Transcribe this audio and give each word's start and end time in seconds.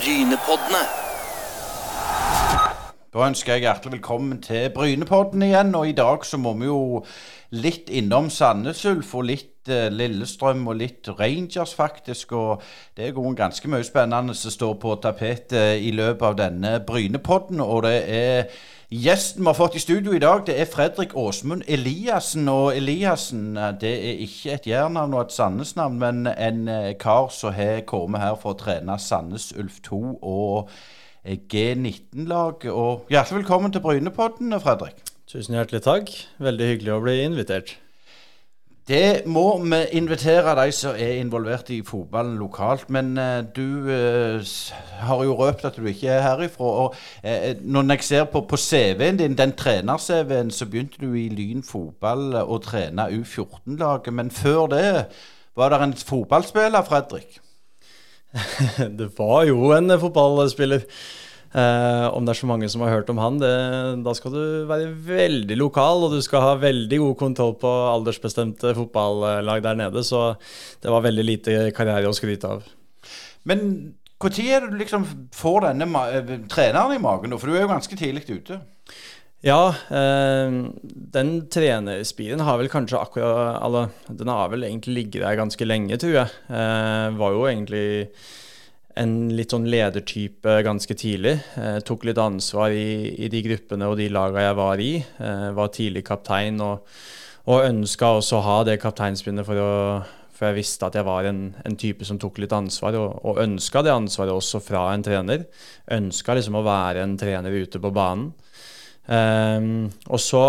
Brynepoddene. 0.00 0.80
Da 3.12 3.24
ønsker 3.26 3.52
jeg 3.52 3.66
hjertelig 3.66 3.98
velkommen 3.98 4.38
til 4.40 4.70
Brynepodden 4.72 5.42
igjen. 5.44 5.74
Og 5.76 5.90
i 5.90 5.96
dag 5.98 6.24
så 6.24 6.38
må 6.40 6.54
vi 6.56 6.70
jo 6.70 7.02
litt 7.52 7.90
innom 7.92 8.30
Sandnes 8.32 8.80
Ulf 8.88 9.12
og 9.18 9.26
litt 9.28 9.68
eh, 9.68 9.90
Lillestrøm 9.92 10.62
og 10.72 10.78
litt 10.80 11.10
Rangers, 11.18 11.74
faktisk. 11.76 12.32
Og 12.32 12.64
det 12.96 13.10
er 13.10 13.36
ganske 13.42 13.68
mye 13.68 13.84
spennende 13.84 14.36
som 14.38 14.54
står 14.54 14.78
på 14.80 14.96
tapetet 15.04 15.84
i 15.84 15.92
løpet 15.92 16.26
av 16.30 16.38
denne 16.38 16.74
Brynepodden. 16.86 17.60
Og 17.60 17.84
det 17.84 17.98
er 18.08 18.56
Gjesten 18.90 19.44
vi 19.44 19.46
har 19.46 19.54
fått 19.54 19.76
i 19.78 19.80
studio 19.80 20.16
i 20.16 20.18
dag, 20.18 20.40
det 20.48 20.56
er 20.58 20.66
Fredrik 20.66 21.12
Åsmund 21.14 21.62
Eliassen. 21.70 22.48
Og 22.50 22.72
Eliassen 22.74 23.52
eh, 23.54 23.68
det 23.78 23.92
er 23.94 24.22
ikke 24.24 24.56
et 24.56 24.64
jærnavn 24.66 25.12
og 25.14 25.28
et 25.28 25.34
Sandnes-navn, 25.36 26.00
men 26.00 26.26
en 26.26 26.64
eh, 26.66 26.96
kar 26.98 27.28
som 27.30 27.54
har 27.54 27.84
kommet 27.86 28.18
her 28.18 28.34
for 28.40 28.56
å 28.56 28.58
trene 28.58 28.96
Sandnes 28.98 29.52
Ulf 29.54 29.76
2 29.86 30.00
og 30.26 30.72
eh, 31.22 31.38
G19-lag. 31.38 32.66
Og 32.74 33.06
hjertelig 33.14 33.44
velkommen 33.44 33.70
til 33.70 33.84
Brynepodden, 33.84 34.58
Fredrik. 34.58 34.98
Tusen 35.30 35.54
hjertelig 35.54 35.84
takk. 35.86 36.10
Veldig 36.42 36.72
hyggelig 36.72 36.96
å 36.96 37.00
bli 37.06 37.16
invitert. 37.28 37.76
Det 38.90 39.22
må 39.26 39.44
vi 39.62 39.84
invitere 39.94 40.56
de 40.58 40.72
som 40.74 40.96
er 40.98 41.20
involvert 41.20 41.68
i 41.70 41.76
fotballen 41.86 42.40
lokalt. 42.40 42.88
Men 42.90 43.12
uh, 43.18 43.38
du 43.56 43.86
uh, 43.86 44.42
har 45.06 45.20
jo 45.24 45.36
røpt 45.38 45.64
at 45.64 45.76
du 45.76 45.86
ikke 45.86 46.08
er 46.08 46.24
herifra. 46.24 46.64
Og 46.64 46.96
uh, 47.24 47.62
når 47.62 47.92
jeg 47.92 48.02
ser 48.02 48.24
på, 48.24 48.40
på 48.40 48.56
CV-en 48.56 49.18
din, 49.18 49.38
den 49.38 49.52
trener-CV-en, 49.52 50.50
så 50.50 50.66
begynte 50.66 51.06
du 51.06 51.14
i 51.14 51.28
Lyn 51.28 51.62
fotball 51.62 52.34
å 52.42 52.58
trene 52.58 53.06
U14-laget. 53.14 54.10
Men 54.12 54.34
før 54.34 54.66
det 54.74 54.84
var 55.56 55.70
det 55.70 55.82
en 55.84 55.94
fotballspiller, 55.94 56.82
Fredrik? 56.82 57.38
det 58.98 59.12
var 59.18 59.44
jo 59.44 59.70
en 59.76 60.00
fotballspiller. 60.00 60.82
Eh, 61.50 62.06
om 62.14 62.26
det 62.26 62.34
er 62.34 62.38
så 62.38 62.46
mange 62.46 62.68
som 62.70 62.84
har 62.84 62.92
hørt 62.94 63.08
om 63.10 63.18
han, 63.18 63.40
det, 63.42 63.54
da 64.06 64.14
skal 64.14 64.34
du 64.34 64.42
være 64.70 64.92
veldig 65.06 65.56
lokal, 65.58 66.06
og 66.06 66.14
du 66.14 66.20
skal 66.22 66.44
ha 66.44 66.52
veldig 66.62 67.00
god 67.02 67.16
kontroll 67.18 67.56
på 67.58 67.70
aldersbestemte 67.90 68.74
fotballag 68.78 69.64
der 69.66 69.80
nede. 69.82 70.04
Så 70.06 70.28
det 70.82 70.92
var 70.94 71.06
veldig 71.06 71.26
lite 71.26 71.56
karriere 71.76 72.10
å 72.10 72.14
skryte 72.16 72.54
av. 72.54 72.68
Men 73.48 73.64
når 74.20 74.36
er 74.44 74.60
det 74.60 74.74
du 74.74 74.76
liksom 74.82 75.06
får 75.34 75.64
denne 75.70 76.04
eh, 76.12 76.36
treneren 76.52 76.94
i 76.94 77.02
magen, 77.02 77.34
for 77.38 77.50
du 77.50 77.56
er 77.56 77.64
jo 77.64 77.72
ganske 77.72 77.98
tidlig 77.98 78.28
ute? 78.28 78.60
Ja, 79.40 79.72
eh, 79.88 80.56
den 81.16 81.30
trenerspiren 81.48 82.44
har 82.44 82.58
vel 82.60 82.68
kanskje 82.68 83.00
akkurat 83.00 83.62
Eller 83.64 83.88
den 84.12 84.28
har 84.28 84.50
vel 84.52 84.66
egentlig 84.68 84.98
ligget 84.98 85.24
der 85.24 85.38
ganske 85.40 85.64
lenge, 85.64 85.96
tror 85.96 86.12
jeg. 86.12 86.34
Eh, 86.52 87.06
var 87.16 87.32
jo 87.32 87.46
egentlig 87.48 87.86
en 88.98 89.12
litt 89.36 89.52
sånn 89.54 89.68
ledertype 89.70 90.60
ganske 90.66 90.94
tidlig. 90.98 91.36
Eh, 91.60 91.78
tok 91.86 92.06
litt 92.08 92.18
ansvar 92.20 92.74
i, 92.74 93.12
i, 93.14 93.28
de 93.30 93.42
gruppene 93.44 93.88
og 93.90 93.98
de 94.00 94.08
lagene 94.12 94.46
jeg 94.46 94.56
var 94.58 94.82
i. 94.82 94.92
Eh, 94.98 95.50
var 95.56 95.70
tidlig 95.74 96.04
kaptein 96.08 96.60
og, 96.64 96.88
og 97.46 97.66
ønska 97.68 98.16
også 98.18 98.40
å 98.40 98.46
ha 98.46 98.56
det 98.66 98.80
kapteinspinnet 98.82 99.46
for, 99.46 99.60
for 100.34 100.50
jeg 100.50 100.58
visste 100.58 100.88
at 100.88 100.98
jeg 100.98 101.06
var 101.06 101.28
en, 101.30 101.42
en 101.64 101.78
type 101.78 102.06
som 102.08 102.18
tok 102.20 102.42
litt 102.42 102.54
ansvar, 102.56 102.98
og, 102.98 103.22
og 103.22 103.40
ønska 103.44 103.84
det 103.86 103.94
ansvaret 103.94 104.34
også 104.34 104.62
fra 104.64 104.88
en 104.94 105.06
trener. 105.06 105.46
Ønska 106.00 106.36
liksom 106.36 106.58
å 106.58 106.66
være 106.66 107.06
en 107.06 107.16
trener 107.20 107.62
ute 107.62 107.82
på 107.82 107.94
banen. 107.94 108.32
Eh, 109.06 109.72
og 110.10 110.22
så 110.22 110.44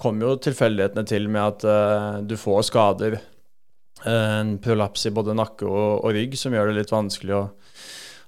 kom 0.00 0.20
jo 0.22 0.36
tilfeldighetene 0.42 1.04
til 1.08 1.28
med 1.32 1.42
at 1.42 1.64
uh, 1.66 2.20
du 2.24 2.36
får 2.38 2.66
skader 2.70 3.18
en 4.08 4.56
prolaps 4.62 5.06
i 5.08 5.14
både 5.14 5.36
nakke 5.36 5.68
og, 5.68 6.04
og, 6.04 6.10
rygg 6.16 6.36
som 6.38 6.54
gjør 6.54 6.70
det 6.70 6.80
litt 6.80 6.92
vanskelig 6.92 7.36
å, 7.36 7.44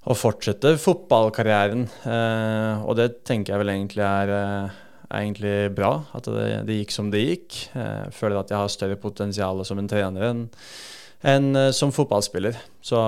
å 0.05 0.17
fortsette 0.19 0.75
fotballkarrieren. 0.81 1.87
Eh, 2.09 2.85
og 2.85 2.97
det 2.99 3.23
tenker 3.29 3.55
jeg 3.55 3.63
vel 3.63 3.75
egentlig 3.75 4.05
er, 4.07 4.33
eh, 4.37 4.81
er 5.09 5.21
egentlig 5.21 5.55
bra, 5.77 5.95
at 6.17 6.29
det, 6.29 6.49
det, 6.69 6.81
gikk 6.83 6.97
som 6.97 7.13
det 7.13 7.23
gikk. 7.25 7.61
Eh, 7.73 7.99
jeg 8.09 8.17
føler 8.19 8.41
at 8.41 8.53
jeg 8.53 8.61
har 8.61 8.75
større 8.75 9.01
potensial 9.01 9.65
som 9.69 9.81
en 9.81 9.91
trener 9.91 10.29
enn 10.33 10.49
enn 11.23 11.55
eh, 11.55 11.71
som 11.71 11.95
fotballspiller. 11.95 12.57
Så 12.83 12.99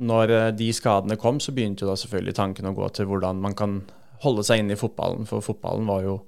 når 0.00 0.34
de 0.56 0.70
skadene 0.72 1.18
kom, 1.20 1.42
så 1.42 1.52
begynte 1.52 1.84
jo 1.84 1.90
da 1.92 1.98
selvfølgelig 2.00 2.38
tanken 2.38 2.70
å 2.70 2.76
gå 2.76 2.88
til 2.96 3.10
hvordan 3.10 3.42
man 3.44 3.56
kan 3.58 3.82
holde 4.24 4.44
seg 4.46 4.62
inne 4.62 4.72
i 4.76 4.80
fotballen, 4.80 5.28
for 5.28 5.44
fotballen 5.44 5.84
var 5.88 6.06
jo 6.06 6.18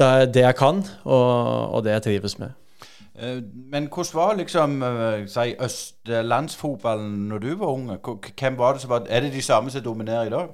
det, 0.00 0.32
det 0.32 0.46
jeg 0.46 0.56
kan, 0.56 0.80
og, 1.04 1.30
og 1.76 1.84
det 1.84 1.98
jeg 1.98 2.06
trives 2.08 2.38
med. 2.40 2.56
Eh, 3.18 3.42
men 3.72 3.88
hvordan 3.92 4.14
var 4.16 4.34
liksom 4.40 4.82
eh, 4.82 5.28
si, 5.28 5.52
østlandsfotballen 5.60 7.28
når 7.28 7.38
du 7.38 7.54
var 7.60 7.74
ung? 7.76 7.90
Hvem 8.40 8.58
var 8.58 8.72
det 8.72 8.84
som 8.84 8.90
var 8.90 9.06
Er 9.08 9.20
det 9.20 9.32
de 9.32 9.42
samme 9.42 9.70
som 9.70 9.82
dominerer 9.82 10.26
i 10.26 10.34
dag? 10.34 10.48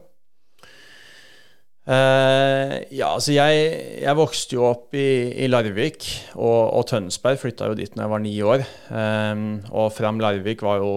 Uh, 1.88 2.84
ja, 2.92 3.14
altså 3.14 3.32
jeg, 3.32 3.68
jeg, 4.02 4.16
vokste 4.16 4.58
jo 4.58 4.66
opp 4.68 4.92
i, 4.92 5.32
i 5.40 5.46
Larvik, 5.48 6.04
og, 6.34 6.74
og, 6.76 6.82
Tønsberg 6.90 7.38
flytta 7.40 7.70
jo 7.70 7.78
dit 7.78 7.94
når 7.96 8.02
jeg 8.02 8.12
var 8.12 8.20
ni 8.20 8.32
år. 8.44 8.64
Um, 8.92 9.46
og 9.70 9.94
Fram 9.96 10.20
Larvik 10.20 10.60
var 10.62 10.82
jo, 10.82 10.90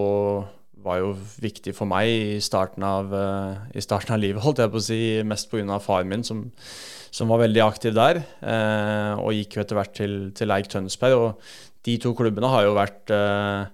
var 0.84 0.98
jo, 1.00 1.14
viktig 1.40 1.72
for 1.78 1.88
meg 1.88 2.10
i 2.12 2.40
starten 2.44 2.84
av, 2.84 3.08
uh, 3.08 3.62
i 3.72 3.80
starten 3.80 4.12
av 4.12 4.20
livet, 4.20 4.44
holdt 4.44 4.60
jeg 4.60 4.74
på 4.74 4.82
å 4.82 4.84
si, 4.84 5.00
mest 5.24 5.48
pga. 5.48 5.80
faren 5.80 6.12
min, 6.12 6.26
som, 6.28 6.44
som 7.12 7.28
var 7.32 7.44
veldig 7.44 7.62
aktiv 7.64 7.94
der. 7.96 8.22
Eh, 8.40 9.20
og 9.20 9.36
gikk 9.36 9.58
jo 9.58 9.62
etter 9.62 9.78
hvert 9.78 9.94
til, 9.96 10.16
til 10.36 10.48
Leik 10.48 10.72
Tønsberg. 10.72 11.18
Og 11.18 11.86
de 11.86 11.98
to 12.00 12.14
klubbene 12.16 12.50
har 12.50 12.64
jo 12.66 12.76
vært 12.78 13.12
eh, 13.12 13.70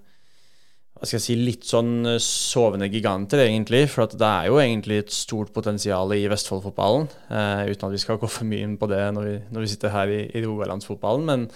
hva 0.99 1.07
skal 1.07 1.21
jeg 1.21 1.23
si, 1.23 1.35
litt 1.39 1.67
sånn 1.69 2.17
sovende 2.19 2.89
giganter, 2.91 3.45
egentlig. 3.45 3.85
For 3.93 4.11
det 4.11 4.27
er 4.27 4.49
jo 4.51 4.59
egentlig 4.59 5.05
et 5.05 5.15
stort 5.15 5.53
potensial 5.55 6.11
i 6.17 6.25
Vestfoldfotballen. 6.31 7.07
Eh, 7.31 7.71
uten 7.71 7.87
at 7.87 7.95
vi 7.95 8.03
skal 8.03 8.19
gå 8.19 8.31
for 8.33 8.49
mye 8.51 8.67
inn 8.67 8.75
på 8.81 8.91
det 8.91 9.05
når 9.15 9.29
vi, 9.29 9.37
når 9.55 9.65
vi 9.65 9.71
sitter 9.71 9.95
her 9.95 10.11
i, 10.11 10.25
i 10.35 10.43
Rogalandsfotballen. 10.43 11.31
Men, 11.31 11.47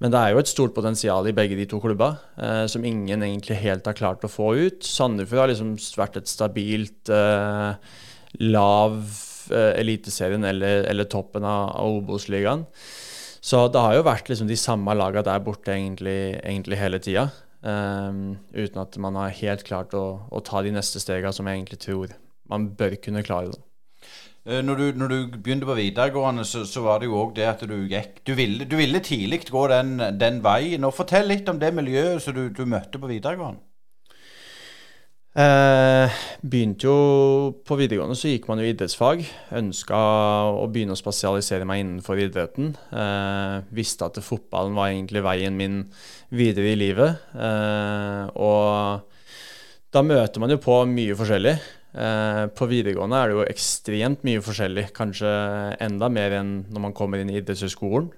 men, 0.00 0.14
det 0.14 0.22
er 0.22 0.32
jo 0.32 0.40
et 0.40 0.54
stort 0.54 0.72
potensial 0.78 1.28
i 1.28 1.36
begge 1.36 1.60
de 1.60 1.68
to 1.68 1.82
klubba, 1.84 2.14
eh, 2.40 2.64
som 2.72 2.88
ingen 2.88 3.28
egentlig 3.28 3.60
helt 3.60 3.84
har 3.84 4.00
klart 4.00 4.24
å 4.24 4.32
få 4.32 4.54
ut. 4.56 4.80
Sandefjord 4.88 5.44
har 5.44 5.52
liksom 5.52 5.76
vært 6.00 6.22
et 6.22 6.32
stabilt 6.32 7.12
eh, 7.12 7.96
lav 8.48 9.02
Eh, 9.04 9.35
Eliteserien 9.54 10.44
eller, 10.44 10.84
eller, 10.90 11.08
toppen 11.10 11.44
av, 11.46 11.74
av 11.78 11.98
Obos-ligaen. 12.00 12.66
Så 13.46 13.66
det 13.70 13.82
har 13.82 13.94
jo 13.94 14.06
vært 14.06 14.30
liksom 14.30 14.48
de 14.50 14.58
samme 14.58 14.94
lagene 14.98 15.26
der 15.26 15.42
borte 15.44 15.74
egentlig, 15.74 16.36
egentlig 16.40 16.80
hele 16.80 16.98
tida. 17.02 17.28
Um, 17.66 18.36
uten 18.54 18.82
at 18.82 18.96
man 19.02 19.16
har 19.18 19.34
helt 19.38 19.64
klart 19.66 19.94
å, 19.96 20.04
å 20.30 20.42
ta 20.44 20.60
de 20.62 20.74
neste 20.74 21.00
stegene 21.02 21.34
som 21.34 21.46
jeg 21.48 21.58
egentlig 21.58 21.80
tror 21.82 22.12
man 22.50 22.68
bør 22.78 22.98
kunne 23.02 23.24
klare. 23.26 23.54
det. 23.54 23.62
Eh, 24.46 24.62
når 24.62 24.78
du, 24.78 24.84
når 25.00 25.08
du, 25.10 25.16
begynte 25.42 25.66
på 25.66 25.74
videregående, 25.74 26.44
så, 26.46 26.62
så 26.68 26.84
var 26.84 27.00
det 27.02 27.08
jo 27.08 27.18
òg 27.18 27.34
det 27.34 27.48
at 27.50 27.64
du 27.66 27.74
gikk 27.90 28.20
Du 28.26 28.36
ville, 28.38 28.66
ville 28.70 29.00
tidlig 29.02 29.42
gå 29.50 29.66
den, 29.72 29.98
den, 30.20 30.42
veien. 30.44 30.86
og 30.86 30.94
Fortell 30.94 31.26
litt 31.26 31.48
om 31.50 31.58
det 31.58 31.72
miljøet 31.74 32.22
som 32.22 32.36
du, 32.36 32.46
du 32.54 32.62
møtte 32.64 33.00
på 33.02 33.10
videregående. 33.10 33.65
Eh, 35.36 36.14
begynte 36.40 36.86
jo 36.88 36.92
På 37.68 37.76
videregående 37.76 38.16
så 38.16 38.30
gikk 38.30 38.46
man 38.48 38.62
jo 38.62 38.70
idrettsfag. 38.70 39.20
Ønska 39.58 39.98
å 40.48 40.64
begynne 40.72 40.96
å 40.96 41.00
spesialisere 41.00 41.66
meg 41.68 41.82
innenfor 41.82 42.22
idretten. 42.24 42.72
Eh, 42.88 43.66
visste 43.76 44.08
at 44.08 44.16
fotballen 44.24 44.76
var 44.78 44.94
egentlig 44.94 45.24
veien 45.26 45.58
min 45.58 45.82
videre 46.32 46.72
i 46.72 46.78
livet. 46.80 47.20
Eh, 47.36 48.32
og 48.32 49.04
da 49.92 50.04
møter 50.06 50.40
man 50.40 50.54
jo 50.54 50.62
på 50.62 50.78
mye 50.88 51.18
forskjellig. 51.18 51.56
Eh, 51.96 52.44
på 52.56 52.68
videregående 52.72 53.20
er 53.20 53.28
det 53.28 53.36
jo 53.36 53.48
ekstremt 53.50 54.24
mye 54.24 54.44
forskjellig. 54.44 54.88
Kanskje 54.96 55.32
enda 55.84 56.08
mer 56.12 56.40
enn 56.40 56.62
når 56.70 56.88
man 56.88 56.96
kommer 56.96 57.20
inn 57.20 57.32
i 57.32 57.42
idrettshøyskolen 57.42 58.08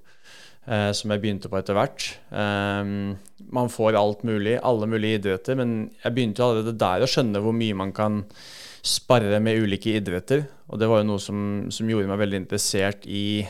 eh, 0.69 0.91
som 0.97 1.13
jeg 1.13 1.23
begynte 1.23 1.51
på 1.51 1.59
etter 1.59 1.77
hvert. 1.77 2.07
Um, 2.31 3.17
man 3.55 3.71
får 3.73 3.99
alt 3.99 4.25
mulig, 4.29 4.59
alle 4.61 4.89
mulige 4.91 5.21
idretter, 5.23 5.59
men 5.59 5.91
jeg 6.03 6.15
begynte 6.15 6.43
jo 6.43 6.49
allerede 6.51 6.77
der 6.79 7.05
å 7.05 7.11
skjønne 7.11 7.43
hvor 7.45 7.57
mye 7.57 7.79
man 7.79 7.95
kan 7.97 8.23
sparre 8.85 9.41
med 9.43 9.65
ulike 9.65 9.97
idretter. 9.99 10.45
Og 10.69 10.81
det 10.81 10.89
var 10.91 11.03
jo 11.03 11.11
noe 11.11 11.23
som, 11.23 11.41
som 11.75 11.91
gjorde 11.91 12.11
meg 12.11 12.23
veldig 12.23 12.43
interessert 12.45 13.09
i 13.09 13.43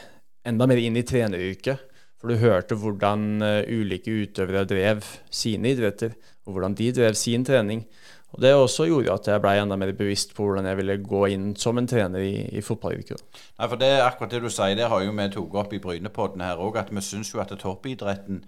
enda 0.48 0.68
mer 0.70 0.80
inn 0.80 0.96
i 0.96 1.06
treneryrket. 1.06 1.84
For 2.18 2.32
du 2.32 2.40
hørte 2.40 2.78
hvordan 2.78 3.28
uh, 3.44 3.62
ulike 3.66 4.14
utøvere 4.24 4.66
drev 4.70 5.06
sine 5.30 5.74
idretter, 5.74 6.16
og 6.48 6.56
hvordan 6.56 6.74
de 6.78 6.92
drev 6.96 7.18
sin 7.18 7.44
trening. 7.46 7.84
Og 8.34 8.42
Det 8.44 8.52
også 8.54 8.84
gjorde 8.86 9.14
at 9.14 9.28
jeg 9.30 9.40
ble 9.40 9.54
enda 9.56 9.76
mer 9.80 9.94
bevisst 9.96 10.34
på 10.36 10.44
hvordan 10.44 10.68
jeg 10.68 10.76
ville 10.82 10.98
gå 11.00 11.22
inn 11.32 11.48
som 11.56 11.78
en 11.80 11.88
trener 11.88 12.20
i, 12.20 12.44
i 12.58 12.60
fotballyrket. 12.60 13.22
Nei, 13.56 13.68
for 13.68 13.80
det 13.80 13.88
er 13.88 14.04
akkurat 14.04 14.34
det 14.34 14.42
du 14.44 14.50
sier, 14.52 14.76
det 14.76 14.90
har 14.92 15.02
jo 15.02 15.14
vi 15.16 15.28
tatt 15.32 15.58
opp 15.62 15.72
i 15.72 15.80
Brynepodden 15.80 16.44
her 16.44 16.60
òg, 16.60 16.76
at 16.76 16.92
vi 16.92 17.04
syns 17.04 17.32
jo 17.32 17.40
at 17.40 17.54
toppidretten 17.56 18.44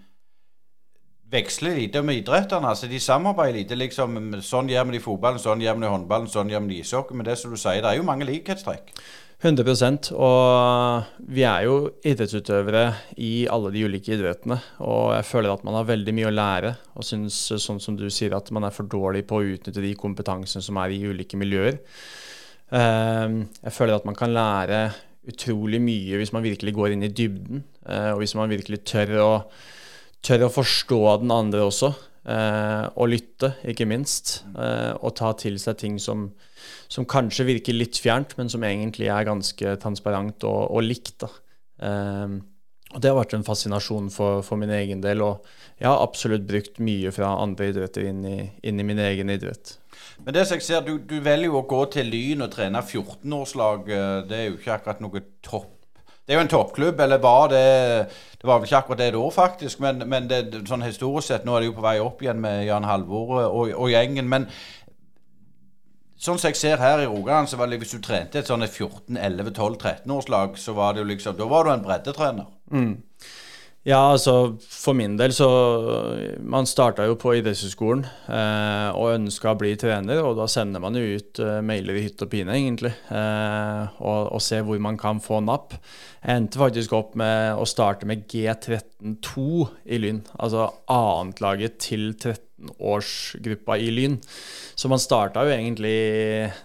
veksler 1.31 1.77
lite 1.79 2.01
med 2.03 2.21
idrettene. 2.21 2.67
altså 2.67 2.87
De 2.87 2.99
samarbeider 2.99 3.57
lite. 3.59 3.75
liksom, 3.75 4.19
Sånn 4.41 4.69
gjør 4.69 4.85
vi 4.85 4.97
det 4.97 5.01
i 5.01 5.05
fotballen, 5.05 5.39
sånn 5.39 5.61
gjør 5.63 5.77
vi 5.77 5.81
det 5.85 5.89
i 5.89 5.95
håndballen, 5.95 6.27
sånn 6.27 6.51
gjør 6.51 6.63
vi 6.65 6.73
det 6.73 6.77
i 6.77 6.85
ishockey. 6.85 7.15
Men 7.15 7.25
det 7.25 7.37
som 7.39 7.51
du 7.51 7.57
sier, 7.57 7.81
det 7.81 7.89
er 7.89 7.97
jo 7.99 8.07
mange 8.07 8.27
likhetstrekk. 8.27 8.91
100% 9.41 10.11
Og 10.13 11.25
vi 11.33 11.41
er 11.49 11.65
jo 11.65 11.75
idrettsutøvere 12.05 12.83
i 13.25 13.47
alle 13.49 13.71
de 13.73 13.85
ulike 13.87 14.13
idrettene. 14.13 14.59
Og 14.85 15.15
jeg 15.15 15.25
føler 15.25 15.53
at 15.53 15.63
man 15.65 15.79
har 15.79 15.87
veldig 15.89 16.13
mye 16.13 16.29
å 16.29 16.33
lære, 16.35 16.73
og 16.93 17.07
syns, 17.07 17.39
sånn 17.63 17.81
som 17.81 17.97
du 17.97 18.05
sier, 18.13 18.35
at 18.37 18.51
man 18.53 18.67
er 18.67 18.75
for 18.75 18.89
dårlig 18.89 19.23
på 19.29 19.39
å 19.39 19.47
utnytte 19.55 19.81
de 19.81 19.95
kompetansene 19.97 20.61
som 20.65 20.77
er 20.83 20.93
i 20.93 21.01
ulike 21.09 21.39
miljøer. 21.41 21.79
Ehm, 22.71 23.47
jeg 23.63 23.75
føler 23.75 23.97
at 23.97 24.05
man 24.07 24.17
kan 24.19 24.31
lære 24.35 24.83
utrolig 25.31 25.81
mye 25.83 26.21
hvis 26.21 26.31
man 26.33 26.45
virkelig 26.45 26.73
går 26.77 26.93
inn 26.93 27.05
i 27.05 27.11
dybden, 27.11 27.65
eh, 27.85 28.11
og 28.13 28.21
hvis 28.21 28.37
man 28.37 28.49
virkelig 28.51 28.83
tør 28.89 29.17
å, 29.21 29.33
tør 30.25 30.47
å 30.47 30.53
forstå 30.53 31.01
den 31.25 31.33
andre 31.33 31.65
også. 31.65 31.91
Eh, 32.21 32.85
og 32.93 33.09
lytte, 33.09 33.55
ikke 33.65 33.89
minst. 33.89 34.43
Eh, 34.53 34.93
og 35.01 35.15
ta 35.17 35.33
til 35.33 35.57
seg 35.61 35.79
ting 35.81 35.97
som, 36.01 36.29
som, 36.91 37.07
kanskje 37.09 37.47
virker 37.47 37.77
litt 37.77 37.99
fjernt, 38.01 38.35
men 38.37 38.51
som 38.51 38.63
egentlig 38.67 39.09
er 39.11 39.27
ganske 39.27 39.75
transparent 39.81 40.45
og, 40.47 40.61
og 40.71 40.85
likt. 40.85 41.25
Um, 41.81 42.41
og 42.91 42.99
det 42.99 43.11
har 43.11 43.17
vært 43.17 43.35
en 43.37 43.47
fascinasjon 43.47 44.09
for, 44.11 44.41
for, 44.43 44.59
min 44.59 44.73
egen 44.75 45.03
del, 45.03 45.23
og 45.23 45.45
jeg 45.79 45.87
har 45.87 46.03
absolutt 46.03 46.43
brukt 46.47 46.81
mye 46.83 47.13
fra 47.15 47.37
andre 47.39 47.69
idretter 47.71 48.09
inn 48.09 48.25
i, 48.27 48.39
inn 48.67 48.81
i 48.81 48.87
min 48.87 48.99
egen 48.99 49.31
idrett. 49.31 49.77
Men 50.25 50.35
det 50.35 50.45
som 50.47 50.59
jeg 50.59 50.67
ser, 50.67 50.81
du, 50.85 50.97
du 50.99 51.21
velger 51.23 51.49
jo 51.49 51.61
å 51.61 51.67
gå 51.69 51.85
til 51.95 52.11
Lyn 52.11 52.43
og 52.45 52.51
trene 52.53 52.81
14-årslag. 52.83 53.87
Eh, 53.89 54.17
det 54.29 54.37
er 54.37 54.49
jo 54.49 54.57
ikke 54.59 54.75
akkurat 54.75 54.99
noe 55.03 55.23
topp 55.45 55.77
det 56.21 56.35
er 56.35 56.37
jo 56.37 56.43
en 56.45 56.51
toppklubb, 56.51 56.99
eller 57.01 57.17
var 57.17 57.47
det 57.51 58.07
Det 58.39 58.47
var 58.47 58.59
vel 58.59 58.67
ikke 58.69 58.77
akkurat 58.77 58.99
det 58.99 59.13
da, 59.13 59.29
faktisk, 59.29 59.79
men, 59.83 60.03
men 60.07 60.29
det, 60.29 60.61
sånn 60.69 60.85
historisk 60.85 61.27
sett 61.27 61.43
Nå 61.45 61.55
er 61.55 61.63
det 61.63 61.67
jo 61.71 61.73
på 61.75 61.83
vei 61.83 61.97
opp 61.99 62.21
igjen 62.21 62.39
med 62.39 62.63
Jan 62.69 62.85
Halvor 62.87 63.33
og, 63.41 63.73
og 63.73 63.89
gjengen. 63.91 64.29
Men 64.29 64.45
sånn 66.21 66.37
som 66.37 66.51
jeg 66.51 66.59
ser 66.59 66.81
her 66.81 67.01
i 67.01 67.09
Rogaland, 67.09 67.49
så 67.49 67.57
var 67.59 67.71
det 67.71 67.81
hvis 67.81 67.95
du 67.95 68.01
trente 68.03 68.41
et 68.41 68.49
sånn 68.49 68.65
14-11-12-13-årslag, 68.67 70.59
så 70.61 70.75
var 70.77 70.93
det 70.93 71.03
jo 71.03 71.11
liksom 71.11 71.39
Da 71.39 71.47
var 71.49 71.65
du 71.65 71.73
en 71.73 71.85
breddetrener. 71.85 72.51
Mm. 72.71 72.99
Ja, 73.81 74.11
altså 74.11 74.59
for 74.61 74.93
min 74.93 75.15
del 75.17 75.31
så 75.33 75.47
Man 76.45 76.67
starta 76.69 77.07
jo 77.09 77.15
på 77.17 77.31
idrettshøyskolen 77.39 78.03
eh, 78.05 78.89
og 78.93 79.15
ønska 79.15 79.55
å 79.55 79.57
bli 79.57 79.71
trener, 79.81 80.21
og 80.21 80.37
da 80.37 80.45
sender 80.51 80.83
man 80.83 80.99
jo 80.99 81.17
ut 81.17 81.41
eh, 81.41 81.63
mailer 81.65 81.97
i 81.97 82.03
hytt 82.05 82.21
og 82.21 82.29
pine, 82.29 82.53
egentlig, 82.59 82.93
eh, 83.09 83.97
og, 83.97 84.35
og 84.37 84.43
ser 84.45 84.67
hvor 84.67 84.77
man 84.85 85.01
kan 85.01 85.17
få 85.23 85.41
napp. 85.41 85.73
Jeg 86.21 86.43
endte 86.43 86.61
faktisk 86.61 86.93
opp 86.93 87.17
med 87.17 87.57
å 87.57 87.65
starte 87.65 88.05
med 88.05 88.27
G13-2 88.29 89.47
i 89.89 90.01
Lyn, 90.03 90.21
altså 90.37 90.69
annetlaget 90.85 91.81
til 91.81 92.11
13 92.13 92.50
årsgruppa 92.79 93.77
i 93.77 93.91
Lyn. 93.93 94.17
Så 94.75 94.89
man 94.89 95.01
starta 95.01 95.43
jo 95.45 95.53
egentlig 95.53 95.93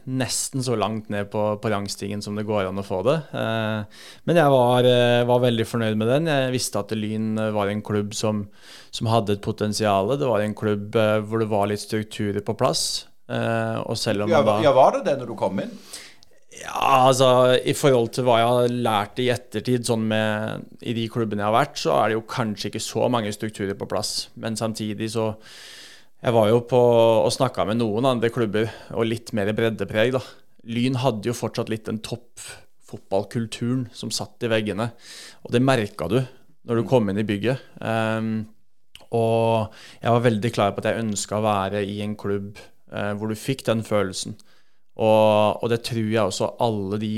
nesten 0.09 0.63
så 0.65 0.77
langt 0.79 1.11
ned 1.13 1.29
på, 1.33 1.43
på 1.61 1.73
rangstigen 1.73 2.23
som 2.25 2.39
det 2.39 2.47
går 2.49 2.69
an 2.69 2.81
å 2.81 2.87
få 2.87 3.03
det. 3.07 3.17
Eh, 3.37 4.07
men 4.29 4.41
jeg 4.41 4.55
var, 4.55 4.89
eh, 4.89 5.25
var, 5.29 5.43
veldig 5.45 5.67
fornøyd 5.69 6.01
med 6.01 6.11
den. 6.13 6.31
Jeg 6.33 6.55
visste 6.55 6.81
at 6.81 6.95
Lyn 6.97 7.35
var 7.57 7.73
en 7.73 7.85
klubb 7.85 8.17
som, 8.17 8.47
som 8.95 9.11
hadde 9.13 9.37
et 9.37 9.45
potensial. 9.45 10.15
Det 10.17 10.31
var 10.31 10.45
en 10.45 10.57
klubb 10.57 10.97
eh, 10.97 11.19
hvor 11.27 11.45
det 11.45 11.51
var 11.53 11.69
litt 11.71 11.85
strukturer 11.85 12.45
på 12.47 12.57
plass. 12.57 13.07
og 13.27 13.97
selv 13.99 14.23
om 14.23 14.31
ja, 14.31 14.41
da 14.47 14.61
Ja, 14.63 14.71
var 14.73 14.93
det 14.95 15.07
det 15.09 15.17
når 15.19 15.33
du 15.33 15.39
kom 15.39 15.59
inn? 15.59 15.73
Ja, 16.63 17.09
altså 17.09 17.57
I 17.59 17.75
forhold 17.77 18.13
til 18.15 18.27
hva 18.27 18.39
jeg 18.41 18.51
har 18.53 18.77
lært 18.87 19.21
i 19.21 19.29
ettertid, 19.33 19.85
sånn 19.87 20.07
med 20.09 20.65
i 20.81 20.95
de 20.97 21.07
klubbene 21.13 21.43
jeg 21.43 21.51
har 21.51 21.57
vært, 21.57 21.81
så 21.81 21.97
er 21.99 22.09
det 22.09 22.17
jo 22.17 22.29
kanskje 22.31 22.71
ikke 22.71 22.85
så 22.85 23.09
mange 23.13 23.33
strukturer 23.35 23.77
på 23.77 23.89
plass. 23.91 24.29
Men 24.41 24.57
samtidig 24.57 25.11
så 25.13 25.33
jeg 26.25 26.33
var 26.33 26.49
jo 26.49 26.63
på 26.69 26.81
og 27.27 27.33
snakka 27.35 27.67
med 27.69 27.81
noen 27.81 28.09
andre 28.09 28.31
klubber, 28.33 28.71
og 28.97 29.09
litt 29.09 29.35
mer 29.37 29.53
breddepreg, 29.57 30.15
da. 30.17 30.23
Lyn 30.67 30.99
hadde 30.99 31.29
jo 31.29 31.37
fortsatt 31.37 31.71
litt 31.71 31.87
den 31.87 32.01
toppfotballkulturen 32.03 33.87
som 33.95 34.11
satt 34.15 34.43
i 34.43 34.51
veggene. 34.51 34.89
Og 35.45 35.53
det 35.55 35.63
merka 35.63 36.09
du 36.11 36.19
når 36.67 36.81
du 36.81 36.89
kom 36.89 37.07
inn 37.11 37.21
i 37.23 37.27
bygget. 37.27 37.63
Um, 37.79 38.49
og 39.15 39.77
jeg 40.01 40.17
var 40.17 40.25
veldig 40.25 40.51
klar 40.57 40.73
på 40.75 40.83
at 40.83 40.91
jeg 40.91 41.05
ønska 41.05 41.39
å 41.39 41.45
være 41.45 41.85
i 41.87 42.01
en 42.03 42.17
klubb 42.19 42.59
uh, 42.91 43.13
hvor 43.15 43.31
du 43.31 43.39
fikk 43.39 43.63
den 43.69 43.85
følelsen. 43.87 44.35
Og, 44.97 45.63
og, 45.63 45.69
det 45.71 45.85
tror 45.87 46.09
jeg 46.09 46.25
også 46.25 46.55
alle 46.65 46.99
de 46.99 47.17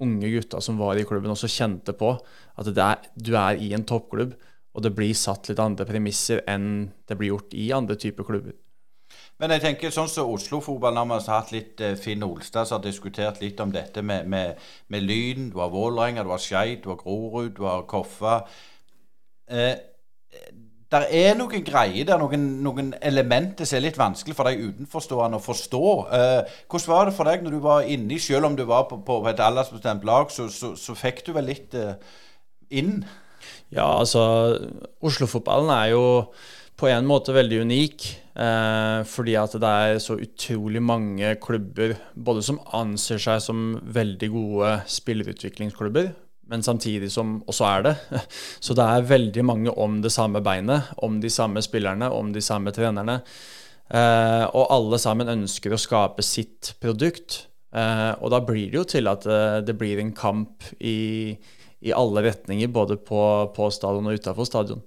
unge 0.00 0.30
gutta 0.30 0.62
som 0.62 0.78
var 0.78 0.96
i 0.96 1.04
klubben, 1.04 1.34
også 1.34 1.50
kjente 1.50 1.92
på. 1.98 2.14
At 2.58 2.70
er, 2.70 3.02
du 3.18 3.34
er 3.36 3.58
i 3.60 3.74
en 3.76 3.84
toppklubb 3.84 4.38
og 4.76 4.84
det 4.84 4.94
blir 4.94 5.16
satt 5.16 5.50
litt 5.50 5.60
andre 5.62 5.86
premisser 5.88 6.42
enn 6.50 6.88
det 7.08 7.16
blir 7.18 7.32
gjort 7.34 7.54
i 7.56 7.70
andre 7.74 7.96
typer 7.98 8.26
klubber. 8.28 8.56
Men 9.38 9.54
jeg 9.54 9.62
tenker 9.62 9.92
sånn 9.94 10.10
som 10.10 10.30
Oslo-fotball, 10.34 10.96
når 10.96 11.06
vi 11.08 11.16
har 11.16 11.40
hatt 11.40 11.52
litt 11.54 11.82
eh, 11.84 11.94
Finn 11.98 12.24
Olstad 12.26 12.66
som 12.66 12.78
har 12.78 12.84
diskutert 12.84 13.38
litt 13.40 13.60
om 13.62 13.70
dette 13.72 14.02
med, 14.02 14.26
med, 14.28 14.58
med 14.90 15.04
Lyn. 15.06 15.48
Du 15.52 15.60
har 15.62 15.70
Vålerenga, 15.72 16.24
du 16.26 16.32
har 16.34 16.42
Skeid, 16.42 16.80
du 16.82 16.90
har 16.90 16.98
Grorud, 17.00 17.52
du 17.56 17.62
har 17.64 17.86
Koffa. 17.88 18.40
Eh, 19.46 19.76
der 20.88 21.04
er 21.12 21.34
noen 21.36 21.64
greier 21.64 22.06
der, 22.08 22.20
noen, 22.20 22.44
noen, 22.64 22.94
elementer 23.04 23.68
som 23.68 23.76
er 23.76 23.84
litt 23.84 23.98
vanskelig 24.00 24.36
for 24.36 24.48
deg 24.48 24.62
utenforstående 24.64 25.38
å 25.38 25.44
forstå. 25.44 25.84
Eh, 26.18 26.58
hvordan 26.66 26.92
var 26.94 27.08
det 27.08 27.16
for 27.18 27.28
deg 27.28 27.44
når 27.44 27.56
du 27.56 27.60
var 27.64 27.88
inni, 27.92 28.18
selv 28.24 28.48
om 28.48 28.56
du 28.56 28.64
var 28.68 28.86
på, 28.88 29.00
på 29.04 29.20
et 29.28 29.42
aldersbestemt 29.44 30.06
lag, 30.08 30.32
så, 30.32 30.48
så, 30.52 30.72
så, 30.80 30.96
fikk 30.96 31.26
du 31.26 31.34
vel 31.36 31.50
litt 31.52 31.76
eh, 31.76 31.94
inn? 32.80 33.02
Ja, 33.74 33.86
altså 33.98 34.22
Oslo-fotballen 35.04 35.72
er 35.74 35.90
jo 35.92 36.04
på 36.78 36.88
en 36.88 37.08
måte 37.08 37.34
veldig 37.36 37.60
unik. 37.66 38.06
Eh, 38.38 39.00
fordi 39.08 39.34
at 39.34 39.56
det 39.58 39.68
er 39.68 39.98
så 40.02 40.14
utrolig 40.22 40.82
mange 40.84 41.32
klubber 41.42 41.96
både 42.14 42.44
som 42.46 42.60
anser 42.76 43.18
seg 43.18 43.42
som 43.42 43.72
veldig 43.82 44.28
gode 44.30 44.70
spillerutviklingsklubber, 44.94 46.12
men 46.48 46.62
samtidig 46.62 47.10
som 47.10 47.40
også 47.50 47.66
er 47.66 47.86
det. 47.88 47.94
Så 48.64 48.76
det 48.78 48.86
er 48.86 49.10
veldig 49.10 49.44
mange 49.44 49.74
om 49.74 49.98
det 50.04 50.14
samme 50.14 50.40
beinet, 50.44 50.94
om 51.02 51.18
de 51.20 51.30
samme 51.30 51.62
spillerne, 51.66 52.12
om 52.14 52.30
de 52.32 52.44
samme 52.44 52.72
trenerne. 52.72 53.20
Eh, 53.90 54.44
og 54.46 54.70
alle 54.70 55.02
sammen 55.02 55.34
ønsker 55.34 55.74
å 55.74 55.80
skape 55.80 56.24
sitt 56.24 56.76
produkt. 56.80 57.42
Eh, 57.74 58.12
og 58.22 58.30
da 58.32 58.40
blir 58.44 58.70
det 58.70 58.78
jo 58.78 58.88
til 58.88 59.10
at 59.10 59.26
eh, 59.28 59.60
det 59.66 59.76
blir 59.80 60.00
en 60.00 60.14
kamp 60.16 60.64
i 60.78 61.34
i 61.80 61.94
alle 61.94 62.24
retninger, 62.26 62.70
både 62.74 62.96
på, 62.96 63.20
på 63.54 63.70
stadion 63.74 64.08
og 64.10 64.18
utenfor 64.18 64.48
stadion. 64.48 64.82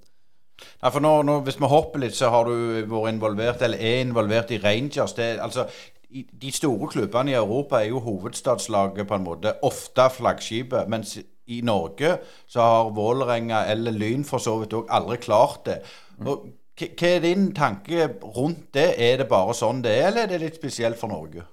Nei, 0.81 0.91
for 0.91 1.01
nå, 1.01 1.13
nå, 1.25 1.39
Hvis 1.45 1.57
vi 1.61 1.69
hopper 1.71 2.03
litt, 2.03 2.17
så 2.17 2.29
har 2.33 2.45
du 2.49 2.83
vært 2.89 3.15
involvert, 3.15 3.63
eller 3.65 3.81
er 3.81 4.03
involvert 4.03 4.53
i 4.53 4.59
Rangers. 4.61 5.15
Det, 5.17 5.33
altså, 5.41 5.65
de 6.11 6.51
store 6.53 6.89
klubbene 6.91 7.31
i 7.33 7.39
Europa 7.39 7.79
er 7.79 7.91
jo 7.91 8.03
hovedstadslaget, 8.03 9.07
på 9.07 9.17
en 9.17 9.25
måte. 9.25 9.55
Ofte 9.65 10.09
flaggskipet. 10.17 10.89
Mens 10.91 11.17
i 11.51 11.61
Norge 11.65 12.17
så 12.47 12.61
har 12.61 12.91
Vålerenga 12.95 13.65
eller 13.71 13.95
Lyn 13.95 14.25
for 14.27 14.43
så 14.43 14.57
vidt 14.61 14.75
òg 14.77 14.91
aldri 14.93 15.17
klart 15.23 15.65
det. 15.67 15.79
Og, 16.25 16.49
hva 16.81 17.07
er 17.07 17.23
din 17.23 17.49
tanke 17.53 18.07
rundt 18.35 18.71
det? 18.73 18.93
Er 18.97 19.19
det 19.21 19.27
bare 19.29 19.53
sånn 19.57 19.83
det 19.83 19.91
er, 19.97 20.07
eller 20.09 20.23
er 20.23 20.31
det 20.31 20.43
litt 20.45 20.57
spesielt 20.57 20.97
for 20.99 21.11
Norge? 21.11 21.43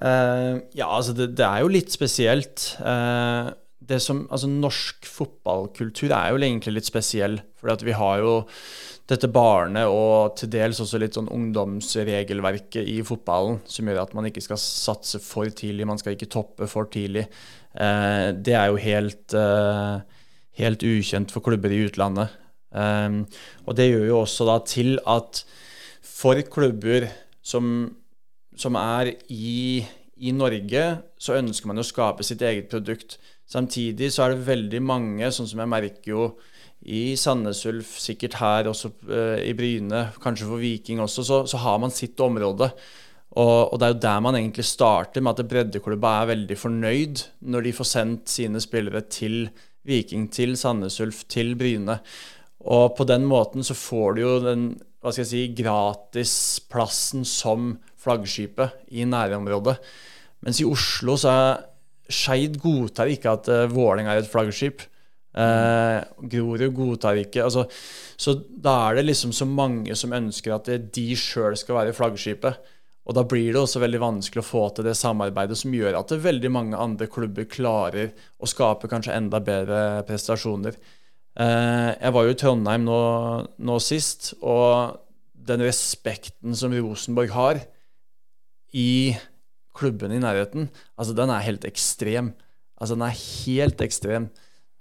Uh, 0.00 0.62
ja, 0.72 0.86
altså 0.88 1.12
det, 1.12 1.34
det, 1.36 1.44
er 1.44 1.60
jo 1.60 1.72
litt 1.74 1.92
spesielt. 1.92 2.70
Uh, 2.80 3.50
det 3.80 3.98
som, 4.04 4.26
altså 4.30 4.48
Norsk 4.50 5.06
fotballkultur 5.08 6.12
er 6.12 6.30
jo 6.30 6.40
egentlig 6.40 6.76
litt 6.76 6.88
spesiell. 6.88 7.38
For 7.60 7.84
vi 7.84 7.96
har 7.96 8.20
jo 8.20 8.34
dette 9.10 9.30
barne- 9.32 9.86
og 9.90 10.36
til 10.38 10.50
dels 10.52 10.80
også 10.82 11.00
litt 11.00 11.16
sånn 11.16 11.30
ungdomsregelverket 11.32 12.86
i 12.86 13.00
fotballen 13.06 13.58
som 13.66 13.88
gjør 13.88 14.02
at 14.04 14.12
man 14.14 14.28
ikke 14.28 14.44
skal 14.44 14.60
satse 14.60 15.18
for 15.24 15.50
tidlig, 15.50 15.88
man 15.88 15.98
skal 15.98 16.14
ikke 16.14 16.30
toppe 16.30 16.68
for 16.70 16.90
tidlig. 16.92 17.26
Eh, 17.74 18.30
det 18.36 18.54
er 18.54 18.70
jo 18.70 18.76
helt, 18.76 19.34
eh, 19.34 20.00
helt, 20.60 20.82
ukjent 20.82 21.30
for 21.30 21.40
klubber 21.40 21.72
i 21.72 21.86
utlandet. 21.88 22.30
Eh, 22.72 23.24
og 23.66 23.76
det 23.76 23.90
gjør 23.90 24.06
jo 24.06 24.20
også 24.22 24.46
da 24.46 24.58
til 24.64 24.98
at 25.06 25.44
for 26.02 26.40
klubber 26.42 27.08
som, 27.42 27.96
som 28.54 28.76
er 28.76 29.14
i, 29.28 29.84
i 30.20 30.30
Norge, 30.30 31.02
så 31.18 31.38
ønsker 31.40 31.66
man 31.66 31.78
å 31.78 31.86
skape 31.86 32.22
sitt 32.22 32.42
eget 32.42 32.68
produkt. 32.70 33.18
Samtidig 33.50 34.12
så 34.14 34.24
er 34.24 34.34
det 34.34 34.46
veldig 34.46 34.80
mange, 34.86 35.30
sånn 35.34 35.48
som 35.50 35.62
jeg 35.62 35.72
merker 35.72 36.12
jo 36.12 36.24
i 36.80 37.16
Sandnes 37.18 37.60
Ulf, 37.68 37.96
sikkert 38.00 38.38
her 38.40 38.70
også 38.70 38.92
uh, 39.10 39.38
i 39.42 39.52
Bryne, 39.58 40.06
kanskje 40.22 40.48
for 40.48 40.62
Viking 40.62 41.02
også, 41.02 41.24
så, 41.26 41.40
så 41.50 41.60
har 41.60 41.80
man 41.82 41.92
sitt 41.92 42.20
område. 42.24 42.70
Og, 43.30 43.72
og, 43.72 43.76
det 43.78 43.86
er 43.86 43.92
jo 43.94 44.02
der 44.06 44.22
man 44.24 44.38
egentlig 44.38 44.66
starter, 44.66 45.22
med 45.22 45.38
at 45.38 45.50
breddeklubba 45.50 46.14
er 46.20 46.30
veldig 46.32 46.58
fornøyd 46.58 47.24
når 47.52 47.66
de 47.66 47.74
får 47.76 47.90
sendt 47.90 48.32
sine 48.32 48.62
spillere 48.62 49.02
til 49.12 49.42
Viking, 49.86 50.28
til 50.32 50.56
Sandnes 50.58 50.98
Ulf, 51.02 51.24
til 51.30 51.52
Bryne. 51.58 52.00
Og 52.70 52.94
på 52.96 53.06
den 53.08 53.26
måten 53.28 53.66
så 53.66 53.76
får 53.76 54.16
du 54.16 54.24
jo 54.24 54.36
den 54.44 54.70
hva 55.00 55.14
skal 55.14 55.24
jeg 55.24 55.30
si, 55.30 55.62
gratisplassen 55.62 57.22
som 57.24 57.70
flaggskipet 58.00 58.82
i 58.92 59.06
nærområdet. 59.08 59.78
Mens 60.44 60.60
i 60.60 60.66
Oslo 60.68 61.14
så 61.20 61.32
er 61.32 61.62
Skeid 62.10 62.58
godtar 62.62 63.10
ikke 63.12 63.34
at 63.36 63.50
uh, 63.52 63.66
Vålerenga 63.70 64.14
er 64.14 64.24
et 64.24 64.30
flaggskip. 64.30 64.84
Uh, 65.30 66.02
Grorud 66.26 66.72
godtar 66.74 67.20
ikke 67.20 67.44
altså, 67.44 67.62
Så 68.18 68.32
da 68.50 68.72
er 68.88 68.96
det 68.98 69.04
liksom 69.04 69.30
så 69.30 69.46
mange 69.46 69.94
som 69.94 70.10
ønsker 70.16 70.56
at 70.56 70.70
de 70.90 71.04
sjøl 71.14 71.54
skal 71.58 71.78
være 71.78 71.94
flaggskipet. 71.94 72.58
Og 73.08 73.16
da 73.16 73.24
blir 73.26 73.54
det 73.54 73.60
også 73.62 73.80
veldig 73.82 74.00
vanskelig 74.02 74.42
å 74.42 74.46
få 74.46 74.64
til 74.74 74.86
det 74.86 74.96
samarbeidet 74.98 75.56
som 75.58 75.72
gjør 75.74 75.96
at 75.98 76.12
veldig 76.22 76.50
mange 76.52 76.78
andre 76.78 77.08
klubber 77.10 77.46
klarer 77.50 78.12
å 78.38 78.48
skape 78.50 78.90
kanskje 78.90 79.16
enda 79.16 79.40
bedre 79.42 80.02
prestasjoner. 80.08 80.76
Uh, 81.38 81.94
jeg 81.94 82.14
var 82.14 82.26
jo 82.26 82.34
i 82.34 82.38
Trondheim 82.38 82.84
nå, 82.86 83.00
nå 83.62 83.78
sist, 83.82 84.34
og 84.42 84.98
den 85.50 85.64
respekten 85.64 86.54
som 86.58 86.74
Rosenborg 86.74 87.32
har 87.34 87.62
i 88.76 89.16
klubbene 89.76 90.18
i 90.18 90.22
nærheten, 90.22 90.68
altså 90.98 91.14
den 91.16 91.32
er 91.32 91.46
helt 91.46 91.64
ekstrem. 91.68 92.32
Altså 92.80 92.96
den 92.96 93.04
er 93.06 93.16
helt 93.16 93.82
ekstrem. 93.84 94.28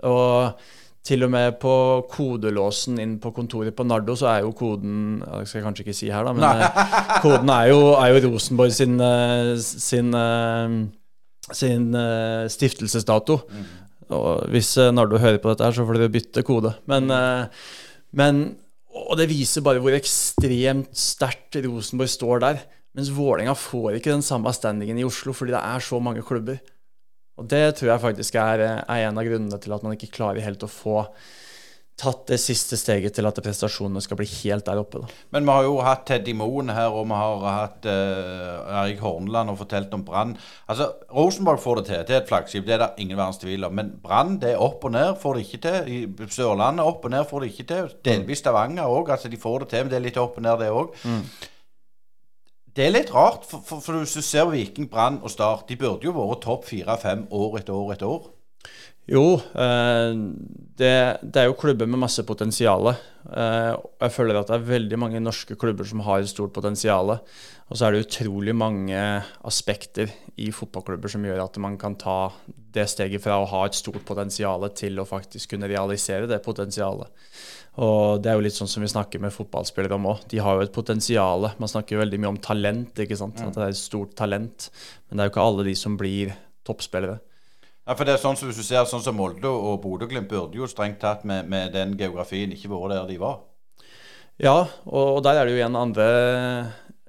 Og 0.07 0.59
til 1.05 1.23
og 1.25 1.31
med 1.31 1.57
på 1.61 1.73
kodelåsen 2.11 2.99
inn 3.01 3.17
på 3.23 3.31
kontoret 3.35 3.75
på 3.75 3.85
Nardo, 3.87 4.15
så 4.19 4.29
er 4.33 4.43
jo 4.43 4.53
koden 4.55 5.19
Det 5.23 5.47
skal 5.47 5.59
jeg 5.59 5.65
kanskje 5.65 5.85
ikke 5.85 5.97
si 5.97 6.09
her, 6.11 6.27
da, 6.27 6.33
men 6.35 6.43
Nei. 6.43 6.69
koden 7.23 7.51
er 7.53 7.69
jo, 7.71 7.81
er 7.95 8.13
jo, 8.13 8.31
Rosenborg 8.33 8.75
sin, 8.75 8.97
eh, 9.03 9.53
sin, 9.59 10.13
eh, 10.15 10.75
sin 11.55 11.87
stiftelsesdato. 12.51 13.39
Mm. 13.47 13.69
Og 14.19 14.49
hvis 14.53 14.73
Nardo 14.93 15.19
hører 15.21 15.39
på 15.41 15.51
dette, 15.51 15.65
her, 15.65 15.75
så 15.75 15.85
får 15.85 15.99
dere 15.99 16.13
bytte 16.13 16.43
kode. 16.45 16.73
Men, 16.89 17.11
men 18.11 18.41
Og 18.89 19.15
det 19.19 19.29
viser 19.29 19.61
bare 19.61 19.79
hvor 19.79 19.93
ekstremt 19.93 20.97
sterkt 20.97 21.59
Rosenborg 21.63 22.09
står 22.09 22.41
der. 22.43 22.63
Mens 22.97 23.11
Vålerenga 23.13 23.53
får 23.57 23.99
ikke 23.99 24.13
den 24.15 24.25
samme 24.25 24.51
standingen 24.55 24.97
i 24.97 25.05
Oslo 25.07 25.35
fordi 25.35 25.53
det 25.55 25.61
er 25.61 25.83
så 25.85 25.99
mange 26.01 26.25
klubber. 26.25 26.61
Og 27.39 27.47
det 27.47 27.65
tror 27.79 27.93
jeg 27.93 28.03
faktisk 28.03 28.39
er, 28.41 28.65
er, 28.81 29.03
en 29.07 29.19
av 29.19 29.27
grunnene 29.27 29.59
til 29.61 29.75
at 29.75 29.85
man 29.85 29.95
ikke 29.95 30.11
klarer 30.17 30.43
helt 30.43 30.65
å 30.65 30.71
få 30.71 31.03
tatt 31.99 32.29
det 32.31 32.37
siste 32.39 32.77
steget 32.79 33.11
til 33.15 33.27
at 33.27 33.39
prestasjonene 33.43 33.99
skal 34.03 34.15
bli 34.19 34.27
helt 34.29 34.63
der 34.67 34.79
oppe. 34.79 35.01
Da. 35.03 35.17
Men 35.35 35.43
vi 35.47 35.51
har 35.51 35.65
jo 35.67 35.73
hatt 35.83 36.05
Teddy 36.07 36.31
Moen 36.39 36.71
her, 36.71 36.93
og 36.95 37.09
vi 37.09 37.17
har 37.19 37.43
hatt 37.43 37.87
uh, 37.91 38.77
Erik 38.85 39.01
Horneland 39.03 39.51
og 39.51 39.59
fortalt 39.59 39.95
om 39.97 40.05
Brann. 40.07 40.31
Altså, 40.71 40.87
Rosenborg 41.11 41.59
får 41.63 41.81
det 41.81 41.85
til. 41.89 42.05
Det 42.07 42.15
er 42.15 42.21
et 42.21 42.31
flaggskip, 42.31 42.65
det 42.67 42.77
er 42.77 42.83
det 42.85 42.89
ingen 43.03 43.19
verdens 43.19 43.41
tvil 43.43 43.67
om. 43.67 43.75
Men 43.75 43.91
Brann, 44.03 44.37
det 44.39 44.53
er 44.53 44.63
opp 44.63 44.87
og 44.87 44.95
ned, 44.95 45.11
får 45.19 45.35
det 45.35 45.45
ikke 45.45 45.61
til. 45.67 45.91
I 45.91 46.31
Sørlandet 46.39 46.87
opp 46.87 47.03
og 47.03 47.15
ned 47.15 47.27
får 47.27 47.43
det 47.43 47.53
ikke 47.53 47.69
til. 47.73 47.93
Delvis 48.07 48.43
Stavanger 48.45 48.87
òg. 48.87 49.11
Altså, 49.17 49.31
de 49.31 49.43
får 49.43 49.65
det 49.65 49.71
til, 49.75 49.85
men 49.85 49.91
det 49.91 49.99
er 49.99 50.07
litt 50.07 50.23
opp 50.23 50.39
og 50.39 50.47
ned, 50.47 50.63
det 50.63 50.71
òg. 50.71 50.95
Mm. 51.03 51.23
Det 52.79 52.85
er 52.87 52.93
litt 52.93 53.09
rart, 53.11 53.43
for, 53.43 53.59
for, 53.59 53.83
for 53.83 53.99
hvis 53.99 54.13
du 54.15 54.23
ser 54.23 54.45
Viking, 54.47 54.85
Brann 54.87 55.17
og 55.19 55.33
Start, 55.33 55.65
de 55.67 55.75
burde 55.75 56.07
jo 56.07 56.13
vært 56.15 56.45
topp 56.45 56.63
fire-fem 56.69 57.25
år 57.35 57.57
etter 57.59 57.75
år 57.75 57.89
etter 57.91 58.07
år. 58.07 58.29
Jo, 59.09 59.39
eh, 59.57 60.11
det, 60.77 60.95
det, 61.23 61.41
er 61.41 61.47
jo 61.47 61.57
klubber 61.57 61.89
med 61.89 62.01
masse 62.03 62.21
potensial. 62.27 62.91
Eh, 62.91 63.71
jeg 63.73 64.13
føler 64.13 64.37
at 64.37 64.51
det 64.51 64.59
er 64.59 64.67
veldig 64.67 64.99
mange 65.01 65.21
norske 65.23 65.57
klubber 65.59 65.87
som 65.87 66.03
har 66.05 66.21
et 66.21 66.29
stort 66.29 66.53
potensial. 66.53 67.15
Og 67.69 67.77
så 67.77 67.87
er 67.87 67.95
det 67.95 68.05
utrolig 68.05 68.53
mange 68.57 68.99
aspekter 69.45 70.11
i 70.41 70.51
fotballklubber 70.53 71.11
som 71.11 71.25
gjør 71.25 71.41
at 71.43 71.57
man 71.61 71.77
kan 71.81 71.97
ta 71.99 72.31
det 72.73 72.85
steget 72.89 73.23
fra 73.23 73.39
å 73.41 73.47
ha 73.49 73.63
et 73.65 73.77
stort 73.77 74.03
potensial 74.05 74.67
til 74.77 75.01
å 75.01 75.07
faktisk 75.09 75.55
kunne 75.55 75.69
realisere 75.69 76.29
det 76.29 76.41
potensialet. 76.45 77.09
Og 77.79 78.19
det 78.21 78.29
er 78.29 78.37
jo 78.37 78.43
litt 78.43 78.57
sånn 78.57 78.69
som 78.69 78.83
vi 78.83 78.91
snakker 78.91 79.21
med 79.23 79.33
fotballspillere 79.33 79.95
om 79.95 80.09
òg. 80.11 80.25
De 80.29 80.41
har 80.43 80.57
jo 80.57 80.65
et 80.67 80.75
potensial. 80.75 81.49
Man 81.61 81.71
snakker 81.71 81.95
jo 81.95 82.03
veldig 82.03 82.19
mye 82.21 82.33
om 82.33 82.41
talent, 82.43 83.01
ikke 83.05 83.17
sant. 83.17 83.39
Mm. 83.39 83.49
At 83.49 83.57
det 83.57 83.65
er 83.65 83.73
et 83.73 83.81
stort 83.81 84.13
talent. 84.19 84.69
Men 85.07 85.17
det 85.17 85.23
er 85.23 85.29
jo 85.29 85.33
ikke 85.33 85.47
alle 85.49 85.65
de 85.69 85.75
som 85.79 85.97
blir 85.97 86.33
toppspillere. 86.67 87.17
Ja, 87.89 87.95
for 87.97 88.05
det 88.05 88.13
er 88.13 88.21
sånn 88.21 88.37
som 88.37 88.51
Hvis 88.51 88.59
du 88.61 88.67
ser 88.67 88.85
sånn 88.85 89.01
som 89.01 89.17
Molde 89.17 89.49
og 89.49 89.79
Bodø-Glimt 89.81 90.29
burde 90.29 90.59
jo 90.59 90.67
strengt 90.69 90.99
tatt 91.01 91.23
med, 91.25 91.47
med, 91.49 91.71
den 91.73 91.95
geografien 91.97 92.53
ikke 92.53 92.69
vært 92.69 92.93
der 92.93 93.07
de 93.09 93.17
var. 93.17 93.39
Ja, 94.37 94.59
og, 94.85 95.15
og 95.17 95.23
der 95.25 95.39
er 95.39 95.47
det 95.47 95.55
jo 95.55 95.59
igjen 95.59 95.75
andre 95.75 96.05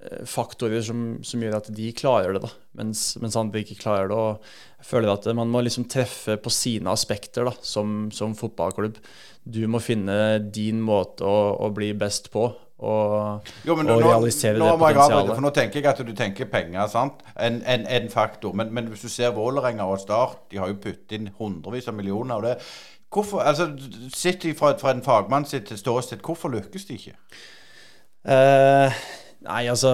eh, 0.01 0.23
faktorer 0.25 0.81
som, 0.83 1.21
som, 1.21 1.45
gjør 1.45 1.59
at 1.59 1.69
de 1.77 1.91
klarer 1.93 2.35
det, 2.35 2.43
da, 2.47 2.51
mens, 2.81 3.05
mens, 3.21 3.37
andre 3.37 3.61
ikke 3.61 3.77
klarer 3.83 4.09
det. 4.09 4.17
og 4.17 4.81
Jeg 4.81 4.89
føler 4.89 5.13
at 5.13 5.29
man 5.37 5.53
må 5.53 5.61
liksom 5.63 5.85
treffe 5.93 6.39
på 6.41 6.55
sine 6.55 6.97
aspekter 6.97 7.45
da, 7.51 7.53
som, 7.61 8.09
som 8.17 8.33
fotballklubb 8.39 8.97
du 9.45 9.61
må 9.69 9.85
finne 9.85 10.41
din 10.53 10.81
måte 10.85 11.29
å, 11.29 11.61
å 11.61 11.71
bli 11.77 11.93
best 11.97 12.33
på. 12.33 12.49
Og, 12.81 13.49
jo, 13.67 13.75
og 13.75 13.85
nå, 13.85 13.99
realisere 14.01 14.57
nå, 14.57 14.65
det 14.65 14.79
potensialet. 14.81 15.35
For 15.35 15.45
nå 15.45 15.53
tenker 15.57 15.83
jeg 15.83 15.91
at 15.91 16.01
du 16.07 16.13
tenker 16.17 16.49
penger, 16.49 16.87
sant? 16.89 17.21
En, 17.37 17.61
en, 17.69 17.85
en 17.85 18.09
faktor. 18.13 18.55
Men, 18.57 18.73
men, 18.75 18.89
hvis 18.89 19.05
du 19.05 19.13
ser 19.13 19.35
Vålerenga 19.37 19.85
og 19.85 20.01
Start, 20.01 20.47
de 20.51 20.63
har 20.63 20.73
jo 20.73 20.79
puttet 20.81 21.19
inn 21.19 21.29
hundrevis 21.39 21.91
av 21.93 21.99
millioner 21.99 22.39
av 22.39 22.47
det. 22.47 22.57
Hvorfor, 23.13 23.45
altså, 23.45 23.69
Sett 24.15 24.47
fra, 24.57 24.73
fra 24.81 24.95
en 24.95 25.05
fagmann 25.05 25.45
sitt 25.49 25.73
ståsted, 25.77 26.23
hvorfor 26.25 26.53
lykkes 26.55 26.89
de 26.89 26.97
ikke? 26.97 27.17
Uh, 28.25 28.97
Nei, 29.40 29.62
altså 29.73 29.90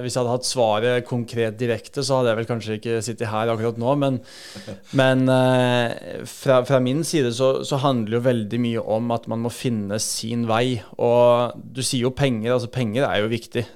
Hvis 0.00 0.14
jeg 0.14 0.22
hadde 0.22 0.34
hatt 0.38 0.48
svaret 0.48 1.08
konkret 1.08 1.58
direkte, 1.60 2.00
så 2.00 2.20
hadde 2.20 2.30
jeg 2.30 2.38
vel 2.38 2.48
kanskje 2.48 2.76
ikke 2.78 3.00
sittet 3.04 3.28
her 3.28 3.50
akkurat 3.52 3.76
nå. 3.80 3.92
Men, 4.00 4.18
men 5.00 5.26
eh, 5.32 6.22
fra, 6.30 6.62
fra, 6.68 6.80
min 6.80 7.02
side 7.04 7.34
så, 7.36 7.50
så, 7.66 7.80
handler 7.82 8.14
det 8.14 8.16
jo 8.16 8.26
veldig 8.30 8.60
mye 8.64 8.84
om 8.96 9.12
at 9.12 9.28
man 9.28 9.44
må 9.44 9.52
finne 9.52 10.00
sin 10.00 10.46
vei. 10.48 10.78
Og 10.96 11.60
du 11.60 11.82
sier 11.84 12.06
jo 12.06 12.14
penger. 12.16 12.54
Altså 12.54 12.72
penger 12.72 13.04
er 13.08 13.20
jo 13.20 13.32
viktig. 13.32 13.66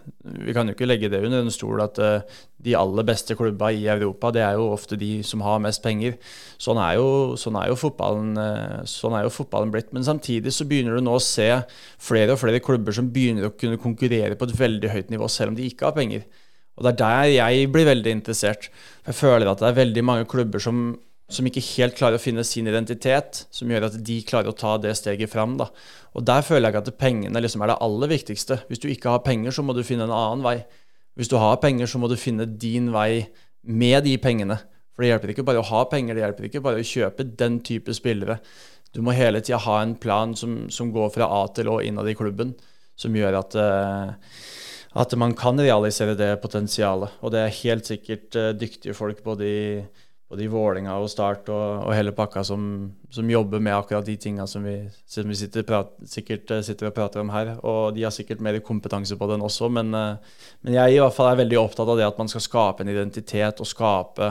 Vi 0.47 0.57
kan 0.57 0.71
jo 0.71 0.77
ikke 0.77 0.89
legge 0.89 1.13
det 1.13 1.21
under 1.27 1.45
en 1.45 1.53
stol 1.53 1.85
at 1.85 2.01
eh, 2.01 2.41
de 2.65 2.75
aller 2.77 3.07
beste 3.09 3.35
klubba 3.39 3.71
i 3.73 3.87
Europa, 3.89 4.31
det 4.35 4.43
er 4.45 4.59
jo 4.59 4.69
ofte 4.75 4.99
de 5.01 5.23
som 5.27 5.41
har 5.45 5.63
mest 5.65 5.83
penger. 5.85 6.19
Sånn 6.61 6.81
er 6.83 6.99
jo, 6.99 7.09
sånn 7.41 7.57
er 7.61 7.71
jo, 7.71 7.79
fotballen, 7.81 8.35
eh, 8.41 8.83
sånn 8.91 9.17
er 9.17 9.25
jo 9.25 9.33
fotballen 9.33 9.73
blitt. 9.73 9.93
Men 9.97 10.05
samtidig 10.05 10.53
så 10.53 10.67
begynner 10.69 10.99
du 10.99 11.05
nå 11.07 11.17
å 11.17 11.25
se 11.25 11.49
flere 12.03 12.37
og 12.37 12.43
flere 12.43 12.61
klubber 12.65 12.97
som 12.97 13.09
begynner 13.13 13.49
å 13.49 13.57
kunne 13.57 13.81
konkurrere 13.81 14.37
på 14.37 14.49
et 14.49 14.57
veldig 14.59 14.93
høyt 14.93 15.13
nivå, 15.15 15.29
selv 15.29 15.55
om 15.55 15.61
de 15.61 15.69
ikke 15.71 15.89
har 15.89 15.97
penger. 15.97 16.27
Og 16.77 16.85
det 16.85 16.93
er 16.93 17.01
der 17.01 17.31
jeg 17.35 17.71
blir 17.73 17.89
veldig 17.89 18.13
interessert. 18.19 18.69
Jeg 19.07 19.17
føler 19.17 19.49
at 19.51 19.61
det 19.61 19.69
er 19.71 19.81
veldig 19.81 20.05
mange 20.05 20.29
klubber 20.29 20.63
som, 20.63 20.99
som 21.29 21.49
ikke 21.49 21.65
helt 21.75 21.97
klarer 21.99 22.21
å 22.21 22.23
finne 22.23 22.45
sin 22.45 22.69
identitet, 22.71 23.45
som 23.53 23.69
gjør 23.69 23.89
at 23.89 23.99
de 24.05 24.21
klarer 24.27 24.53
å 24.53 24.57
ta 24.57 24.77
det 24.81 24.95
steget 25.01 25.33
fram. 25.33 25.57
Da. 25.61 25.71
Og 26.17 26.25
der 26.29 26.45
føler 26.47 26.71
jeg 26.71 26.81
at 26.81 27.01
pengene 27.01 27.41
liksom 27.41 27.65
er 27.65 27.73
det 27.73 27.81
aller 27.85 28.13
viktigste. 28.13 28.63
Hvis 28.69 28.81
du 28.85 28.89
ikke 28.93 29.17
har 29.17 29.25
penger, 29.25 29.53
så 29.53 29.65
må 29.65 29.77
du 29.77 29.85
finne 29.87 30.09
en 30.09 30.17
annen 30.17 30.45
vei. 30.45 30.59
Hvis 31.19 31.31
du 31.31 31.37
har 31.41 31.61
penger, 31.63 31.89
så 31.91 31.99
må 32.01 32.09
du 32.09 32.17
finne 32.21 32.47
din 32.47 32.91
vei 32.95 33.27
med 33.63 34.05
de 34.07 34.17
pengene. 34.23 34.57
For 34.95 35.05
det 35.05 35.13
hjelper 35.13 35.33
ikke 35.33 35.47
bare 35.49 35.63
å 35.63 35.69
ha 35.71 35.85
penger, 35.91 36.17
det 36.17 36.25
hjelper 36.25 36.49
ikke 36.49 36.63
bare 36.65 36.83
å 36.83 36.87
kjøpe 36.87 37.27
den 37.41 37.61
type 37.67 37.95
spillere. 37.97 38.41
Du 38.95 39.03
må 39.07 39.15
hele 39.15 39.43
tida 39.43 39.61
ha 39.63 39.79
en 39.83 39.95
plan 40.01 40.35
som, 40.37 40.65
som, 40.73 40.91
går 40.93 41.13
fra 41.15 41.29
A 41.31 41.45
til 41.55 41.71
Å 41.71 41.79
innad 41.87 42.09
i 42.11 42.17
klubben, 42.19 42.57
som 42.99 43.15
gjør 43.15 43.39
at, 43.39 43.57
uh, 43.57 44.11
at 44.99 45.15
man 45.19 45.35
kan 45.39 45.61
realisere 45.63 46.17
det 46.19 46.35
potensialet. 46.43 47.21
Og 47.23 47.35
det 47.35 47.45
er 47.45 47.59
helt 47.63 47.91
sikkert 47.91 48.39
uh, 48.39 48.51
dyktige 48.59 48.97
folk 48.99 49.23
både 49.27 49.47
i 49.47 49.63
både 50.31 50.45
i 50.45 50.51
Vålinga 50.51 50.95
og 51.03 51.11
Start 51.11 51.49
og, 51.51 51.89
og 51.89 51.95
hele 51.97 52.13
pakka 52.15 52.45
som, 52.47 52.63
som, 53.11 53.31
jobber 53.31 53.63
med 53.63 53.75
akkurat 53.75 54.07
de 54.07 54.15
tinga 54.21 54.47
som 54.47 54.63
vi, 54.63 54.77
som 55.11 55.27
vi 55.27 55.39
sitter, 55.39 55.67
prat, 55.67 55.91
sikkert 56.07 56.53
eh, 56.55 56.63
sitter 56.67 56.91
og 56.91 56.95
prater 56.95 57.25
om 57.25 57.33
her. 57.35 57.57
Og 57.67 57.97
de 57.97 58.07
har 58.07 58.15
sikkert 58.15 58.45
mer 58.47 58.61
kompetanse 58.63 59.19
på 59.19 59.31
den 59.33 59.43
også, 59.43 59.69
men, 59.75 59.91
eh, 59.95 60.47
men, 60.63 60.77
jeg 60.79 60.95
i 60.95 61.03
hvert 61.03 61.17
fall 61.17 61.33
er 61.33 61.43
veldig 61.43 61.59
opptatt 61.59 61.91
av 61.91 61.99
det 61.99 62.07
at 62.07 62.23
man 62.23 62.31
skal 62.31 62.47
skape 62.47 62.87
en 62.87 62.93
identitet 62.95 63.59
og 63.59 63.67
skape 63.67 64.31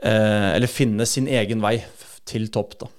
eh, 0.00 0.48
Eller 0.56 0.72
finne 0.72 1.06
sin 1.06 1.28
egen 1.28 1.60
vei 1.60 1.76
til 2.24 2.48
topp, 2.48 2.80
da. 2.80 2.92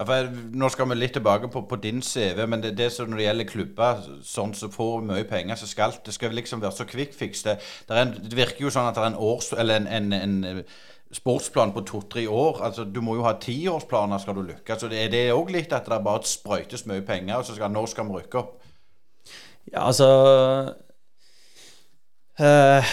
Ja, 0.00 0.06
for 0.08 0.34
nå 0.56 0.68
skal 0.72 0.88
vi 0.90 0.96
litt 0.96 1.12
tilbake 1.14 1.46
på, 1.52 1.62
på 1.68 1.78
din 1.78 2.00
CV, 2.02 2.42
men 2.48 2.62
det, 2.64 2.72
det 2.78 2.90
når 2.98 3.18
det 3.20 3.24
gjelder 3.28 3.50
klubber 3.52 4.06
sånn 4.26 4.54
som 4.56 4.72
får 4.72 5.02
mye 5.06 5.26
penger, 5.28 5.60
så 5.60 5.68
skal 5.68 5.94
det 6.02 6.14
skal 6.16 6.34
liksom 6.34 6.62
være 6.62 6.74
så 6.74 6.86
fix. 6.90 7.44
Det, 7.46 7.60
det, 7.86 8.06
det 8.24 8.38
virker 8.38 8.64
jo 8.64 8.72
sånn 8.72 8.88
at 8.88 8.96
det 8.96 9.04
er 9.04 9.12
en 9.12 9.20
års... 9.30 9.52
Eller 9.52 9.84
en, 9.84 9.90
en, 10.14 10.14
en 10.16 10.64
sportsplan 11.14 11.72
på 11.74 11.82
to-tre 11.86 12.26
år. 12.28 12.62
Altså, 12.62 12.84
Du 12.84 13.00
må 13.02 13.16
jo 13.18 13.26
ha 13.26 13.34
tiårsplaner 13.38 14.22
skal 14.22 14.36
du 14.38 14.44
lykkes. 14.46 14.80
Så 14.80 14.90
det, 14.90 15.04
er 15.04 15.12
det 15.12 15.24
òg 15.34 15.50
litt 15.52 15.72
at 15.74 15.88
det 15.90 16.02
bare 16.04 16.26
sprøytes 16.26 16.86
mye 16.86 17.02
penger, 17.06 17.40
og 17.40 17.46
så 17.46 17.56
skal 17.56 17.72
nå 17.74 17.86
skal 17.90 18.06
vi 18.08 18.20
rykke 18.20 18.42
opp? 18.42 18.60
Ja, 19.70 19.86
altså 19.86 20.06
øh, 22.40 22.92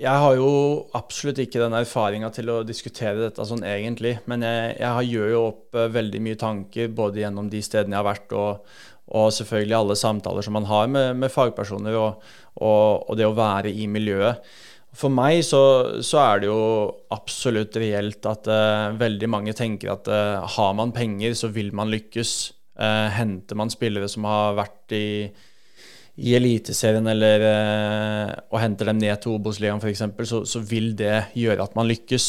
Jeg 0.00 0.22
har 0.24 0.34
jo 0.34 0.52
absolutt 0.96 1.42
ikke 1.42 1.60
den 1.60 1.76
erfaringa 1.76 2.30
til 2.32 2.48
å 2.50 2.62
diskutere 2.64 3.26
dette 3.26 3.44
sånn 3.44 3.66
egentlig. 3.66 4.16
Men 4.30 4.46
jeg, 4.46 4.78
jeg 4.80 5.10
gjør 5.10 5.34
jo 5.34 5.42
opp 5.50 5.76
uh, 5.76 5.90
veldig 5.92 6.22
mye 6.24 6.38
tanker 6.40 6.88
både 6.88 7.20
gjennom 7.20 7.50
de 7.52 7.60
stedene 7.62 7.98
jeg 7.98 8.00
har 8.00 8.08
vært, 8.08 8.32
og, 8.32 8.72
og 9.12 9.28
selvfølgelig 9.36 9.76
alle 9.76 9.98
samtaler 9.98 10.46
som 10.46 10.56
man 10.56 10.70
har 10.70 10.88
med, 10.88 11.12
med 11.20 11.34
fagpersoner, 11.34 11.98
og, 11.98 12.24
og, 12.62 13.10
og 13.10 13.20
det 13.20 13.28
å 13.28 13.36
være 13.36 13.74
i 13.74 13.90
miljøet. 13.90 14.40
For 14.96 15.12
meg 15.12 15.44
så, 15.46 15.62
så, 16.02 16.18
er 16.18 16.40
det 16.42 16.48
jo 16.50 16.62
absolutt 17.14 17.76
reelt 17.78 18.26
at 18.26 18.48
uh, 18.50 18.96
veldig 18.98 19.28
mange 19.30 19.54
tenker 19.56 19.92
at 19.92 20.10
uh, 20.10 20.42
har 20.56 20.72
man 20.78 20.94
penger, 20.94 21.36
så 21.38 21.52
vil 21.54 21.70
man 21.76 21.92
lykkes. 21.92 22.32
Uh, 22.80 23.06
henter 23.14 23.58
man 23.60 23.70
spillere 23.70 24.08
som 24.10 24.26
har 24.26 24.56
vært 24.58 24.96
i, 24.96 25.28
i 26.18 26.34
Eliteserien, 26.34 27.06
eller 27.12 27.44
og 28.50 28.58
henter 28.58 28.90
dem 28.90 28.98
ned 29.00 29.22
til 29.22 29.36
Obos-ligaen 29.36 29.82
f.eks., 29.82 30.02
så, 30.26 30.42
så 30.48 30.64
vil 30.66 30.92
det 30.98 31.30
gjøre 31.38 31.68
at 31.68 31.78
man 31.78 31.88
lykkes. 31.90 32.26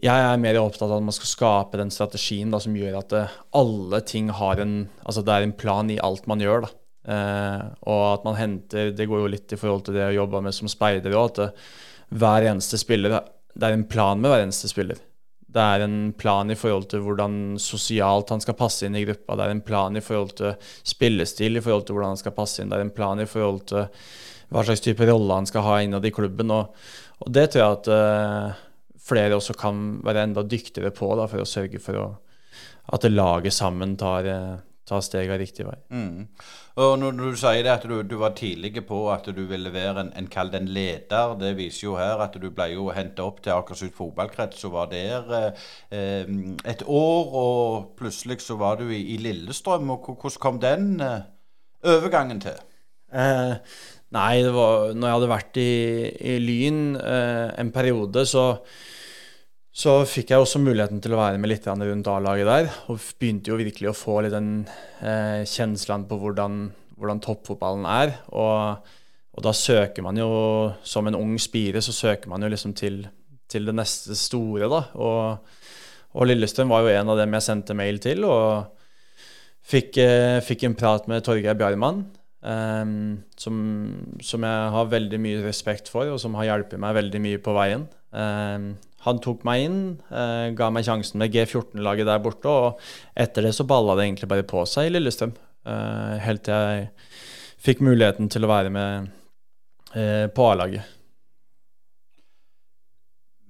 Jeg 0.00 0.26
er 0.26 0.42
mer 0.42 0.58
opptatt 0.62 0.88
av 0.88 0.98
at 0.98 1.06
man 1.06 1.14
skal 1.14 1.30
skape 1.30 1.78
den 1.78 1.92
strategien 1.94 2.50
da, 2.50 2.58
som 2.62 2.74
gjør 2.76 2.98
at 3.02 3.14
alle 3.56 4.00
ting 4.08 4.30
har 4.32 4.62
en 4.62 4.74
Altså 5.04 5.22
det 5.26 5.34
er 5.34 5.44
en 5.44 5.56
plan 5.60 5.90
i 5.92 6.00
alt 6.02 6.26
man 6.30 6.40
gjør. 6.42 6.66
da. 6.66 6.79
Eh, 7.00 7.60
og 7.88 8.02
at 8.10 8.26
man 8.26 8.36
henter 8.36 8.90
Det 8.92 9.06
går 9.08 9.22
jo 9.22 9.28
litt 9.32 9.54
i 9.54 9.56
forhold 9.56 9.86
til 9.86 9.94
det 9.96 10.02
jeg 10.02 10.18
jobba 10.18 10.42
med 10.44 10.52
som 10.52 10.68
speider 10.68 11.14
òg, 11.16 11.30
at 11.30 11.38
det, 11.38 11.46
hver 12.20 12.44
eneste 12.50 12.76
spiller 12.76 13.14
Det 13.54 13.64
er 13.64 13.72
en 13.72 13.86
plan 13.88 14.20
med 14.20 14.28
hver 14.28 14.42
eneste 14.44 14.68
spiller. 14.68 14.98
Det 15.50 15.62
er 15.62 15.82
en 15.82 16.12
plan 16.14 16.50
i 16.52 16.58
forhold 16.58 16.90
til 16.92 17.02
hvordan 17.02 17.56
sosialt 17.58 18.30
han 18.30 18.42
skal 18.42 18.58
passe 18.58 18.86
inn 18.86 18.94
i 18.94 19.02
gruppa. 19.02 19.34
Det 19.34 19.46
er 19.46 19.54
en 19.56 19.64
plan 19.66 19.96
i 19.98 20.02
forhold 20.04 20.36
til 20.38 20.74
spillestil, 20.86 21.58
i 21.58 21.62
forhold 21.64 21.88
til 21.88 21.96
hvordan 21.96 22.14
han 22.14 22.20
skal 22.20 22.36
passe 22.36 22.62
inn. 22.62 22.70
Det 22.70 22.78
er 22.78 22.84
en 22.86 22.94
plan 22.94 23.18
i 23.18 23.26
forhold 23.26 23.64
til 23.72 23.88
hva 24.50 24.62
slags 24.66 24.84
type 24.84 25.06
rolle 25.08 25.40
han 25.40 25.48
skal 25.50 25.66
ha 25.66 25.80
innad 25.82 26.06
i 26.06 26.12
klubben. 26.14 26.52
Og, 26.54 26.70
og, 27.18 27.32
det 27.34 27.48
tror 27.50 27.64
jeg 27.64 27.78
at 27.80 27.90
eh, 27.96 28.62
flere 29.10 29.38
også 29.38 29.56
kan 29.58 29.84
være 30.06 30.28
enda 30.28 30.46
dyktigere 30.46 30.94
på 30.94 31.10
da, 31.18 31.26
for 31.30 31.42
å 31.42 31.48
sørge 31.48 31.82
for 31.82 31.98
å, 31.98 32.06
at 32.94 33.10
laget 33.10 33.54
sammen 33.54 33.96
tar, 33.98 34.26
uh, 34.30 34.56
tar 34.90 35.04
steg 35.06 35.30
av 35.30 35.38
riktig 35.40 35.66
vei. 35.66 35.76
Mm. 35.94 36.26
Og 36.80 36.94
når, 37.00 37.18
du 37.18 37.38
sier 37.38 37.62
det 37.66 37.72
at 37.72 37.84
du, 37.88 37.96
du 38.06 38.16
var 38.20 38.34
tidlig 38.38 38.84
på 38.88 39.00
at 39.12 39.28
du 39.34 39.42
ville 39.48 39.72
være 39.74 40.04
en, 40.04 40.12
en 40.16 40.30
kall 40.30 40.52
en 40.56 40.70
leder, 40.70 41.34
det 41.40 41.52
viser 41.58 41.86
jo 41.86 41.96
her 41.98 42.22
at 42.24 42.38
du 42.40 42.48
ble 42.54 42.70
jo 42.72 42.88
henta 42.94 43.26
opp 43.26 43.42
til 43.44 43.54
Akershus 43.56 43.94
fotballkrets 43.96 44.64
og 44.68 44.74
var 44.78 44.90
der 44.92 45.34
eh, 45.40 46.30
et 46.72 46.84
år, 46.86 47.34
og 47.42 47.92
plutselig 48.00 48.40
så 48.46 48.58
var 48.60 48.80
du 48.80 48.88
i, 48.88 49.02
i 49.14 49.20
Lillestrøm. 49.22 49.90
og 49.94 50.10
Hvordan 50.14 50.42
kom 50.42 50.60
den 50.62 50.92
eh, 51.04 51.26
overgangen 51.86 52.42
til? 52.42 52.58
Eh, 53.10 53.56
nei, 54.14 54.32
det 54.44 54.54
var 54.54 54.94
når 54.94 55.08
jeg 55.08 55.18
hadde 55.18 55.34
vært 55.34 55.60
i, 55.60 55.72
i 56.32 56.38
Lyn 56.42 56.80
eh, 57.00 57.50
en 57.60 57.74
periode, 57.74 58.24
så 58.26 58.46
så 59.70 60.00
fikk 60.02 60.32
jeg 60.32 60.42
også 60.42 60.58
muligheten 60.58 60.98
til 61.02 61.14
å 61.14 61.20
være 61.20 61.38
med 61.38 61.52
litt 61.52 61.66
rundt 61.70 62.08
A-laget 62.10 62.48
der. 62.48 62.70
Og 62.90 62.98
begynte 63.20 63.52
jo 63.52 63.58
virkelig 63.60 63.92
å 63.92 63.96
få 63.96 64.16
litt 64.24 64.34
den 64.34 64.66
eh, 64.98 65.46
kjenslen 65.46 66.08
på 66.10 66.18
hvordan, 66.18 66.64
hvordan 66.98 67.22
toppfotballen 67.22 67.86
er. 67.86 68.16
Og, 68.34 68.90
og, 69.30 69.40
da 69.46 69.54
søker 69.54 70.02
man 70.02 70.18
jo, 70.18 70.30
som 70.82 71.06
en 71.06 71.18
ung 71.18 71.38
spire, 71.38 71.82
så 71.86 71.94
søker 71.94 72.32
man 72.32 72.42
jo 72.42 72.50
liksom 72.50 72.74
til, 72.74 73.04
til 73.50 73.70
det 73.70 73.76
neste 73.78 74.18
store, 74.18 74.66
da. 74.66 74.82
Og, 74.98 75.54
og, 76.16 76.26
Lillestrøm 76.26 76.74
var 76.74 76.82
jo 76.82 76.92
en 76.96 77.14
av 77.14 77.22
dem 77.22 77.38
jeg 77.38 77.46
sendte 77.46 77.78
mail 77.78 78.02
til, 78.02 78.26
og 78.26 78.74
fikk, 79.70 80.02
eh, 80.02 80.42
fikk 80.42 80.66
en 80.66 80.78
prat 80.82 81.06
med 81.06 81.22
Torgeir 81.22 81.54
Bjarmann. 81.54 82.08
Eh, 82.42 82.84
som, 83.38 83.64
som, 84.18 84.50
jeg 84.50 84.76
har 84.76 84.94
veldig 84.98 85.22
mye 85.22 85.46
respekt 85.46 85.94
for, 85.94 86.10
og 86.10 86.18
som 86.18 86.34
har 86.42 86.56
hjulpet 86.56 86.82
meg 86.82 86.98
veldig 87.04 87.26
mye 87.30 87.46
på 87.46 87.54
veien. 87.54 87.86
Eh, 88.10 88.72
han 89.06 89.20
tok 89.24 89.44
meg 89.48 89.64
inn, 89.64 89.80
eh, 90.12 90.50
ga 90.56 90.68
meg 90.72 90.84
sjansen 90.84 91.20
med 91.22 91.32
G14-laget 91.32 92.08
der 92.08 92.20
borte, 92.20 92.52
og 92.52 92.80
etter 93.16 93.46
det 93.46 93.54
så 93.56 93.64
balla 93.64 93.96
det 93.96 94.06
egentlig 94.08 94.28
bare 94.28 94.44
på 94.44 94.66
seg 94.68 94.90
i 94.90 94.94
Lillestrøm. 94.94 95.32
Eh, 95.64 96.16
helt 96.20 96.44
til 96.44 96.54
jeg 96.54 96.88
fikk 97.60 97.80
muligheten 97.84 98.28
til 98.32 98.44
å 98.44 98.50
være 98.50 98.72
med 98.72 99.08
eh, 99.94 100.26
på 100.32 100.48
A-laget. 100.52 100.96